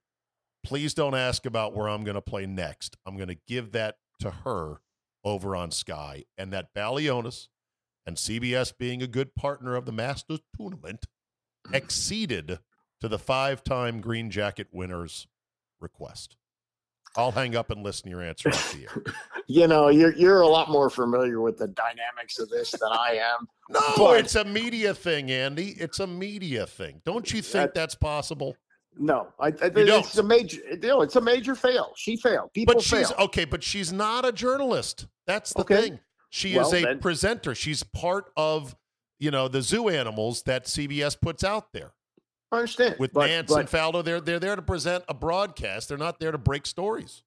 Please 0.63 0.95
don't 0.95 1.13
ask 1.13 1.45
about 1.45 1.75
where 1.75 1.87
I'm 1.87 2.03
going 2.03 2.15
to 2.15 2.21
play 2.21 2.47
next. 2.47 2.97
I'm 3.05 3.15
going 3.15 3.29
to 3.29 3.37
give 3.47 3.71
that 3.73 3.97
to 4.19 4.31
her 4.31 4.81
over 5.23 5.55
on 5.55 5.69
Sky. 5.69 6.23
And 6.39 6.51
that 6.51 6.73
Balionis 6.73 7.49
and 8.03 8.17
CBS 8.17 8.73
being 8.75 9.03
a 9.03 9.07
good 9.07 9.35
partner 9.35 9.75
of 9.75 9.85
the 9.85 9.91
Masters 9.91 10.39
tournament 10.57 11.05
mm. 11.67 11.75
acceded 11.75 12.57
to 12.99 13.07
the 13.07 13.19
five 13.19 13.63
time 13.63 14.01
Green 14.01 14.31
Jacket 14.31 14.69
winner's 14.71 15.27
request. 15.79 16.35
I'll 17.15 17.33
hang 17.33 17.55
up 17.55 17.69
and 17.69 17.83
listen 17.83 18.05
to 18.05 18.09
your 18.09 18.23
answer 18.23 18.49
off 18.49 18.73
the 18.73 18.87
air. 18.87 19.13
You 19.45 19.67
know, 19.67 19.89
you're 19.89 20.15
you're 20.15 20.41
a 20.41 20.47
lot 20.47 20.69
more 20.69 20.89
familiar 20.89 21.41
with 21.41 21.57
the 21.57 21.67
dynamics 21.67 22.39
of 22.39 22.49
this 22.49 22.71
than 22.71 22.89
I 22.89 23.19
am. 23.21 23.47
No, 23.71 23.79
But- 23.97 24.19
it's 24.19 24.35
a 24.35 24.43
media 24.43 24.93
thing, 24.93 25.31
Andy. 25.31 25.69
It's 25.79 25.99
a 25.99 26.07
media 26.07 26.65
thing. 26.67 27.01
Don't 27.05 27.31
you 27.31 27.41
think 27.41 27.53
That- 27.53 27.73
that's 27.73 27.95
possible? 27.95 28.55
No, 28.97 29.29
I, 29.39 29.47
I 29.47 29.53
it's 29.61 30.17
a 30.17 30.23
major. 30.23 30.59
You 30.69 30.77
know, 30.79 31.01
it's 31.01 31.15
a 31.15 31.21
major 31.21 31.55
fail. 31.55 31.93
She 31.95 32.17
failed. 32.17 32.51
People 32.53 32.75
But 32.75 32.83
she's 32.83 33.09
fail. 33.09 33.17
okay, 33.19 33.45
but 33.45 33.63
she's 33.63 33.93
not 33.93 34.25
a 34.25 34.33
journalist. 34.33 35.07
That's 35.25 35.53
the 35.53 35.61
Okay. 35.61 35.81
thing. 35.81 35.99
She 36.29 36.57
Well, 36.57 36.67
is 36.67 36.73
a 36.73 36.81
then- 36.85 36.99
presenter. 36.99 37.55
She's 37.55 37.83
part 37.83 38.31
of, 38.35 38.75
you 39.17 39.31
know, 39.31 39.47
the 39.47 39.61
zoo 39.61 39.87
animals 39.87 40.43
that 40.43 40.65
CBS 40.67 41.15
puts 41.15 41.41
out 41.43 41.71
there. 41.71 41.93
I 42.51 42.57
understand. 42.57 42.97
With 42.99 43.13
but, 43.13 43.29
Nantz 43.29 43.47
but, 43.47 43.59
and 43.61 43.69
Faldo, 43.69 44.03
they're 44.03 44.19
they're 44.19 44.39
there 44.39 44.57
to 44.57 44.61
present 44.61 45.05
a 45.07 45.13
broadcast. 45.13 45.87
They're 45.87 45.97
not 45.97 46.19
there 46.19 46.33
to 46.33 46.37
break 46.37 46.65
stories. 46.65 47.23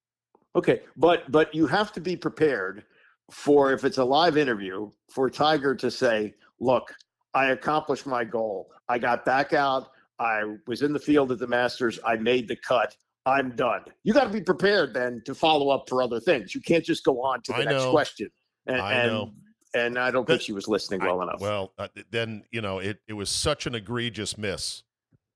Okay, 0.55 0.82
but 0.99 1.32
but 1.32 1.55
you 1.55 1.66
have 1.66 1.92
to 1.92 2.01
be 2.01 2.14
prepared 2.14 2.84
for 3.30 3.72
if 3.72 3.84
it's 3.84 3.98
a 3.98 4.04
live 4.04 4.36
interview 4.36 4.90
for 5.12 5.30
Tiger 5.30 5.74
to 5.76 5.90
say, 5.90 6.34
"Look, 6.60 6.92
I 7.34 7.46
accomplished 7.46 8.06
my 8.06 8.24
goal. 8.24 8.68
I 8.88 8.98
got 8.98 9.24
back 9.24 9.52
out. 9.52 9.88
I 10.18 10.42
was 10.66 10.82
in 10.82 10.92
the 10.92 10.98
field 11.00 11.32
at 11.32 11.38
the 11.38 11.46
Masters. 11.46 11.98
I 12.04 12.16
made 12.16 12.48
the 12.48 12.56
cut. 12.56 12.94
I'm 13.26 13.56
done." 13.56 13.82
You 14.02 14.12
got 14.12 14.24
to 14.24 14.30
be 14.30 14.40
prepared 14.42 14.94
then 14.94 15.22
to 15.26 15.34
follow 15.34 15.70
up 15.70 15.88
for 15.88 16.02
other 16.02 16.20
things. 16.20 16.54
You 16.54 16.60
can't 16.60 16.84
just 16.84 17.04
go 17.04 17.22
on 17.22 17.42
to 17.42 17.52
the 17.52 17.58
I 17.58 17.64
next 17.64 17.84
know. 17.84 17.90
question. 17.90 18.28
And, 18.66 18.80
I 18.80 19.06
know. 19.06 19.32
And 19.74 19.98
I 19.98 20.10
don't 20.10 20.26
But 20.26 20.34
think 20.34 20.42
she 20.42 20.52
was 20.52 20.68
listening 20.68 21.00
well 21.00 21.20
I- 21.20 21.24
enough. 21.24 21.40
Well, 21.40 21.72
uh, 21.78 21.88
then 22.10 22.44
you 22.52 22.60
know 22.60 22.78
it. 22.78 22.98
It 23.08 23.14
was 23.14 23.28
such 23.30 23.66
an 23.66 23.74
egregious 23.74 24.38
miss 24.38 24.82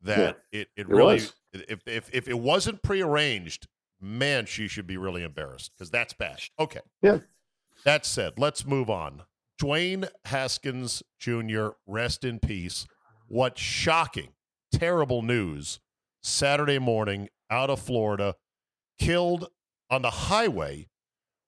that 0.03 0.39
it, 0.53 0.59
it 0.61 0.69
it 0.77 0.89
really. 0.89 1.15
was. 1.15 1.33
If 1.53 1.81
if 1.87 2.09
if 2.15 2.29
it 2.29 2.39
wasn't 2.39 2.83
prearranged, 2.83 3.67
man, 4.01 4.45
she 4.47 4.69
should 4.69 4.87
be 4.87 4.97
really 4.99 5.25
embarrassed 5.25 5.73
because 5.75 5.91
that's 5.91 6.13
bad. 6.13 6.41
Okay. 6.61 6.81
Yeah. 7.03 7.19
That 7.85 8.05
said, 8.05 8.35
let's 8.39 8.67
move 8.67 8.91
on. 8.91 9.23
Dwayne 9.61 10.09
Haskins 10.27 11.03
Jr. 11.19 11.69
Rest 11.87 12.25
in 12.25 12.39
peace. 12.39 12.87
What 13.27 13.59
shocking, 13.59 14.31
terrible 14.73 15.23
news! 15.23 15.81
Saturday 16.23 16.79
morning, 16.79 17.29
out 17.51 17.71
of 17.71 17.81
Florida, 17.81 18.35
killed 18.99 19.49
on 19.91 20.03
the 20.03 20.11
highway 20.11 20.89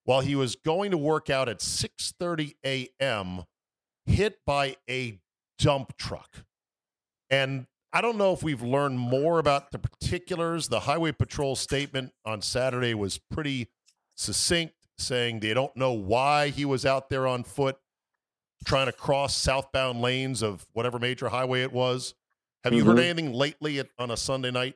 while 0.05 0.21
he 0.21 0.35
was 0.35 0.57
going 0.57 0.91
to 0.91 0.99
work 0.99 1.31
out 1.31 1.49
at 1.49 1.61
6:30 1.61 2.55
a.m. 2.65 3.45
hit 4.07 4.39
by 4.47 4.77
a 4.89 5.21
dump 5.59 5.97
truck. 5.97 6.45
And 7.29 7.67
I 7.93 8.01
don't 8.01 8.19
know 8.19 8.33
if 8.33 8.43
we've 8.43 8.63
learned 8.63 8.99
more 8.99 9.39
about 9.39 9.73
the 9.73 9.79
particulars. 9.79 10.69
The 10.69 10.81
highway 10.81 11.13
patrol 11.13 11.57
statement 11.57 12.13
on 12.25 12.43
Saturday 12.43 12.95
was 12.95 13.19
pretty 13.19 13.69
succinct, 14.17 14.75
saying 15.01 15.41
they 15.41 15.55
don't 15.55 15.75
know 15.77 15.93
why 15.93 16.49
he 16.51 16.65
was 16.65 16.85
out 16.87 17.09
there 17.11 17.27
on 17.27 17.43
foot 17.45 17.79
trying 18.65 18.87
to 18.87 18.93
cross 18.93 19.35
southbound 19.35 20.01
lanes 20.03 20.43
of 20.43 20.67
whatever 20.73 20.99
major 20.99 21.29
highway 21.31 21.63
it 21.63 21.73
was. 21.73 22.15
Have 22.65 22.75
you 22.75 22.85
heard 22.85 22.99
Mhm. 22.99 23.05
anything 23.05 23.33
lately 23.33 23.79
at, 23.79 23.89
on 23.99 24.11
a 24.11 24.17
Sunday 24.17 24.51
night? 24.51 24.75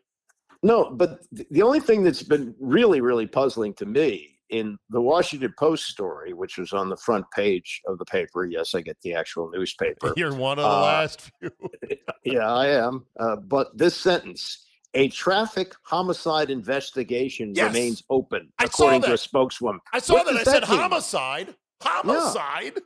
No, 0.62 0.90
but 0.90 1.20
th- 1.36 1.46
the 1.50 1.60
only 1.62 1.80
thing 1.80 2.02
that's 2.02 2.22
been 2.22 2.54
really, 2.58 3.02
really 3.02 3.26
puzzling 3.26 3.74
to 3.74 3.84
me 3.84 4.38
in 4.48 4.78
the 4.88 5.00
Washington 5.00 5.52
Post 5.58 5.84
story, 5.88 6.32
which 6.32 6.56
was 6.56 6.72
on 6.72 6.88
the 6.88 6.96
front 6.96 7.26
page 7.32 7.82
of 7.86 7.98
the 7.98 8.04
paper. 8.06 8.46
Yes, 8.46 8.74
I 8.74 8.80
get 8.80 8.96
the 9.02 9.12
actual 9.14 9.50
newspaper. 9.50 10.12
You're 10.16 10.34
one 10.34 10.58
of 10.58 10.64
the 10.64 10.70
Uh, 10.70 10.80
last 10.80 11.30
few. 11.38 11.50
yeah, 12.24 12.50
I 12.50 12.68
am. 12.68 13.04
Uh, 13.20 13.36
but 13.36 13.76
this 13.76 13.94
sentence 13.96 14.64
a 14.94 15.08
traffic 15.08 15.74
homicide 15.82 16.50
investigation 16.50 17.52
Yes. 17.54 17.66
remains 17.66 18.02
open, 18.10 18.52
I 18.58 18.64
according 18.64 19.02
to 19.02 19.12
a 19.14 19.18
spokeswoman. 19.18 19.80
I 19.92 19.98
saw 19.98 20.14
What 20.14 20.26
that. 20.26 20.36
I 20.36 20.42
said 20.44 20.62
that 20.62 20.64
homicide. 20.64 21.54
Homicide. 21.82 22.80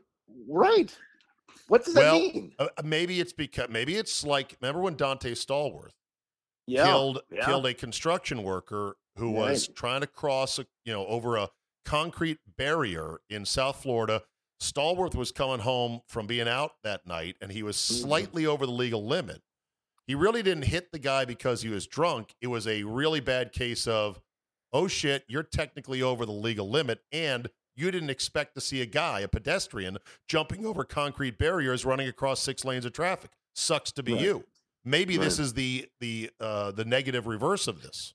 Right. 0.49 0.97
What 1.69 1.85
does 1.85 1.95
Well, 1.95 2.15
that 2.19 2.35
mean? 2.35 2.53
Uh, 2.59 2.69
maybe 2.83 3.21
it's 3.21 3.33
because 3.33 3.69
maybe 3.69 3.97
it's 3.97 4.25
like 4.25 4.57
remember 4.61 4.81
when 4.81 4.97
Donté 4.97 5.33
Stallworth 5.33 5.93
Yeah. 6.67 6.87
killed 6.87 7.21
yeah. 7.31 7.45
killed 7.45 7.67
a 7.67 7.75
construction 7.75 8.43
worker 8.43 8.97
who 9.17 9.31
was 9.31 9.69
trying 9.69 10.01
to 10.01 10.07
cross 10.07 10.59
a, 10.59 10.67
you 10.85 10.93
know 10.93 11.07
over 11.07 11.37
a 11.37 11.51
concrete 11.85 12.39
barrier 12.57 13.21
in 13.29 13.45
South 13.45 13.83
Florida. 13.83 14.23
Stallworth 14.63 15.15
was 15.15 15.31
coming 15.31 15.61
home 15.61 16.01
from 16.09 16.27
being 16.27 16.49
out 16.49 16.73
that 16.83 17.07
night 17.07 17.37
and 17.41 17.53
he 17.53 17.63
was 17.63 17.77
Mm-hmm. 17.77 18.03
slightly 18.09 18.47
over 18.47 18.65
the 18.67 18.73
legal 18.73 19.07
limit. 19.07 19.43
He 20.09 20.15
really 20.15 20.43
didn't 20.43 20.65
hit 20.65 20.91
the 20.91 20.99
guy 20.99 21.27
because 21.27 21.63
he 21.63 21.69
was 21.69 21.87
drunk. 21.87 22.35
It 22.41 22.47
was 22.49 22.67
a 22.67 22.83
really 22.83 23.21
bad 23.21 23.53
case 23.53 23.87
of 23.87 24.21
oh 24.73 24.89
shit, 24.89 25.25
you're 25.29 25.43
technically 25.43 26.03
over 26.03 26.27
the 26.27 26.33
legal 26.33 26.69
limit 26.69 27.01
and 27.13 27.49
you 27.77 27.91
didn't 27.91 28.11
expect 28.11 28.55
to 28.55 28.61
see 28.61 28.83
a 28.83 28.87
guy, 28.87 29.21
a 29.21 29.29
pedestrian, 29.29 29.99
jumping 30.27 30.67
over 30.67 30.83
concrete 30.83 31.39
barriers 31.39 31.85
running 31.85 32.09
across 32.09 32.41
six 32.41 32.65
lanes 32.65 32.85
of 32.85 32.93
traffic. 32.93 33.31
Sucks 33.55 33.93
to 33.93 34.03
be 34.03 34.15
Right. 34.15 34.23
you. 34.23 34.45
Maybe 34.85 35.19
this 35.19 35.39
is 35.39 35.53
the 35.53 35.89
the 36.01 36.31
uh, 36.41 36.71
the 36.73 36.85
negative 36.85 37.27
reverse 37.27 37.69
of 37.69 37.83
this. 37.83 38.15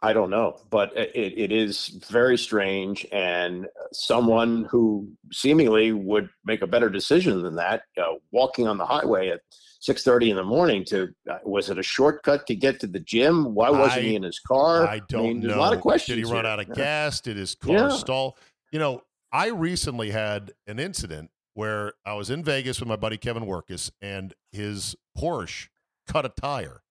I 0.00 0.12
don't 0.12 0.30
know, 0.30 0.60
but 0.70 0.96
it, 0.96 1.36
it 1.36 1.52
is 1.52 1.88
very 2.08 2.38
strange. 2.38 3.04
And 3.12 3.66
someone 3.92 4.64
who 4.70 5.10
seemingly 5.32 5.92
would 5.92 6.30
make 6.44 6.62
a 6.62 6.66
better 6.66 6.88
decision 6.88 7.42
than 7.42 7.56
that, 7.56 7.82
uh, 8.00 8.14
walking 8.30 8.68
on 8.68 8.78
the 8.78 8.86
highway 8.86 9.28
at 9.28 9.40
six 9.80 10.02
thirty 10.02 10.30
in 10.30 10.36
the 10.36 10.42
morning 10.44 10.84
to 10.86 11.08
uh, 11.30 11.38
was 11.44 11.70
it 11.70 11.78
a 11.78 11.82
shortcut 11.82 12.46
to 12.46 12.54
get 12.54 12.80
to 12.80 12.86
the 12.86 13.00
gym? 13.00 13.54
Why 13.54 13.70
wasn't 13.70 13.98
I- 13.98 14.08
he 14.08 14.14
in 14.16 14.22
his 14.22 14.38
car? 14.40 14.86
I 14.86 15.00
don't 15.08 15.22
mean, 15.22 15.40
know. 15.40 15.46
There's 15.48 15.56
a 15.56 15.60
lot 15.60 15.72
of 15.72 15.80
questions. 15.80 16.16
Did 16.16 16.26
he 16.26 16.32
run 16.32 16.44
here. 16.44 16.52
out 16.52 16.60
of 16.60 16.74
gas? 16.74 17.20
Did 17.20 17.36
his 17.36 17.54
car 17.54 17.72
Yeah. 17.74 17.88
stall? 17.90 18.36
You 18.72 18.78
know, 18.78 19.02
I 19.32 19.48
recently 19.48 20.10
had 20.10 20.52
an 20.66 20.78
incident 20.78 21.30
where 21.54 21.92
I 22.06 22.14
was 22.14 22.30
in 22.30 22.44
Vegas 22.44 22.78
with 22.80 22.88
my 22.88 22.96
buddy 22.96 23.16
Kevin 23.16 23.44
Workus, 23.44 23.90
and 24.00 24.32
his 24.52 24.94
Porsche 25.16 25.68
cut 26.06 26.24
a 26.24 26.28
tire 26.28 26.82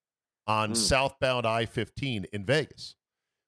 on 0.46 0.70
Hmm. 0.70 0.76
southbound 0.76 1.46
I 1.46 1.66
15 1.66 2.26
in 2.34 2.46
Vegas. 2.46 2.96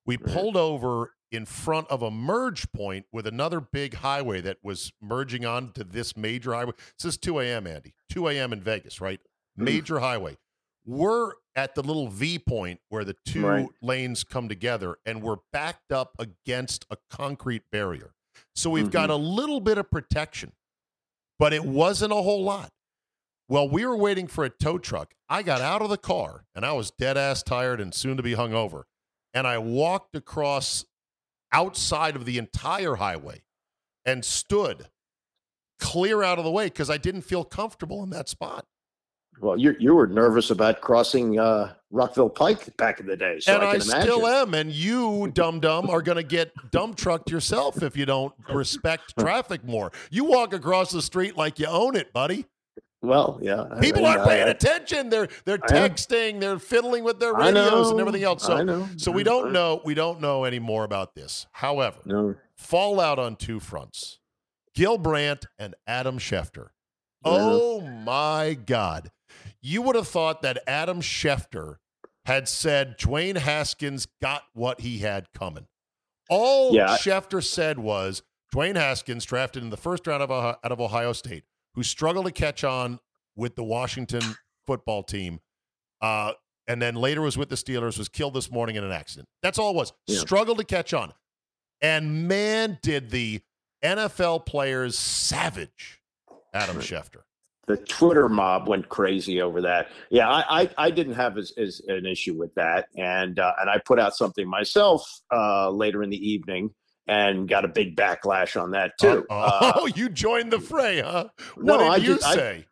We 0.06 0.18
Right. 0.18 0.34
pulled 0.34 0.58
over 0.58 1.14
in 1.32 1.46
front 1.46 1.88
of 1.90 2.02
a 2.02 2.10
merge 2.10 2.72
point 2.72 3.06
with 3.12 3.28
another 3.28 3.60
big 3.62 3.96
highway 3.96 4.42
that 4.42 4.58
was 4.64 4.92
merging 5.00 5.46
onto 5.46 5.84
this 5.84 6.18
major 6.18 6.54
highway. 6.54 6.74
This 6.98 7.06
is 7.14 7.18
2 7.18 7.40
a.m., 7.40 7.68
Andy. 7.68 7.94
2 8.10 8.28
a.m. 8.30 8.52
in 8.52 8.62
Vegas, 8.62 9.00
right? 9.00 9.20
Major 9.60 10.00
highway. 10.00 10.38
We're 10.86 11.34
at 11.56 11.76
the 11.76 11.84
little 11.84 12.08
V 12.08 12.40
point 12.40 12.80
where 12.90 13.04
the 13.04 13.16
two 13.26 13.46
Right. 13.46 13.68
lanes 13.82 14.24
come 14.24 14.50
together, 14.50 14.98
and 15.06 15.22
we're 15.22 15.38
backed 15.52 15.92
up 15.92 16.16
against 16.18 16.86
a 16.90 16.98
concrete 17.10 17.64
barrier. 17.72 18.14
So 18.56 18.70
we've 18.70 18.92
got 18.92 19.10
mm-hmm. 19.10 19.24
a 19.24 19.28
little 19.36 19.60
bit 19.60 19.78
of 19.78 19.92
protection, 19.92 20.54
but 21.38 21.54
it 21.54 21.64
wasn't 21.64 22.12
a 22.14 22.18
whole 22.18 22.44
lot. 22.44 22.72
Well, 23.48 23.68
we 23.68 23.86
were 23.86 23.98
waiting 23.98 24.28
for 24.28 24.46
a 24.46 24.50
tow 24.50 24.78
truck. 24.78 25.16
I 25.28 25.42
got 25.42 25.62
out 25.62 25.82
of 25.82 25.90
the 25.90 25.98
car 25.98 26.46
and 26.54 26.64
I 26.64 26.74
was 26.74 26.92
dead 26.92 27.18
ass 27.18 27.42
tired 27.42 27.82
and 27.82 27.94
soon 27.94 28.16
to 28.18 28.24
be 28.24 28.34
hung 28.36 28.54
over. 28.54 28.86
And 29.34 29.48
I 29.48 29.58
walked 29.58 30.16
across 30.16 30.86
outside 31.52 32.16
of 32.16 32.26
the 32.26 32.38
entire 32.38 32.96
highway 32.96 33.42
and 34.06 34.24
stood 34.24 34.90
clear 35.80 36.22
out 36.22 36.38
of 36.38 36.44
the 36.44 36.52
way 36.52 36.66
because 36.66 36.90
I 36.92 36.98
didn't 36.98 37.22
feel 37.22 37.44
comfortable 37.44 38.04
in 38.04 38.12
that 38.12 38.30
spot. 38.30 38.66
Well, 39.42 39.58
you 39.58 39.76
you 39.80 39.96
were 39.96 40.08
nervous 40.08 40.50
about 40.52 40.82
crossing 40.82 41.40
uh, 41.40 41.74
Rockville 41.92 42.30
Pike 42.30 42.76
back 42.78 43.00
in 43.00 43.06
the 43.08 43.16
day, 43.18 43.40
so 43.40 43.54
and 43.56 43.64
I 43.64 43.68
I, 43.68 43.70
imagine. 43.76 44.02
still 44.02 44.28
am. 44.28 44.54
And 44.54 44.72
you, 44.72 45.32
dum 45.34 45.60
dum, 45.60 45.90
are 45.90 46.02
going 46.02 46.18
to 46.18 46.24
get 46.24 46.52
dump 46.72 46.98
trucked 46.98 47.32
yourself 47.32 47.82
if 47.82 47.96
you 47.96 48.06
don't 48.06 48.34
respect 48.54 49.14
traffic 49.20 49.64
more. 49.64 49.92
You 50.12 50.26
walk 50.26 50.54
across 50.54 50.92
the 50.92 51.02
street 51.02 51.38
like 51.38 51.58
you 51.60 51.68
own 51.68 51.96
it, 51.96 52.12
buddy. 52.14 52.46
Well, 53.02 53.40
yeah. 53.42 53.64
I 53.72 53.80
People 53.80 54.02
mean, 54.02 54.12
aren't 54.12 54.26
paying 54.28 54.48
I- 54.48 54.52
attention. 54.52 55.10
They're 55.10 55.30
they're 55.46 55.60
I 55.64 55.68
texting, 55.68 56.42
they're 56.42 56.60
fiddling 56.60 57.06
with 57.06 57.20
their 57.22 57.34
radios 57.34 57.72
know. 57.88 57.92
and 57.92 58.00
everything 58.02 58.24
else. 58.24 58.44
So 58.44 58.58
I 58.58 58.88
so 58.98 59.10
we 59.12 59.24
don't 59.24 59.54
know 59.54 59.82
we 59.86 59.94
don't 59.94 60.20
know 60.20 60.44
any 60.44 60.60
more 60.60 60.84
about 60.84 61.16
this. 61.16 61.48
However, 61.54 62.00
No. 62.04 62.36
fallout 62.58 63.18
on 63.18 63.38
two 63.38 63.62
fronts. 63.62 64.20
Gil 64.76 64.98
Brandt 64.98 65.46
and 65.58 65.76
Adam 65.88 66.20
Schefter. 66.20 66.68
Yeah. 67.26 67.32
Oh 67.36 67.82
my 67.82 68.58
God. 68.66 69.12
You 69.62 69.82
would 69.82 69.96
have 69.96 70.08
thought 70.08 70.42
that 70.42 70.62
Adam 70.68 71.02
Schefter 71.02 71.76
had 72.26 72.48
said 72.48 72.98
Dwayne 72.98 73.38
Haskins 73.38 74.08
got 74.22 74.44
what 74.54 74.82
he 74.82 75.00
had 75.00 75.32
coming. 75.34 75.68
All 76.30 76.76
Yeah. 76.76 76.98
Schefter 76.98 77.44
said 77.44 77.80
was 77.80 78.22
Dwayne 78.54 78.76
Haskins, 78.76 79.26
drafted 79.26 79.64
in 79.64 79.70
the 79.70 79.78
first 79.78 80.06
round 80.08 80.24
of, 80.24 80.32
out 80.32 80.60
of 80.64 80.80
Ohio 80.80 81.14
State, 81.14 81.44
who 81.76 81.84
struggled 81.84 82.26
to 82.26 82.32
catch 82.32 82.64
on 82.64 83.00
with 83.36 83.56
the 83.56 83.64
Washington 83.64 84.22
football 84.66 85.04
team, 85.04 85.40
uh, 86.02 86.34
and 86.68 86.82
then 86.82 86.96
later 86.96 87.22
was 87.22 87.38
with 87.38 87.50
the 87.50 87.56
Steelers, 87.56 87.98
was 87.98 88.10
killed 88.10 88.36
this 88.36 88.52
morning 88.52 88.76
in 88.76 88.84
an 88.84 88.92
accident. 88.92 89.28
That's 89.42 89.58
all 89.58 89.72
it 89.72 89.76
was. 89.76 89.94
Yeah. 90.08 90.20
Struggled 90.20 90.60
to 90.60 90.64
catch 90.64 90.94
on. 90.94 91.14
And 91.82 92.28
man, 92.28 92.78
did 92.84 93.10
the 93.10 93.42
NFL 93.84 94.46
players 94.46 94.98
savage 94.98 96.02
Adam. 96.54 96.78
Schefter. 96.78 97.22
The 97.70 97.78
Twitter 97.78 98.28
mob 98.28 98.68
went 98.68 98.90
crazy 98.90 99.42
over 99.42 99.62
that. 99.62 99.88
Yeah, 100.10 100.28
I 100.28 100.62
I, 100.64 100.70
I 100.78 100.92
didn't 100.92 101.14
have 101.14 101.38
as, 101.38 101.54
as 101.58 101.82
an 101.88 102.06
issue 102.06 102.34
with 102.38 102.54
that, 102.56 102.88
and 102.98 103.40
uh, 103.40 103.54
and 103.62 103.70
I 103.70 103.78
put 103.86 104.00
out 104.00 104.16
something 104.16 104.48
myself 104.50 105.08
uh, 105.32 105.70
later 105.70 106.02
in 106.04 106.10
the 106.10 106.18
evening 106.18 106.72
and 107.08 107.48
got 107.48 107.66
a 107.66 107.68
big 107.68 107.96
backlash 107.96 108.60
on 108.62 108.72
that 108.72 108.94
too. 109.00 109.26
Oh, 109.30 109.82
Uh, 109.86 109.86
you 109.96 110.10
joined 110.10 110.52
the 110.52 110.60
fray, 110.60 111.02
huh? 111.02 111.30
What 111.56 111.66
No, 111.66 111.78
did 111.78 111.88
I 111.88 111.96
you 111.98 112.20
I- 112.26 112.36
say? 112.36 112.66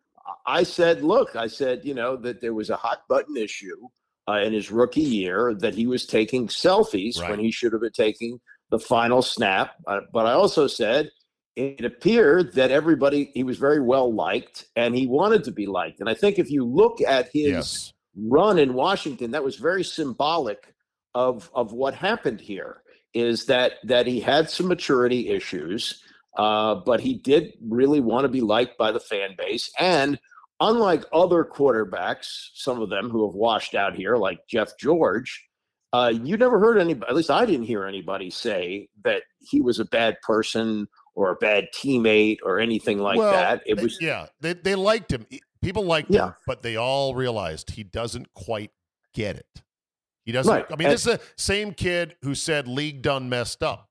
I 0.45 0.63
said, 0.63 1.03
look, 1.03 1.35
I 1.35 1.47
said, 1.47 1.81
you 1.85 1.93
know, 1.93 2.17
that 2.17 2.41
there 2.41 2.53
was 2.53 2.69
a 2.69 2.75
hot 2.75 2.99
button 3.07 3.37
issue 3.37 3.87
uh, 4.27 4.39
in 4.41 4.51
his 4.53 4.71
rookie 4.71 5.01
year 5.01 5.53
that 5.59 5.73
he 5.73 5.87
was 5.87 6.05
taking 6.05 6.47
selfies 6.47 7.19
Right. 7.19 7.29
when 7.31 7.39
he 7.39 7.49
should 7.51 7.71
have 7.73 7.81
been 7.81 7.91
taking 7.93 8.39
the 8.69 8.79
final 8.79 9.21
snap. 9.21 9.71
Uh, 9.87 10.01
but 10.13 10.25
I 10.25 10.33
also 10.33 10.67
said 10.67 11.09
it 11.57 11.83
appeared 11.83 12.53
that 12.53 12.69
everybody, 12.69 13.31
he 13.33 13.43
was 13.43 13.57
very 13.57 13.81
well 13.81 14.13
liked 14.13 14.65
and 14.75 14.95
he 14.95 15.07
wanted 15.07 15.43
to 15.45 15.51
be 15.51 15.65
liked. 15.65 15.99
And 15.99 16.07
I 16.07 16.13
think 16.13 16.37
if 16.37 16.51
you 16.51 16.63
look 16.63 17.01
at 17.01 17.29
his 17.33 17.47
yes. 17.47 17.93
run 18.15 18.59
in 18.59 18.75
Washington, 18.75 19.31
that 19.31 19.43
was 19.43 19.55
very 19.55 19.83
symbolic 19.83 20.75
of 21.15 21.49
of 21.55 21.73
what 21.73 21.95
happened 21.95 22.39
here. 22.39 22.83
Is 23.15 23.47
that 23.47 23.73
that 23.85 24.05
he 24.05 24.19
had 24.19 24.51
some 24.51 24.67
maturity 24.67 25.29
issues, 25.29 26.03
uh, 26.37 26.75
but 26.75 26.99
he 26.99 27.15
did 27.15 27.53
really 27.67 28.01
want 28.01 28.25
to 28.25 28.29
be 28.29 28.41
liked 28.41 28.77
by 28.77 28.91
the 28.91 28.99
fan 28.99 29.31
base. 29.35 29.71
And 29.79 30.19
unlike 30.59 31.05
other 31.11 31.43
quarterbacks, 31.43 32.49
some 32.53 32.79
of 32.81 32.91
them 32.91 33.09
who 33.09 33.25
have 33.25 33.33
washed 33.33 33.73
out 33.73 33.95
here, 33.95 34.15
like 34.17 34.41
Jeff 34.47 34.77
George, 34.77 35.43
uh, 35.91 36.13
you 36.13 36.37
never 36.37 36.59
heard 36.59 36.77
any. 36.77 36.93
At 36.93 37.15
least 37.15 37.31
I 37.31 37.47
didn't 37.47 37.65
hear 37.65 37.85
anybody 37.85 38.29
say 38.29 38.89
that 39.03 39.23
he 39.39 39.59
was 39.59 39.79
a 39.79 39.85
bad 39.85 40.21
person 40.21 40.87
or 41.17 41.31
a 41.31 41.35
bad 41.35 41.67
teammate 41.73 42.37
or 42.43 42.59
anything 42.59 42.99
like 42.99 43.17
Well, 43.17 43.31
that. 43.31 43.63
It 43.65 43.81
was 43.81 43.97
yeah, 43.99 44.27
they, 44.39 44.53
they 44.53 44.75
liked 44.75 45.11
him. 45.11 45.25
People 45.63 45.83
liked 45.83 46.13
him, 46.13 46.35
but 46.45 46.61
they 46.61 46.75
all 46.75 47.15
realized 47.15 47.71
he 47.71 47.83
doesn't 47.83 48.31
quite 48.35 48.69
get 49.15 49.35
it. 49.35 49.63
He 50.25 50.31
doesn't. 50.31 50.53
Right, 50.53 50.65
I 50.71 50.75
mean, 50.75 50.87
and- 50.87 50.93
this 50.93 51.07
is 51.07 51.17
the 51.17 51.21
same 51.35 51.73
kid 51.73 52.15
who 52.21 52.35
said 52.35 52.67
league 52.67 53.01
done 53.01 53.29
messed 53.29 53.63
up 53.63 53.89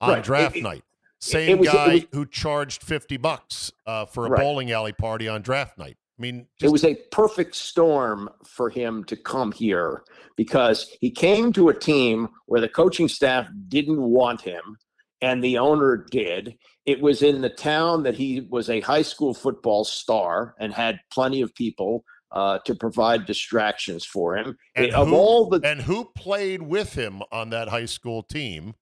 on 0.00 0.10
Right, 0.14 0.24
draft 0.24 0.56
it- 0.56 0.58
it- 0.58 0.62
night. 0.62 0.84
Same 1.20 1.58
was- 1.58 1.68
it 1.68 1.72
guy 1.72 1.92
was- 1.94 2.04
who 2.12 2.26
charged 2.26 2.82
fifty 2.82 3.16
bucks 3.18 3.70
uh, 3.86 4.04
for 4.06 4.26
a 4.26 4.30
Right. 4.30 4.40
bowling 4.40 4.72
alley 4.72 4.92
party 4.92 5.28
on 5.28 5.42
draft 5.42 5.78
night. 5.78 5.96
I 6.18 6.22
mean, 6.22 6.46
it 6.60 6.70
was 6.70 6.84
a 6.84 6.96
perfect 7.12 7.54
storm 7.54 8.28
for 8.44 8.68
him 8.68 9.04
to 9.04 9.16
come 9.16 9.52
here 9.52 10.02
because 10.36 10.90
he 11.00 11.10
came 11.10 11.52
to 11.52 11.68
a 11.68 11.74
team 11.74 12.28
where 12.46 12.60
the 12.60 12.68
coaching 12.68 13.08
staff 13.08 13.48
didn't 13.68 14.00
want 14.02 14.40
him 14.40 14.76
and 15.24 15.42
the 15.42 15.58
owner 15.58 15.96
did. 16.10 16.56
It 16.84 17.00
was 17.00 17.22
in 17.22 17.40
the 17.40 17.48
town 17.48 18.02
that 18.02 18.14
he 18.14 18.42
was 18.50 18.68
a 18.68 18.80
high 18.80 19.02
school 19.02 19.32
football 19.32 19.84
star 19.84 20.54
and 20.60 20.72
had 20.72 21.00
plenty 21.10 21.40
of 21.40 21.54
people 21.54 22.04
uh, 22.30 22.58
to 22.66 22.74
provide 22.74 23.24
distractions 23.24 24.04
for 24.04 24.36
him. 24.36 24.58
And 24.74 24.92
of 24.92 25.08
who- 25.08 25.16
all 25.16 25.48
the, 25.48 25.60
and 25.64 25.80
who 25.80 26.10
played 26.14 26.60
with 26.60 26.94
him 26.94 27.22
on 27.32 27.50
that 27.50 27.68
high 27.68 27.86
school 27.86 28.22
team? 28.22 28.74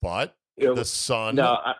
But 0.00 0.36
know, 0.58 0.74
the 0.74 0.84
son 0.84 1.36
no, 1.36 1.46
I, 1.46 1.74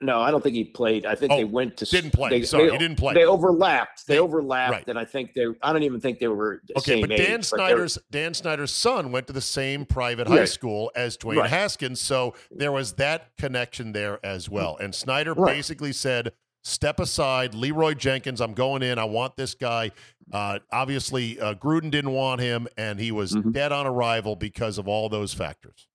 no, 0.00 0.20
I 0.20 0.30
don't 0.30 0.42
think 0.42 0.54
he 0.54 0.64
played. 0.64 1.06
I 1.06 1.14
think 1.14 1.32
Oh, 1.32 1.36
they 1.36 1.44
went 1.44 1.76
to 1.78 1.84
didn't 1.86 2.12
play. 2.12 2.28
They, 2.30 2.42
Sorry, 2.42 2.66
they- 2.66 2.72
he 2.72 2.78
didn't 2.78 2.98
play. 2.98 3.14
They 3.14 3.24
overlapped. 3.24 4.06
They 4.06 4.14
They- 4.14 4.20
overlapped, 4.20 4.72
right. 4.72 4.88
and 4.88 4.98
I 4.98 5.04
think 5.04 5.32
they. 5.34 5.46
I 5.62 5.72
don't 5.72 5.82
even 5.84 6.00
think 6.00 6.18
they 6.18 6.28
were 6.28 6.60
Okay, 6.76 7.00
but 7.00 7.10
Dan 7.10 7.40
age, 7.40 7.44
Snyder's 7.44 7.98
Dan 8.10 8.34
Snyder's 8.34 8.72
son 8.72 9.10
went 9.12 9.26
to 9.28 9.32
the 9.32 9.40
same 9.40 9.86
private 9.86 10.28
high 10.28 10.44
school 10.44 10.90
as 10.94 11.16
Dwayne 11.16 11.36
Right. 11.38 11.50
Haskins, 11.50 12.00
so 12.00 12.34
there 12.50 12.72
was 12.72 12.92
that 12.94 13.30
connection 13.38 13.92
there 13.92 14.24
as 14.24 14.50
well. 14.50 14.76
And 14.80 14.94
Snyder 14.94 15.32
Right. 15.32 15.54
basically 15.54 15.92
said, 15.92 16.32
"Step 16.62 17.00
aside, 17.00 17.54
Leeroy 17.54 17.94
Jenkins. 17.94 18.40
I'm 18.40 18.52
going 18.54 18.82
in. 18.82 18.98
I 18.98 19.04
want 19.04 19.36
this 19.36 19.54
guy." 19.54 19.92
Uh, 20.32 20.58
obviously, 20.72 21.40
uh, 21.40 21.54
Gruden 21.54 21.90
didn't 21.90 22.10
want 22.12 22.40
him, 22.40 22.66
and 22.76 22.98
he 23.00 23.12
was 23.12 23.32
Mhm. 23.32 23.52
dead 23.52 23.72
on 23.72 23.86
arrival 23.86 24.36
because 24.36 24.76
of 24.76 24.88
all 24.88 25.08
those 25.08 25.32
factors. 25.32 25.86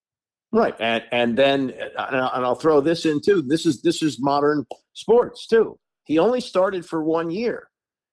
Right, 0.54 0.76
and 0.80 1.04
and 1.12 1.38
then 1.38 1.74
and 1.98 2.46
I'll 2.46 2.56
throw 2.56 2.82
this 2.82 3.06
in 3.06 3.22
too. 3.22 3.42
This 3.42 3.66
is 3.66 3.82
this 3.82 4.02
is 4.04 4.20
modern 4.20 4.66
sports 4.94 5.48
too. 5.48 5.80
He 6.06 6.20
only 6.20 6.42
started 6.42 6.86
for 6.86 7.04
one 7.04 7.32
year, 7.32 7.70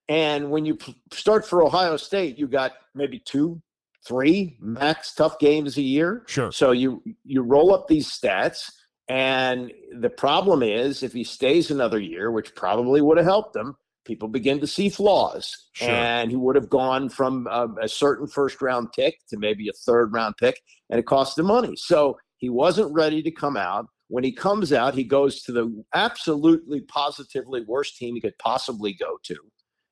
and 0.09 0.51
when 0.51 0.64
you 0.64 0.78
start 1.12 1.45
for 1.47 1.64
Ohio 1.64 1.97
State, 1.97 2.39
you 2.39 2.47
got 2.47 2.72
maybe 2.95 3.18
two, 3.24 3.61
three 4.07 4.57
max 4.61 5.14
tough 5.14 5.41
games 5.41 5.78
a 5.78 5.82
year. 5.82 6.22
Sure. 6.28 6.53
So 6.53 6.70
you 6.70 7.03
you 7.24 7.43
roll 7.43 7.74
up 7.74 7.89
these 7.89 8.07
stats, 8.09 8.70
and 9.09 9.72
the 9.99 10.11
problem 10.11 10.62
is 10.62 11.03
if 11.03 11.12
he 11.12 11.24
stays 11.24 11.72
another 11.72 11.99
year, 11.99 12.30
which 12.30 12.55
probably 12.55 13.01
would 13.01 13.16
have 13.16 13.26
helped 13.26 13.57
him, 13.57 13.74
people 14.05 14.28
begin 14.28 14.61
to 14.61 14.66
see 14.68 14.89
flaws, 14.89 15.70
Sure. 15.72 15.91
and 15.91 16.30
he 16.30 16.36
would 16.36 16.55
have 16.55 16.70
gone 16.70 17.09
from 17.09 17.49
a, 17.51 17.66
a 17.82 17.89
certain 17.89 18.28
first 18.28 18.62
round 18.62 18.93
pick 18.93 19.18
to 19.30 19.36
maybe 19.39 19.68
a 19.68 19.72
third 19.72 20.12
round 20.12 20.36
pick, 20.36 20.61
and 20.89 21.01
it 21.01 21.07
cost 21.07 21.36
him 21.36 21.47
money. 21.47 21.74
So 21.74 22.16
he 22.39 22.49
wasn't 22.49 22.93
ready 22.95 23.22
to 23.22 23.30
come 23.30 23.57
out. 23.57 23.86
When 24.09 24.24
he 24.24 24.32
comes 24.32 24.72
out, 24.72 24.95
he 24.95 25.05
goes 25.05 25.43
to 25.43 25.53
the 25.53 25.84
absolutely 25.95 26.80
positively 26.80 27.62
worst 27.62 27.99
team 27.99 28.14
he 28.14 28.20
could 28.20 28.39
possibly 28.39 28.95
go 28.95 29.18
to. 29.24 29.36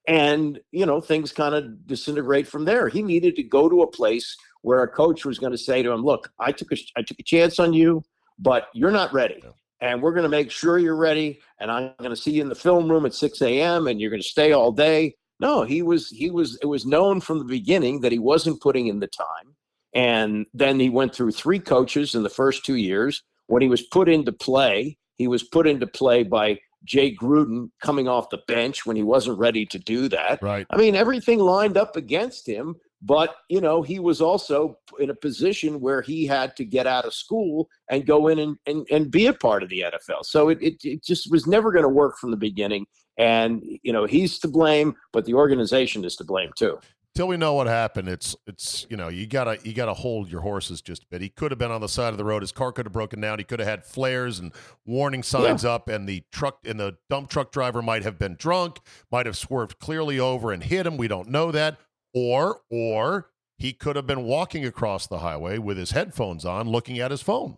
And, 0.08 0.60
you 0.70 0.86
know, 0.86 1.00
things 1.00 1.32
kind 1.32 1.54
of 1.54 1.86
disintegrate 1.86 2.46
from 2.46 2.64
there. 2.64 2.88
He 2.88 3.02
needed 3.02 3.36
to 3.36 3.42
go 3.42 3.68
to 3.68 3.82
a 3.82 3.90
place 3.90 4.36
where 4.62 4.82
a 4.82 4.88
coach 4.88 5.24
was 5.24 5.38
going 5.38 5.52
to 5.52 5.58
say 5.58 5.82
to 5.82 5.90
him, 5.90 6.02
look, 6.02 6.30
I 6.38 6.52
took 6.52 6.72
a, 6.72 6.76
I 6.96 7.02
took 7.02 7.18
a 7.18 7.24
chance 7.24 7.58
on 7.58 7.72
you, 7.72 8.02
but 8.38 8.68
you're 8.72 8.92
not 8.92 9.12
ready. 9.12 9.42
And 9.80 10.00
we're 10.00 10.12
going 10.12 10.22
to 10.22 10.28
make 10.28 10.50
sure 10.50 10.78
you're 10.78 10.96
ready. 10.96 11.40
And 11.60 11.70
I'm 11.70 11.92
going 11.98 12.10
to 12.10 12.16
see 12.16 12.30
you 12.30 12.42
in 12.42 12.48
the 12.48 12.54
film 12.54 12.88
room 12.90 13.04
at 13.04 13.14
6 13.14 13.42
a.m. 13.42 13.88
and 13.88 14.00
you're 14.00 14.10
going 14.10 14.22
to 14.22 14.28
stay 14.28 14.52
all 14.52 14.72
day. 14.72 15.16
No, 15.40 15.64
he 15.64 15.82
was, 15.82 16.08
he 16.08 16.30
was, 16.30 16.56
it 16.62 16.66
was 16.66 16.86
known 16.86 17.20
from 17.20 17.38
the 17.38 17.44
beginning 17.44 18.00
that 18.00 18.12
he 18.12 18.18
wasn't 18.18 18.62
putting 18.62 18.86
in 18.86 19.00
the 19.00 19.08
time. 19.08 19.55
And 19.96 20.46
then 20.52 20.78
he 20.78 20.90
went 20.90 21.14
through 21.14 21.32
three 21.32 21.58
coaches 21.58 22.14
in 22.14 22.22
the 22.22 22.28
first 22.28 22.66
two 22.66 22.76
years. 22.76 23.22
When 23.46 23.62
he 23.62 23.68
was 23.68 23.80
put 23.80 24.10
into 24.10 24.30
play, 24.30 24.98
he 25.16 25.26
was 25.26 25.42
put 25.42 25.66
into 25.66 25.86
play 25.86 26.22
by 26.22 26.58
Jay 26.84 27.16
Gruden 27.16 27.70
coming 27.82 28.06
off 28.06 28.28
the 28.28 28.42
bench 28.46 28.84
when 28.84 28.94
he 28.94 29.02
wasn't 29.02 29.38
ready 29.38 29.64
to 29.66 29.78
do 29.78 30.08
that. 30.08 30.42
Right. 30.42 30.66
I 30.68 30.76
mean, 30.76 30.94
everything 30.94 31.38
lined 31.38 31.78
up 31.78 31.96
against 31.96 32.46
him, 32.46 32.76
but 33.00 33.36
you 33.48 33.62
know, 33.62 33.80
he 33.80 33.98
was 33.98 34.20
also 34.20 34.78
in 34.98 35.08
a 35.08 35.14
position 35.14 35.80
where 35.80 36.02
he 36.02 36.26
had 36.26 36.54
to 36.56 36.64
get 36.66 36.86
out 36.86 37.06
of 37.06 37.14
school 37.14 37.68
and 37.90 38.06
go 38.06 38.28
in 38.28 38.38
and, 38.38 38.56
and, 38.66 38.86
and 38.90 39.10
be 39.10 39.26
a 39.26 39.32
part 39.32 39.62
of 39.62 39.70
the 39.70 39.80
NFL. 39.80 40.26
So 40.26 40.50
it, 40.50 40.58
it, 40.60 40.74
it 40.84 41.02
just 41.02 41.30
was 41.30 41.46
never 41.46 41.72
going 41.72 41.84
to 41.84 41.88
work 41.88 42.18
from 42.18 42.30
the 42.30 42.36
beginning. 42.36 42.86
And, 43.18 43.62
you 43.82 43.94
know, 43.94 44.04
he's 44.04 44.38
to 44.40 44.48
blame, 44.48 44.94
but 45.14 45.24
the 45.24 45.34
organization 45.34 46.04
is 46.04 46.16
to 46.16 46.24
blame 46.24 46.50
too. 46.54 46.78
Till 47.16 47.26
we 47.26 47.36
know 47.36 47.54
what 47.54 47.66
happened, 47.66 48.08
it's 48.08 48.36
it's 48.46 48.86
you 48.88 48.96
know 48.96 49.08
you 49.08 49.26
gotta 49.26 49.58
you 49.64 49.72
gotta 49.72 49.94
hold 49.94 50.30
your 50.30 50.42
horses 50.42 50.80
just 50.80 51.02
a 51.02 51.06
bit. 51.10 51.20
He 51.22 51.28
could 51.28 51.50
have 51.50 51.58
been 51.58 51.70
on 51.72 51.80
the 51.80 51.88
side 51.88 52.10
of 52.12 52.18
the 52.18 52.24
road. 52.24 52.42
His 52.42 52.52
car 52.52 52.70
could 52.70 52.86
have 52.86 52.92
broken 52.92 53.20
down. 53.20 53.38
He 53.38 53.44
could 53.44 53.58
have 53.58 53.68
had 53.68 53.84
flares 53.84 54.38
and 54.38 54.52
warning 54.84 55.22
signs 55.22 55.64
up, 55.64 55.88
and 55.88 56.08
the 56.08 56.22
truck 56.30 56.58
and 56.64 56.78
the 56.78 56.96
dump 57.10 57.30
truck 57.30 57.50
driver 57.50 57.82
might 57.82 58.02
have 58.04 58.18
been 58.18 58.36
drunk, 58.36 58.78
might 59.10 59.26
have 59.26 59.36
swerved 59.36 59.78
clearly 59.80 60.20
over 60.20 60.52
and 60.52 60.62
hit 60.62 60.86
him. 60.86 60.96
We 60.96 61.08
don't 61.08 61.28
know 61.28 61.50
that, 61.50 61.78
or 62.14 62.60
or 62.70 63.30
he 63.58 63.72
could 63.72 63.96
have 63.96 64.06
been 64.06 64.22
walking 64.24 64.64
across 64.66 65.06
the 65.06 65.18
highway 65.18 65.58
with 65.58 65.78
his 65.78 65.92
headphones 65.92 66.44
on, 66.44 66.68
looking 66.68 66.98
at 67.00 67.10
his 67.10 67.22
phone. 67.22 67.56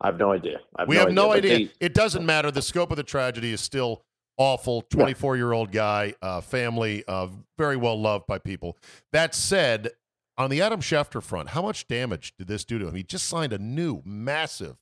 I 0.00 0.06
have 0.06 0.16
no 0.18 0.32
idea. 0.32 0.60
I 0.76 0.84
we 0.84 0.96
have 0.96 1.12
no 1.12 1.28
but 1.28 1.38
idea. 1.38 1.58
they- 1.58 1.72
it 1.78 1.92
doesn't 1.92 2.24
matter. 2.24 2.50
The 2.50 2.62
scope 2.62 2.90
of 2.90 2.96
the 2.96 3.02
tragedy 3.02 3.52
is 3.52 3.60
still 3.60 4.02
awful. 4.40 4.82
Twenty-four 4.82 5.36
year 5.36 5.52
old 5.52 5.70
guy, 5.70 6.14
uh, 6.20 6.40
family, 6.40 7.04
uh, 7.06 7.28
very 7.56 7.76
well 7.76 8.00
loved 8.00 8.26
by 8.26 8.38
people. 8.38 8.76
That 9.12 9.34
said, 9.36 9.90
on 10.36 10.50
the 10.50 10.62
Adam 10.62 10.80
Schefter 10.80 11.22
front, 11.22 11.50
how 11.50 11.62
much 11.62 11.86
damage 11.86 12.34
did 12.36 12.48
this 12.48 12.64
do 12.64 12.78
to 12.80 12.88
him? 12.88 12.94
He 12.96 13.02
just 13.04 13.28
signed 13.28 13.52
a 13.52 13.58
new, 13.58 14.02
massive, 14.04 14.76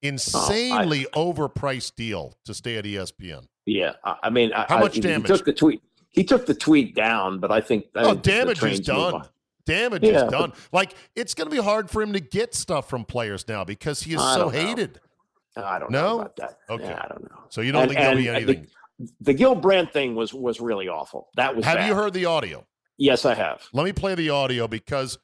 insanely 0.00 1.06
overpriced 1.14 1.94
deal 1.96 2.34
to 2.44 2.54
stay 2.54 2.76
at 2.76 2.84
ESPN. 2.84 3.46
Yeah, 3.66 3.92
I, 4.04 4.16
I 4.24 4.30
mean, 4.30 4.52
I, 4.52 4.66
How 4.68 4.78
much 4.80 4.94
he- 4.96 5.00
damage? 5.00 5.30
He 5.30 5.36
took 5.36 5.44
the 5.46 5.52
tweet. 5.52 5.82
he 6.10 6.24
took 6.24 6.46
the 6.46 6.54
tweet 6.54 6.94
down, 6.94 7.38
but 7.38 7.50
I 7.52 7.60
think 7.60 7.86
I 7.94 8.02
Oh, 8.04 8.14
damage 8.14 8.62
is 8.64 8.80
done. 8.80 9.24
Damage 9.64 10.02
Yeah, 10.02 10.24
is 10.24 10.30
done. 10.32 10.52
Like 10.72 10.94
it's 11.14 11.34
going 11.34 11.48
to 11.48 11.54
be 11.56 11.62
hard 11.62 11.88
for 11.88 12.02
him 12.02 12.12
to 12.14 12.20
get 12.20 12.54
stuff 12.54 12.88
from 12.88 13.04
players 13.04 13.46
now 13.46 13.62
because 13.64 14.02
he 14.02 14.14
is 14.14 14.20
I 14.20 14.34
so 14.34 14.40
don't 14.50 14.52
know. 14.54 14.58
hated. 14.60 15.00
I 15.54 15.78
don't 15.78 15.90
No? 15.92 16.00
know 16.02 16.20
about 16.22 16.36
that. 16.36 16.58
Okay. 16.68 16.84
Yeah, 16.84 17.00
I 17.04 17.08
don't 17.08 17.22
know. 17.30 17.38
So 17.50 17.60
you 17.60 17.70
don't 17.70 17.82
And- 17.82 17.90
think 17.92 18.00
there'll 18.00 18.16
be 18.16 18.28
anything? 18.28 18.66
The, 19.02 19.12
the 19.20 19.34
Gil 19.34 19.54
Brandt 19.54 19.92
thing 19.92 20.14
was 20.14 20.32
was 20.32 20.60
really 20.60 20.88
awful. 20.88 21.28
That 21.36 21.56
was. 21.56 21.64
Have 21.64 21.78
bad. 21.78 21.88
you 21.88 21.94
heard 21.94 22.12
the 22.12 22.26
audio? 22.26 22.66
Yes, 22.98 23.24
I 23.24 23.34
have. 23.34 23.62
Let 23.72 23.84
me 23.84 23.92
play 23.92 24.14
the 24.14 24.30
audio 24.30 24.68
because 24.68 25.18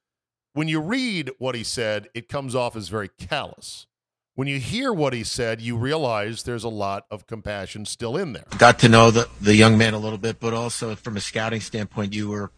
when 0.52 0.68
you 0.68 0.80
read 0.80 1.30
what 1.38 1.54
he 1.54 1.62
said, 1.62 2.08
it 2.14 2.28
comes 2.28 2.54
off 2.54 2.74
as 2.74 2.88
very 2.88 3.08
callous. 3.08 3.86
When 4.34 4.48
you 4.48 4.58
hear 4.58 4.92
what 4.92 5.12
he 5.12 5.24
said, 5.24 5.60
you 5.60 5.76
realize 5.76 6.44
there's 6.44 6.64
a 6.64 6.68
lot 6.68 7.06
of 7.10 7.26
compassion 7.26 7.84
still 7.84 8.16
in 8.16 8.32
there. 8.34 8.44
got 8.56 8.78
to 8.80 8.88
know 8.88 9.10
the, 9.10 9.28
the 9.40 9.54
young 9.54 9.76
man 9.76 9.94
a 9.94 9.98
little 9.98 10.18
bit, 10.18 10.38
but 10.38 10.54
also 10.54 10.94
from 10.94 11.16
a 11.16 11.20
scouting 11.20 11.60
standpoint, 11.60 12.14
you 12.14 12.28
were 12.28 12.52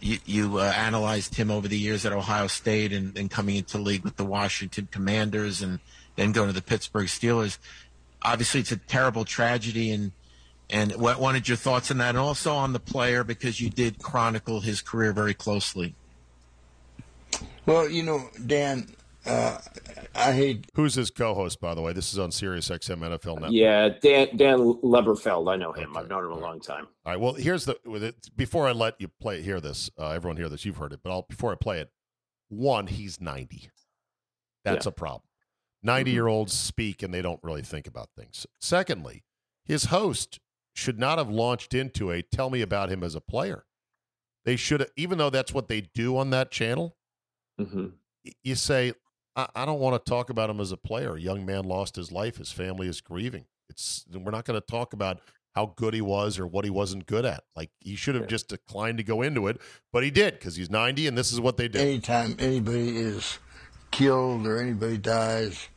you, 0.00 0.18
you 0.24 0.58
uh, 0.58 0.72
analyzed 0.74 1.34
him 1.36 1.50
over 1.50 1.68
the 1.68 1.78
years 1.78 2.04
at 2.04 2.12
Ohio 2.12 2.46
State 2.48 2.92
and, 2.92 3.16
and 3.16 3.30
coming 3.30 3.56
into 3.56 3.76
the 3.76 3.82
league 3.82 4.04
with 4.04 4.16
the 4.16 4.24
Washington 4.24 4.88
Commanders 4.90 5.62
and 5.62 5.78
then 6.16 6.32
going 6.32 6.48
to 6.48 6.54
the 6.54 6.62
Pittsburgh 6.62 7.06
Steelers. 7.06 7.58
Obviously, 8.22 8.60
it's 8.60 8.72
a 8.72 8.76
terrible 8.76 9.24
tragedy, 9.24 9.90
and 9.90 10.12
and 10.72 10.92
what 10.96 11.20
wanted 11.20 11.46
your 11.46 11.56
thoughts 11.56 11.90
on 11.92 11.98
that, 11.98 12.08
and 12.10 12.18
also 12.18 12.52
on 12.54 12.72
the 12.72 12.80
player 12.80 13.22
because 13.22 13.60
you 13.60 13.70
did 13.70 14.02
chronicle 14.02 14.60
his 14.60 14.80
career 14.80 15.12
very 15.12 15.34
closely. 15.34 15.94
Well, 17.66 17.88
you 17.88 18.02
know, 18.02 18.28
Dan, 18.46 18.88
uh, 19.24 19.58
I 20.14 20.32
hate. 20.32 20.66
Who's 20.74 20.94
his 20.94 21.10
co-host, 21.10 21.60
by 21.60 21.74
the 21.74 21.80
way? 21.80 21.92
This 21.92 22.12
is 22.12 22.18
on 22.18 22.32
Sirius 22.32 22.68
XM 22.68 22.98
NFL 22.98 23.34
Network. 23.36 23.52
Yeah, 23.52 23.90
Dan 24.00 24.36
Dan 24.36 24.58
Leberfeld. 24.82 25.50
I 25.52 25.56
know 25.56 25.72
him. 25.72 25.96
I've 25.96 26.08
known 26.08 26.24
him 26.24 26.32
a 26.32 26.38
long 26.38 26.60
time. 26.60 26.88
All 27.06 27.12
right. 27.12 27.20
Well, 27.20 27.34
here's 27.34 27.64
the 27.64 27.76
with 27.84 28.02
it, 28.02 28.16
before 28.36 28.66
I 28.66 28.72
let 28.72 29.00
you 29.00 29.08
play 29.20 29.42
hear 29.42 29.60
this. 29.60 29.90
Uh, 29.98 30.10
everyone 30.10 30.36
hear 30.36 30.48
this. 30.48 30.64
You've 30.64 30.78
heard 30.78 30.92
it, 30.92 31.00
but 31.04 31.10
I'll 31.10 31.22
before 31.28 31.52
I 31.52 31.54
play 31.54 31.78
it. 31.80 31.90
One, 32.48 32.88
he's 32.88 33.20
ninety. 33.20 33.70
That's 34.64 34.86
Yeah. 34.86 34.90
a 34.90 34.92
problem. 34.92 35.22
90 35.84 36.12
year 36.12 36.28
olds 36.28 36.52
speak 36.52 37.02
and 37.02 37.12
they 37.12 37.20
don't 37.22 37.40
really 37.42 37.62
think 37.62 37.88
about 37.88 38.08
things. 38.16 38.46
Secondly, 38.60 39.24
his 39.64 39.86
host 39.86 40.38
should 40.74 40.98
not 40.98 41.18
have 41.18 41.28
launched 41.28 41.74
into 41.74 42.10
a 42.10 42.22
tell 42.22 42.50
me 42.50 42.62
about 42.62 42.90
him 42.90 43.02
as 43.02 43.14
a 43.14 43.20
player. 43.20 43.64
They 44.44 44.56
should, 44.56 44.80
have 44.80 44.90
even 44.96 45.18
though 45.18 45.30
that's 45.30 45.52
what 45.52 45.68
they 45.68 45.82
do 45.82 46.16
on 46.16 46.30
that 46.30 46.50
channel, 46.50 46.96
hmm 47.58 47.88
you 48.44 48.54
say, 48.54 48.92
I, 49.34 49.48
I 49.54 49.64
don't 49.64 49.80
want 49.80 50.04
to 50.04 50.10
talk 50.10 50.30
about 50.30 50.48
him 50.50 50.60
as 50.60 50.70
a 50.70 50.76
player. 50.76 51.16
A 51.16 51.20
young 51.20 51.44
man 51.44 51.64
lost 51.64 51.96
his 51.96 52.12
life. 52.12 52.36
His 52.36 52.52
family 52.52 52.86
is 52.86 53.00
grieving. 53.00 53.46
It's 53.68 54.04
we're 54.12 54.30
not 54.30 54.44
going 54.44 54.60
to 54.60 54.66
talk 54.66 54.92
about 54.92 55.20
how 55.54 55.74
good 55.76 55.92
he 55.94 56.00
was 56.00 56.38
or 56.38 56.46
what 56.46 56.64
he 56.64 56.70
wasn't 56.70 57.06
good 57.06 57.24
at. 57.24 57.44
Like 57.56 57.70
he 57.80 57.96
should 57.96 58.14
have 58.14 58.26
just 58.26 58.48
declined 58.48 58.98
to 58.98 59.04
go 59.04 59.22
into 59.22 59.48
it, 59.48 59.60
but 59.92 60.02
he 60.02 60.10
did 60.10 60.34
because 60.34 60.56
he's 60.56 60.70
90 60.70 61.06
and 61.06 61.18
this 61.18 61.32
is 61.32 61.40
what 61.40 61.56
they 61.56 61.68
do. 61.68 61.78
Anytime 61.78 62.36
anybody 62.38 62.96
is 62.96 63.38
killed 63.90 64.46
or 64.46 64.58
anybody 64.58 64.98
dies, 64.98 65.68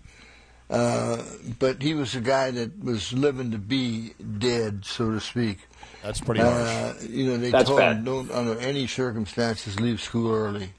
uh, 0.69 1.21
but 1.59 1.81
he 1.81 1.93
was 1.93 2.15
a 2.15 2.21
guy 2.21 2.51
that 2.51 2.83
was 2.83 3.13
living 3.13 3.51
to 3.51 3.57
be 3.57 4.13
dead, 4.39 4.83
so 4.85 5.11
to 5.11 5.19
speak. 5.19 5.59
That's 6.03 6.19
pretty 6.21 6.41
harsh. 6.41 6.67
Uh, 6.67 6.93
you 7.07 7.25
know, 7.25 7.37
they 7.37 7.51
That's 7.51 7.67
told 7.67 7.79
bad. 7.79 7.97
him 7.97 8.03
don't 8.03 8.31
under 8.31 8.59
any 8.59 8.87
circumstances 8.87 9.79
leave 9.79 10.01
school 10.01 10.31
early. 10.33 10.71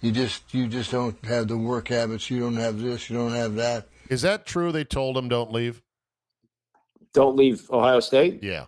You 0.00 0.12
just 0.12 0.54
you 0.54 0.66
just 0.66 0.90
don't 0.90 1.22
have 1.24 1.48
the 1.48 1.56
work 1.58 1.88
habits. 1.88 2.30
You 2.30 2.40
don't 2.40 2.56
have 2.56 2.80
this. 2.80 3.10
You 3.10 3.16
don't 3.16 3.32
have 3.32 3.54
that. 3.56 3.86
Is 4.08 4.22
that 4.22 4.46
true? 4.46 4.72
They 4.72 4.84
told 4.84 5.16
him 5.16 5.28
don't 5.28 5.52
leave. 5.52 5.82
Don't 7.12 7.36
leave 7.36 7.68
Ohio 7.70 8.00
State. 8.00 8.42
Yeah. 8.42 8.66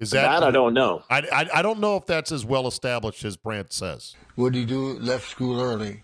Is 0.00 0.10
That, 0.10 0.40
that, 0.40 0.42
I 0.42 0.50
don't 0.50 0.74
know. 0.74 1.02
I, 1.08 1.18
I 1.32 1.58
I 1.60 1.62
don't 1.62 1.78
know 1.78 1.96
if 1.96 2.04
that's 2.04 2.32
as 2.32 2.44
well 2.44 2.66
established 2.66 3.24
as 3.24 3.36
Brandt 3.36 3.72
says. 3.72 4.16
What 4.34 4.52
did 4.52 4.60
he 4.60 4.64
do? 4.66 4.98
Left 4.98 5.28
school 5.28 5.60
early. 5.60 6.02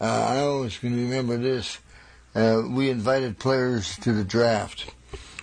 Uh, 0.00 0.04
I 0.04 0.38
always 0.40 0.78
can 0.78 0.94
remember 0.94 1.36
this. 1.36 1.78
Uh, 2.34 2.62
we 2.68 2.90
invited 2.90 3.38
players 3.38 3.96
to 3.98 4.12
the 4.12 4.24
draft, 4.24 4.94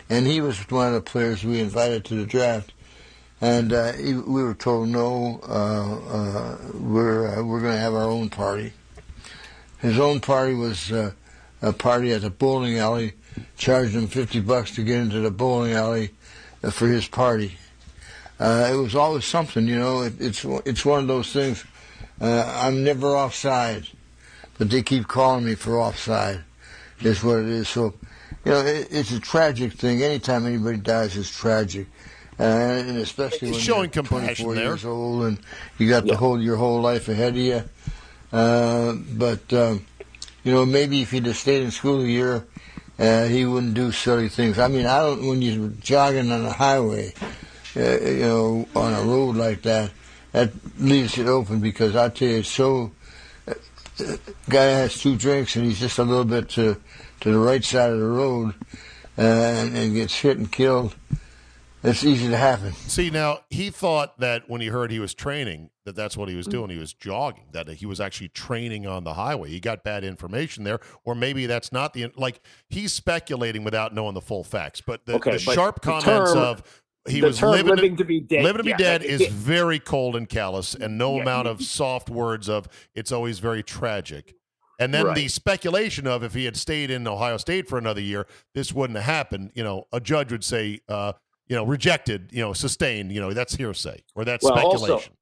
and 0.10 0.26
he 0.26 0.40
was 0.40 0.60
one 0.70 0.88
of 0.88 0.94
the 0.94 1.02
players 1.02 1.44
we 1.44 1.60
invited 1.60 2.06
to 2.06 2.16
the 2.16 2.26
draft. 2.26 2.74
And 3.40 3.72
uh, 3.72 3.94
he, 3.94 4.14
we 4.14 4.42
were 4.42 4.56
told 4.56 4.90
no, 4.90 5.40
uh, 5.48 5.96
uh, 6.18 6.58
we're 6.74 7.28
uh, 7.28 7.44
we're 7.44 7.62
going 7.62 7.74
to 7.74 7.80
have 7.80 7.94
our 7.94 8.10
own 8.10 8.30
party. 8.30 8.74
His 9.80 10.00
own 10.00 10.22
party 10.22 10.56
was 10.56 10.92
a 10.92 11.14
party 11.78 12.14
at 12.14 12.22
the 12.22 12.30
bowling 12.30 12.80
alley. 12.80 13.14
Charged 13.58 13.94
him 13.94 14.08
fifty 14.08 14.40
bucks 14.40 14.74
to 14.76 14.84
get 14.84 15.02
into 15.02 15.20
the 15.20 15.30
bowling 15.30 15.74
alley 15.74 16.12
for 16.72 16.88
his 16.88 17.08
party. 17.08 17.58
Uh, 18.40 18.70
it 18.72 18.76
was 18.76 18.96
always 18.96 19.26
something, 19.26 19.68
you 19.68 19.78
know. 19.78 20.02
It, 20.02 20.14
it's 20.20 20.44
it's 20.66 20.86
one 20.86 21.02
of 21.02 21.08
those 21.08 21.32
things. 21.32 21.64
Uh, 22.20 22.44
I'm 22.62 22.84
never 22.84 23.16
offside, 23.16 23.88
but 24.58 24.70
they 24.72 24.82
keep 24.82 25.08
calling 25.08 25.46
me 25.46 25.54
for 25.54 25.80
offside. 25.80 26.44
Is 27.02 27.24
what 27.24 27.40
it 27.40 27.48
is. 27.48 27.70
So, 27.70 27.94
you 28.44 28.52
know, 28.52 28.60
it, 28.66 28.88
it's 28.90 29.12
a 29.12 29.20
tragic 29.20 29.74
thing. 29.74 30.02
Anytime 30.02 30.46
anybody 30.48 30.78
dies, 30.78 31.16
it's 31.16 31.30
tragic, 31.30 31.86
uh, 32.40 32.44
and 32.44 32.98
especially 32.98 33.50
He's 33.50 33.58
when 33.58 33.64
showing 33.64 33.84
you're 33.94 34.04
compassion 34.04 34.46
24 34.46 34.56
there. 34.56 34.64
years 34.66 34.86
old 34.86 35.24
and 35.26 35.40
you 35.78 35.88
got 35.90 36.06
the 36.08 36.16
whole 36.18 36.42
your 36.42 36.56
whole 36.58 36.82
life 36.82 37.08
ahead 37.08 37.34
of 37.34 37.38
you. 37.40 37.64
Uh, 38.34 38.94
but 39.14 39.54
um, 39.54 39.86
you 40.44 40.52
know, 40.52 40.66
maybe 40.66 41.02
if 41.02 41.12
he'd 41.12 41.26
have 41.28 41.38
stayed 41.38 41.62
in 41.64 41.72
school 41.72 42.02
a 42.02 42.06
year, 42.08 42.48
uh, 42.98 43.26
he 43.26 43.46
wouldn't 43.46 43.76
do 43.76 43.92
silly 43.92 44.28
things. 44.28 44.58
I 44.58 44.68
mean, 44.68 44.88
I 44.88 45.00
don't. 45.02 45.28
When 45.28 45.42
you're 45.42 45.70
jogging 45.80 46.32
on 46.32 46.46
a 46.46 46.52
highway, 46.52 47.14
uh, 47.76 48.00
you 48.02 48.20
know, 48.22 48.68
on 48.76 48.94
a 48.94 49.02
road 49.04 49.36
like 49.36 49.62
that, 49.62 49.92
that 50.32 50.52
leaves 50.80 51.18
it 51.20 51.28
open 51.28 51.60
because 51.60 51.96
I 51.96 52.10
tell 52.10 52.28
you, 52.28 52.38
it's 52.38 52.50
so. 52.50 52.92
Guy 54.50 54.64
has 54.64 55.00
two 55.00 55.16
drinks 55.16 55.56
and 55.56 55.66
he's 55.66 55.80
just 55.80 55.98
a 56.00 56.04
little 56.04 56.26
bit 56.26 56.50
to 56.50 56.78
to 57.22 57.32
the 57.32 57.40
right 57.40 57.64
side 57.64 57.92
of 57.92 58.00
the 58.00 58.06
road, 58.08 58.54
and, 59.18 59.76
and 59.76 59.94
gets 59.96 60.14
hit 60.20 60.38
and 60.38 60.52
killed. 60.52 60.96
It's 61.84 62.04
easy 62.04 62.28
to 62.30 62.38
happen. 62.38 62.74
See, 62.74 63.10
now 63.10 63.40
he 63.50 63.70
thought 63.70 64.20
that 64.20 64.50
when 64.50 64.62
he 64.62 64.68
heard 64.68 64.92
he 64.92 65.00
was 65.00 65.14
training, 65.14 65.70
that 65.86 65.96
that's 65.96 66.18
what 66.18 66.28
he 66.28 66.36
was 66.36 66.46
doing. 66.48 66.70
He 66.70 66.78
was 66.78 66.92
jogging, 66.92 67.46
that 67.54 67.70
he 67.70 67.86
was 67.86 68.02
actually 68.02 68.30
training 68.30 68.86
on 68.88 69.04
the 69.04 69.14
highway. 69.14 69.50
He 69.50 69.60
got 69.60 69.84
bad 69.84 70.04
information 70.04 70.64
there, 70.64 70.80
or 71.06 71.16
maybe 71.16 71.46
that's 71.46 71.72
not 71.72 71.94
the 71.94 72.12
like 72.16 72.42
he's 72.70 72.94
speculating 72.94 73.64
without 73.64 73.94
knowing 73.94 74.16
the 74.16 74.22
full 74.22 74.44
facts. 74.44 74.82
But 74.82 75.06
the, 75.06 75.14
Okay, 75.16 75.38
the 75.38 75.44
but 75.46 75.56
sharp 75.56 75.82
the 75.82 75.92
comments 75.92 76.34
term- 76.34 76.42
of 76.42 76.84
he 77.08 77.22
the 77.22 77.28
was 77.28 77.38
term 77.38 77.52
living, 77.52 77.76
living 77.76 77.98
to 77.98 78.06
be 78.06 78.20
dead- 78.20 78.44
living 78.44 78.58
to 78.58 78.64
be 78.64 78.70
yeah, 78.72 78.78
dead 78.78 79.04
is 79.04 79.22
it- 79.22 79.32
very 79.32 79.80
cold 79.80 80.16
and 80.16 80.28
callous, 80.28 80.76
and 80.76 80.98
no 80.98 81.16
Yeah, 81.16 81.22
amount 81.24 81.48
of 81.48 81.62
soft 81.62 82.10
words 82.10 82.50
of 82.50 82.68
it's 82.96 83.12
always 83.12 83.40
very 83.40 83.64
tragic. 83.64 84.36
And 84.80 84.94
then 84.94 85.06
Right. 85.08 85.16
the 85.16 85.28
speculation 85.28 86.06
of 86.06 86.24
if 86.24 86.34
he 86.36 86.46
had 86.46 86.56
stayed 86.56 86.92
in 86.92 87.08
Ohio 87.08 87.38
State 87.38 87.68
for 87.68 87.78
another 87.80 88.02
year, 88.02 88.28
this 88.54 88.72
wouldn't 88.74 88.98
have 88.98 89.06
happened. 89.06 89.52
You 89.56 89.64
know, 89.64 89.86
a 89.92 90.00
judge 90.00 90.32
would 90.32 90.44
say, 90.44 90.82
uh, 90.88 91.14
you 91.48 91.56
know, 91.56 91.66
rejected, 91.66 92.30
you 92.32 92.42
know, 92.42 92.54
sustained, 92.54 93.12
you 93.12 93.20
know, 93.20 93.34
that's 93.34 93.56
hearsay 93.56 94.04
or 94.16 94.24
that's 94.24 94.44
Well, 94.44 94.56
speculation. 94.56 95.14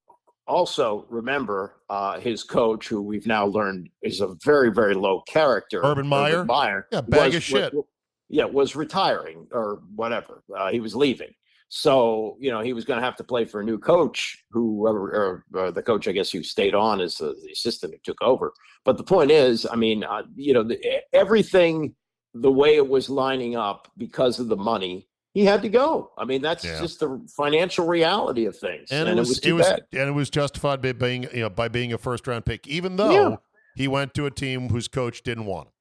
also, 0.47 0.99
also 0.99 1.05
remember 1.09 1.75
uh, 1.89 2.19
his 2.19 2.43
coach, 2.43 2.87
who 2.87 3.01
we've 3.01 3.27
now 3.27 3.45
learned 3.45 3.89
is 4.01 4.19
a 4.21 4.35
very, 4.43 4.71
very 4.73 4.93
low 4.95 5.21
character, 5.21 5.81
Urban 5.83 6.07
Meyer? 6.07 6.43
Meyer, 6.43 6.87
Yeah, 6.91 7.01
bag 7.01 7.27
was- 7.27 7.35
of 7.35 7.43
shit. 7.43 7.73
was- 7.73 7.85
yeah, 8.27 8.43
was 8.45 8.75
retiring 8.75 9.47
or 9.51 9.81
whatever. 9.95 10.43
Uh, 10.53 10.69
he 10.71 10.79
was 10.81 10.95
leaving, 10.95 11.33
so 11.69 12.37
you 12.39 12.51
know 12.51 12.61
he 12.61 12.73
was 12.73 12.85
going 12.85 12.99
to 12.99 13.05
have 13.05 13.15
to 13.17 13.23
play 13.23 13.45
for 13.45 13.61
a 13.61 13.63
new 13.63 13.77
coach, 13.77 14.43
whoever 14.51 15.43
or, 15.53 15.59
or 15.59 15.71
the 15.71 15.81
coach, 15.83 16.07
I 16.07 16.11
guess, 16.11 16.31
who 16.31 16.43
stayed 16.43 16.75
on 16.75 17.01
as 17.01 17.15
the, 17.17 17.35
the 17.43 17.51
assistant 17.51 17.93
who 17.93 17.99
took 18.03 18.21
over. 18.21 18.53
But 18.83 18.97
the 18.97 19.03
point 19.03 19.31
is, 19.31 19.65
I 19.69 19.75
mean, 19.75 20.03
uh, 20.03 20.23
you 20.35 20.53
know, 20.53 20.63
the, 20.63 20.79
everything 21.13 21.95
the 22.33 22.51
way 22.51 22.75
it 22.75 22.87
was 22.87 23.09
lining 23.09 23.55
up 23.55 23.89
because 23.97 24.39
of 24.39 24.47
the 24.47 24.57
money. 24.57 25.07
He 25.33 25.43
had 25.43 25.61
to 25.63 25.69
go. 25.69 26.11
I 26.17 26.23
mean, 26.23 26.41
that's 26.41 26.63
Yeah. 26.63 26.79
just 26.79 27.01
the 27.01 27.25
financial 27.35 27.85
reality 27.87 28.45
of 28.45 28.57
things, 28.57 28.89
and, 28.89 29.09
it 29.09 29.15
was, 29.17 29.39
it 29.39 29.51
was 29.51 29.67
bad. 29.67 29.81
and 29.91 30.07
it 30.07 30.13
was 30.13 30.29
justified 30.29 30.81
by 30.81 30.93
being 30.93 31.23
you 31.33 31.41
know 31.41 31.49
by 31.49 31.67
being 31.67 31.91
a 31.91 31.97
first 31.97 32.25
round 32.27 32.45
pick, 32.45 32.65
even 32.67 32.95
though 32.95 33.11
Yeah. 33.11 33.35
he 33.75 33.87
went 33.89 34.13
to 34.13 34.25
a 34.27 34.31
team 34.31 34.69
whose 34.69 34.87
coach 34.87 35.23
didn't 35.23 35.45
want 35.45 35.67
him. 35.67 35.73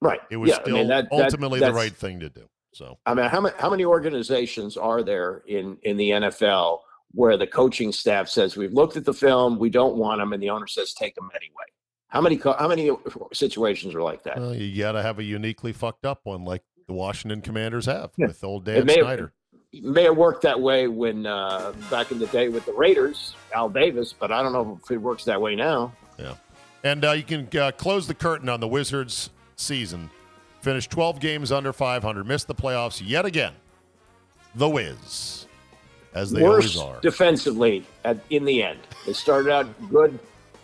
Right. 0.00 0.20
It 0.30 0.36
was 0.38 0.48
Yeah, 0.50 0.56
I 0.56 0.62
still 0.62 0.74
mean, 0.76 0.88
that- 0.88 1.10
that- 1.10 1.22
ultimately 1.24 1.60
the 1.60 1.72
right 1.72 1.92
thing 1.94 2.20
to 2.20 2.30
do. 2.30 2.48
So 2.78 2.96
I 3.06 3.12
mean, 3.14 3.26
how 3.28 3.40
many 3.40 3.56
how 3.58 3.68
many 3.70 3.84
organizations 3.84 4.76
are 4.76 5.02
there 5.02 5.42
in 5.48 5.76
in 5.82 5.96
the 5.96 6.10
NFL 6.10 6.78
where 7.10 7.36
the 7.36 7.46
coaching 7.46 7.90
staff 7.90 8.28
says 8.28 8.56
we've 8.56 8.72
looked 8.72 8.96
at 8.96 9.04
the 9.04 9.12
film, 9.12 9.58
we 9.58 9.68
don't 9.68 9.96
want 9.96 10.20
them, 10.20 10.32
and 10.32 10.40
the 10.40 10.48
owner 10.50 10.68
says 10.68 10.94
take 10.94 11.16
them 11.16 11.28
anyway? 11.34 11.64
How 12.06 12.20
many 12.20 12.36
co- 12.36 12.54
how 12.56 12.68
many 12.68 12.92
situations 13.32 13.96
are 13.96 14.02
like 14.02 14.22
that? 14.22 14.38
well, 14.38 14.54
you 14.54 14.78
got 14.80 14.92
to 14.92 15.02
have 15.02 15.18
a 15.18 15.24
uniquely 15.24 15.72
fucked 15.72 16.06
up 16.06 16.20
one 16.22 16.44
like 16.44 16.62
the 16.86 16.92
Washington 16.92 17.40
Commanders 17.40 17.86
have 17.86 18.12
Yeah. 18.16 18.28
with 18.28 18.44
old 18.44 18.64
Dan 18.64 18.86
may 18.86 18.94
have- 18.98 19.02
Snyder. 19.06 19.32
It 19.72 19.84
may 19.84 20.04
have 20.04 20.16
worked 20.16 20.42
that 20.42 20.58
way 20.58 20.86
when 20.86 21.26
uh, 21.26 21.72
back 21.90 22.10
in 22.12 22.18
the 22.20 22.26
day 22.28 22.48
with 22.48 22.64
the 22.64 22.72
Raiders, 22.72 23.34
Al 23.52 23.68
Davis, 23.68 24.14
but 24.18 24.30
I 24.32 24.40
don't 24.42 24.52
know 24.54 24.78
if 24.82 24.90
it 24.90 24.96
works 24.96 25.24
that 25.24 25.38
way 25.38 25.54
now. 25.56 25.92
Yeah. 26.18 26.36
And 26.84 27.04
uh, 27.04 27.10
you 27.12 27.22
can 27.24 27.48
uh, 27.60 27.72
close 27.72 28.06
the 28.06 28.14
curtain 28.14 28.48
on 28.48 28.60
the 28.60 28.68
Wizards 28.68 29.28
season. 29.56 30.08
Finished 30.68 30.90
12 30.90 31.18
games 31.18 31.50
under 31.50 31.72
500. 31.72 32.26
Missed 32.26 32.46
the 32.46 32.54
playoffs 32.54 33.00
yet 33.02 33.24
again. 33.24 33.54
The 34.54 34.68
Wiz. 34.68 35.46
as 36.12 36.30
they 36.30 36.42
Worse 36.42 36.76
always 36.76 36.96
are. 36.96 37.00
defensively 37.00 37.86
at, 38.04 38.18
in 38.28 38.44
the 38.44 38.62
end. 38.62 38.78
They 39.06 39.14
started 39.14 39.50
out 39.50 39.66
good, 39.88 40.18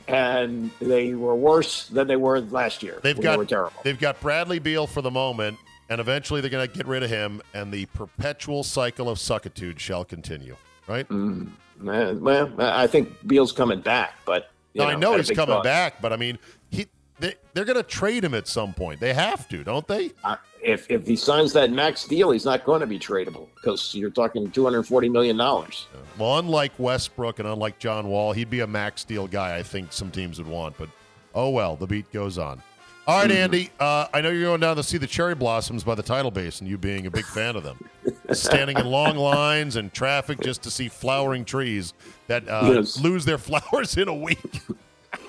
and 0.07 0.71
they 0.79 1.15
were 1.15 1.35
worse 1.35 1.89
than 1.89 2.07
they 2.07 2.17
were 2.17 2.41
last 2.43 2.83
year. 2.83 3.01
They've 3.03 3.19
got 3.19 3.33
they 3.33 3.37
were 3.39 3.45
terrible. 3.47 3.81
they've 3.83 3.99
got 3.99 4.21
Bradley 4.21 4.59
Beal 4.59 4.87
for 4.87 5.01
the 5.01 5.11
moment, 5.11 5.57
and 5.89 6.03
eventually 6.03 6.43
they're 6.43 6.51
going 6.51 6.69
to 6.69 6.77
get 6.77 6.87
rid 6.87 7.03
of 7.03 7.09
him, 7.09 7.41
and 7.55 7.73
the 7.73 7.87
perpetual 7.87 8.63
cycle 8.63 9.09
of 9.09 9.17
suckitude 9.17 9.79
shall 9.79 10.05
continue. 10.05 10.55
Right? 10.87 11.09
Mm, 11.09 11.49
well, 11.81 12.53
I 12.61 12.89
think 12.89 13.27
Beal's 13.27 13.53
coming 13.53 13.81
back, 13.81 14.17
but 14.27 14.51
you 14.75 14.83
No, 14.83 14.87
I 14.89 14.93
know, 14.93 14.99
know 14.99 15.11
had 15.13 15.21
a 15.21 15.23
he's 15.23 15.35
coming 15.35 15.63
back, 15.63 16.03
but 16.03 16.13
I 16.13 16.17
mean, 16.17 16.39
he 16.69 16.89
they, 17.25 17.35
they're 17.55 17.65
going 17.65 17.77
to 17.77 17.83
trade 17.83 18.25
him 18.25 18.35
at 18.35 18.47
some 18.47 18.75
point. 18.75 19.01
They 19.01 19.15
have 19.15 19.49
to, 19.49 19.65
don't 19.65 19.87
they? 19.89 20.11
Uh, 20.23 20.37
if 20.63 20.91
if 20.91 21.07
he 21.07 21.17
signs 21.17 21.53
that 21.55 21.71
max 21.71 22.07
deal, 22.07 22.31
he's 22.31 22.45
not 22.45 22.65
going 22.65 22.81
to 22.81 22.87
be 22.87 22.99
tradable 22.99 23.47
because 23.55 23.95
you're 23.95 24.11
talking 24.11 24.51
240 24.51 25.09
million 25.09 25.37
dollars. 25.37 25.87
Well, 26.19 26.39
unlike 26.39 26.73
Westbrook 26.79 27.39
and 27.39 27.49
unlike 27.49 27.79
John 27.79 28.09
Wall, 28.09 28.33
he'd 28.33 28.51
be 28.51 28.61
a 28.61 28.67
max 28.67 29.05
deal 29.05 29.27
guy. 29.27 29.57
I 29.57 29.63
think 29.63 29.93
some 29.93 30.11
teams 30.11 30.39
would 30.39 30.49
want, 30.49 30.77
but 30.79 30.89
oh 31.35 31.51
well. 31.51 31.77
The 31.77 31.87
beat 31.87 32.11
goes 32.13 32.39
on. 32.39 32.63
All 33.07 33.21
right, 33.21 33.31
Andy. 33.31 33.69
Uh, 33.79 34.07
I 34.15 34.23
know 34.23 34.31
you're 34.31 34.45
going 34.45 34.61
down 34.61 34.77
to 34.77 34.83
see 34.83 34.97
the 34.97 35.07
cherry 35.07 35.35
blossoms 35.35 35.85
by 35.85 35.95
the 35.95 36.03
tidal 36.03 36.31
basin. 36.31 36.67
You 36.67 36.79
being 36.79 37.05
a 37.07 37.11
big 37.11 37.27
fan 37.27 37.55
of 37.55 37.63
them, 37.63 37.79
standing 38.33 38.79
in 38.79 38.87
long 38.87 39.17
lines 39.19 39.77
and 39.77 39.93
traffic 39.93 40.41
just 40.41 40.63
to 40.63 40.71
see 40.71 40.89
flowering 40.89 41.45
trees 41.45 41.93
that 42.29 42.49
uh, 42.49 42.71
Yes. 42.77 42.99
lose 42.99 43.27
their 43.27 43.37
flowers 43.49 43.99
in 43.99 44.09
a 44.09 44.15
week. 44.15 44.39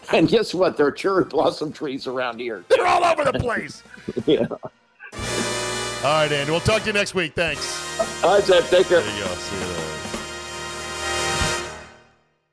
And 0.14 0.28
guess 0.28 0.54
what? 0.54 0.78
There 0.78 0.86
are 0.86 0.92
cherry 0.92 1.26
blossom 1.26 1.72
trees 1.72 2.08
around 2.08 2.40
here. 2.40 2.64
They're 2.70 2.86
all 2.86 3.04
over 3.04 3.24
the 3.24 3.40
place. 3.40 3.84
yeah. 4.26 4.46
All 4.50 4.60
right, 6.04 6.32
Andy. 6.32 6.52
We'll 6.52 6.60
talk 6.60 6.82
to 6.82 6.88
you 6.88 6.94
next 6.94 7.16
week. 7.16 7.34
Thanks. 7.34 8.24
All 8.24 8.36
right, 8.36 8.44
Zach. 8.44 8.70
Take 8.70 8.88
care. 8.88 9.02
There 9.02 9.18
you 9.18 9.24
go. 9.24 9.32
See 9.34 9.56
you 9.56 9.62
there. 9.62 9.86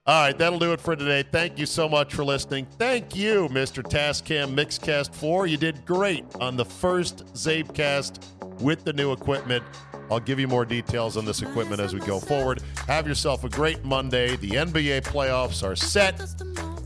All 0.05 0.25
right, 0.25 0.37
that'll 0.37 0.59
do 0.59 0.73
it 0.73 0.81
for 0.81 0.97
today. 0.97 1.23
Thank 1.23 1.61
you 1.61 1.67
so 1.67 1.89
much 1.89 2.13
for 2.13 2.25
listening. 2.25 2.67
Thank 2.77 3.15
you, 3.15 3.49
Mr. 3.51 3.85
Tascam 3.85 4.53
Mixcast 4.53 5.15
4. 5.15 5.47
You 5.47 5.57
did 5.57 5.87
great 5.87 6.25
on 6.41 6.57
the 6.57 6.65
first 6.65 7.25
Zabecast 7.35 8.19
with 8.61 8.83
the 8.83 8.93
new 8.93 9.13
equipment. 9.13 9.63
I'll 10.11 10.19
give 10.19 10.41
you 10.41 10.49
more 10.49 10.65
details 10.65 11.17
on 11.17 11.25
this 11.25 11.41
equipment 11.41 11.81
as 11.81 11.95
we 11.95 12.01
go 12.01 12.19
forward. 12.19 12.63
Have 12.89 13.07
yourself 13.07 13.45
a 13.45 13.49
great 13.49 13.85
Monday. 13.85 14.35
The 14.35 14.51
NBA 14.51 15.03
playoffs 15.03 15.63
are 15.63 15.77
set. 15.77 16.21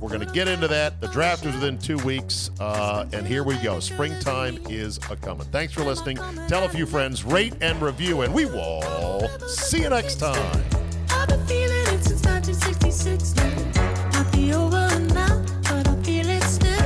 We're 0.01 0.09
going 0.11 0.27
to 0.27 0.33
get 0.33 0.47
into 0.47 0.69
that. 0.69 1.01
The 1.01 1.09
draft 1.09 1.47
is 1.47 1.55
within 1.55 1.79
two 1.79 1.97
weeks. 1.99 2.51
Uh, 2.61 3.07
and 3.13 3.27
here 3.27 3.43
we 3.43 3.57
go. 3.59 3.81
Springtime 3.81 4.59
is 4.69 4.99
a 5.11 5.17
coming. 5.17 5.47
Thanks 5.47 5.73
for 5.73 5.83
listening. 5.85 6.19
Tell 6.49 6.65
a 6.65 6.69
few 6.69 6.87
friends, 6.87 7.25
rate 7.25 7.55
and 7.61 7.81
review, 7.81 8.21
and 8.21 8.33
we 8.35 8.45
will 8.45 9.29
see 9.49 9.83
you 9.83 9.89
next 9.91 10.17
time. 10.17 10.65
I've 11.11 11.29
been 11.29 11.45
feeling 11.47 11.87
it 11.95 12.05
since 12.05 12.25
1966. 12.25 13.37
Might 13.37 14.53
over 14.53 15.01
now, 15.15 15.43
but 15.63 15.89
I 15.89 16.03
feel 16.03 16.29
it 16.29 16.43
still. 16.43 16.77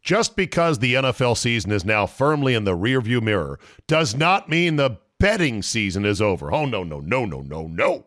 Just 0.00 0.36
because 0.36 0.78
the 0.78 0.94
NFL 0.94 1.36
season 1.36 1.72
is 1.72 1.84
now 1.84 2.06
firmly 2.06 2.54
in 2.54 2.64
the 2.64 2.76
rearview 2.76 3.20
mirror 3.20 3.58
does 3.86 4.14
not 4.14 4.48
mean 4.48 4.76
the 4.76 4.98
betting 5.18 5.62
season 5.62 6.04
is 6.04 6.20
over. 6.20 6.52
Oh, 6.52 6.66
no, 6.66 6.82
no, 6.82 7.00
no, 7.00 7.24
no, 7.24 7.40
no, 7.40 7.66
no. 7.66 8.06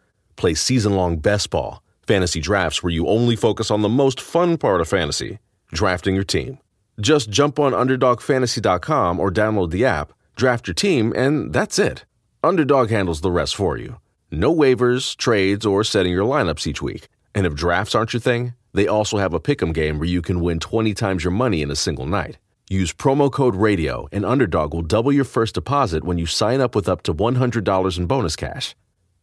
Play 0.35 0.53
season 0.53 0.95
long 0.95 1.17
best 1.17 1.49
ball, 1.49 1.83
fantasy 2.05 2.39
drafts 2.39 2.81
where 2.81 2.91
you 2.91 3.07
only 3.07 3.35
focus 3.35 3.71
on 3.71 3.81
the 3.81 3.89
most 3.89 4.19
fun 4.19 4.57
part 4.57 4.81
of 4.81 4.87
fantasy 4.87 5.39
drafting 5.71 6.15
your 6.15 6.23
team. 6.23 6.59
Just 6.99 7.29
jump 7.29 7.59
on 7.59 7.71
UnderdogFantasy.com 7.71 9.19
or 9.19 9.31
download 9.31 9.71
the 9.71 9.85
app, 9.85 10.13
draft 10.35 10.67
your 10.67 10.75
team, 10.75 11.13
and 11.15 11.53
that's 11.53 11.79
it. 11.79 12.05
Underdog 12.43 12.89
handles 12.89 13.21
the 13.21 13.31
rest 13.31 13.55
for 13.55 13.77
you. 13.77 13.97
No 14.29 14.53
waivers, 14.53 15.15
trades, 15.15 15.65
or 15.65 15.83
setting 15.83 16.11
your 16.11 16.25
lineups 16.25 16.67
each 16.67 16.81
week. 16.81 17.07
And 17.33 17.45
if 17.45 17.55
drafts 17.55 17.95
aren't 17.95 18.13
your 18.13 18.19
thing, 18.19 18.53
they 18.73 18.87
also 18.87 19.17
have 19.17 19.33
a 19.33 19.39
pick'em 19.39 19.73
game 19.73 19.99
where 19.99 20.07
you 20.07 20.21
can 20.21 20.41
win 20.41 20.59
20 20.59 20.93
times 20.93 21.23
your 21.23 21.31
money 21.31 21.61
in 21.61 21.71
a 21.71 21.75
single 21.75 22.05
night. 22.05 22.37
Use 22.69 22.93
promo 22.93 23.29
code 23.29 23.55
RADIO, 23.55 24.07
and 24.11 24.25
Underdog 24.25 24.73
will 24.73 24.81
double 24.81 25.11
your 25.11 25.25
first 25.25 25.55
deposit 25.55 26.05
when 26.05 26.17
you 26.17 26.25
sign 26.25 26.61
up 26.61 26.73
with 26.73 26.87
up 26.87 27.03
to 27.03 27.13
$100 27.13 27.97
in 27.97 28.05
bonus 28.05 28.35
cash. 28.37 28.75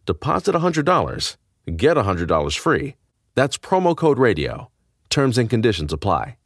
Deposit 0.09 0.55
$100, 0.55 1.37
get 1.77 1.99
$100 1.99 2.59
free. 2.59 2.97
That's 3.35 3.59
promo 3.59 3.95
code 3.95 4.19
RADIO. 4.19 4.71
Terms 5.11 5.37
and 5.37 5.51
conditions 5.51 5.93
apply. 5.93 6.39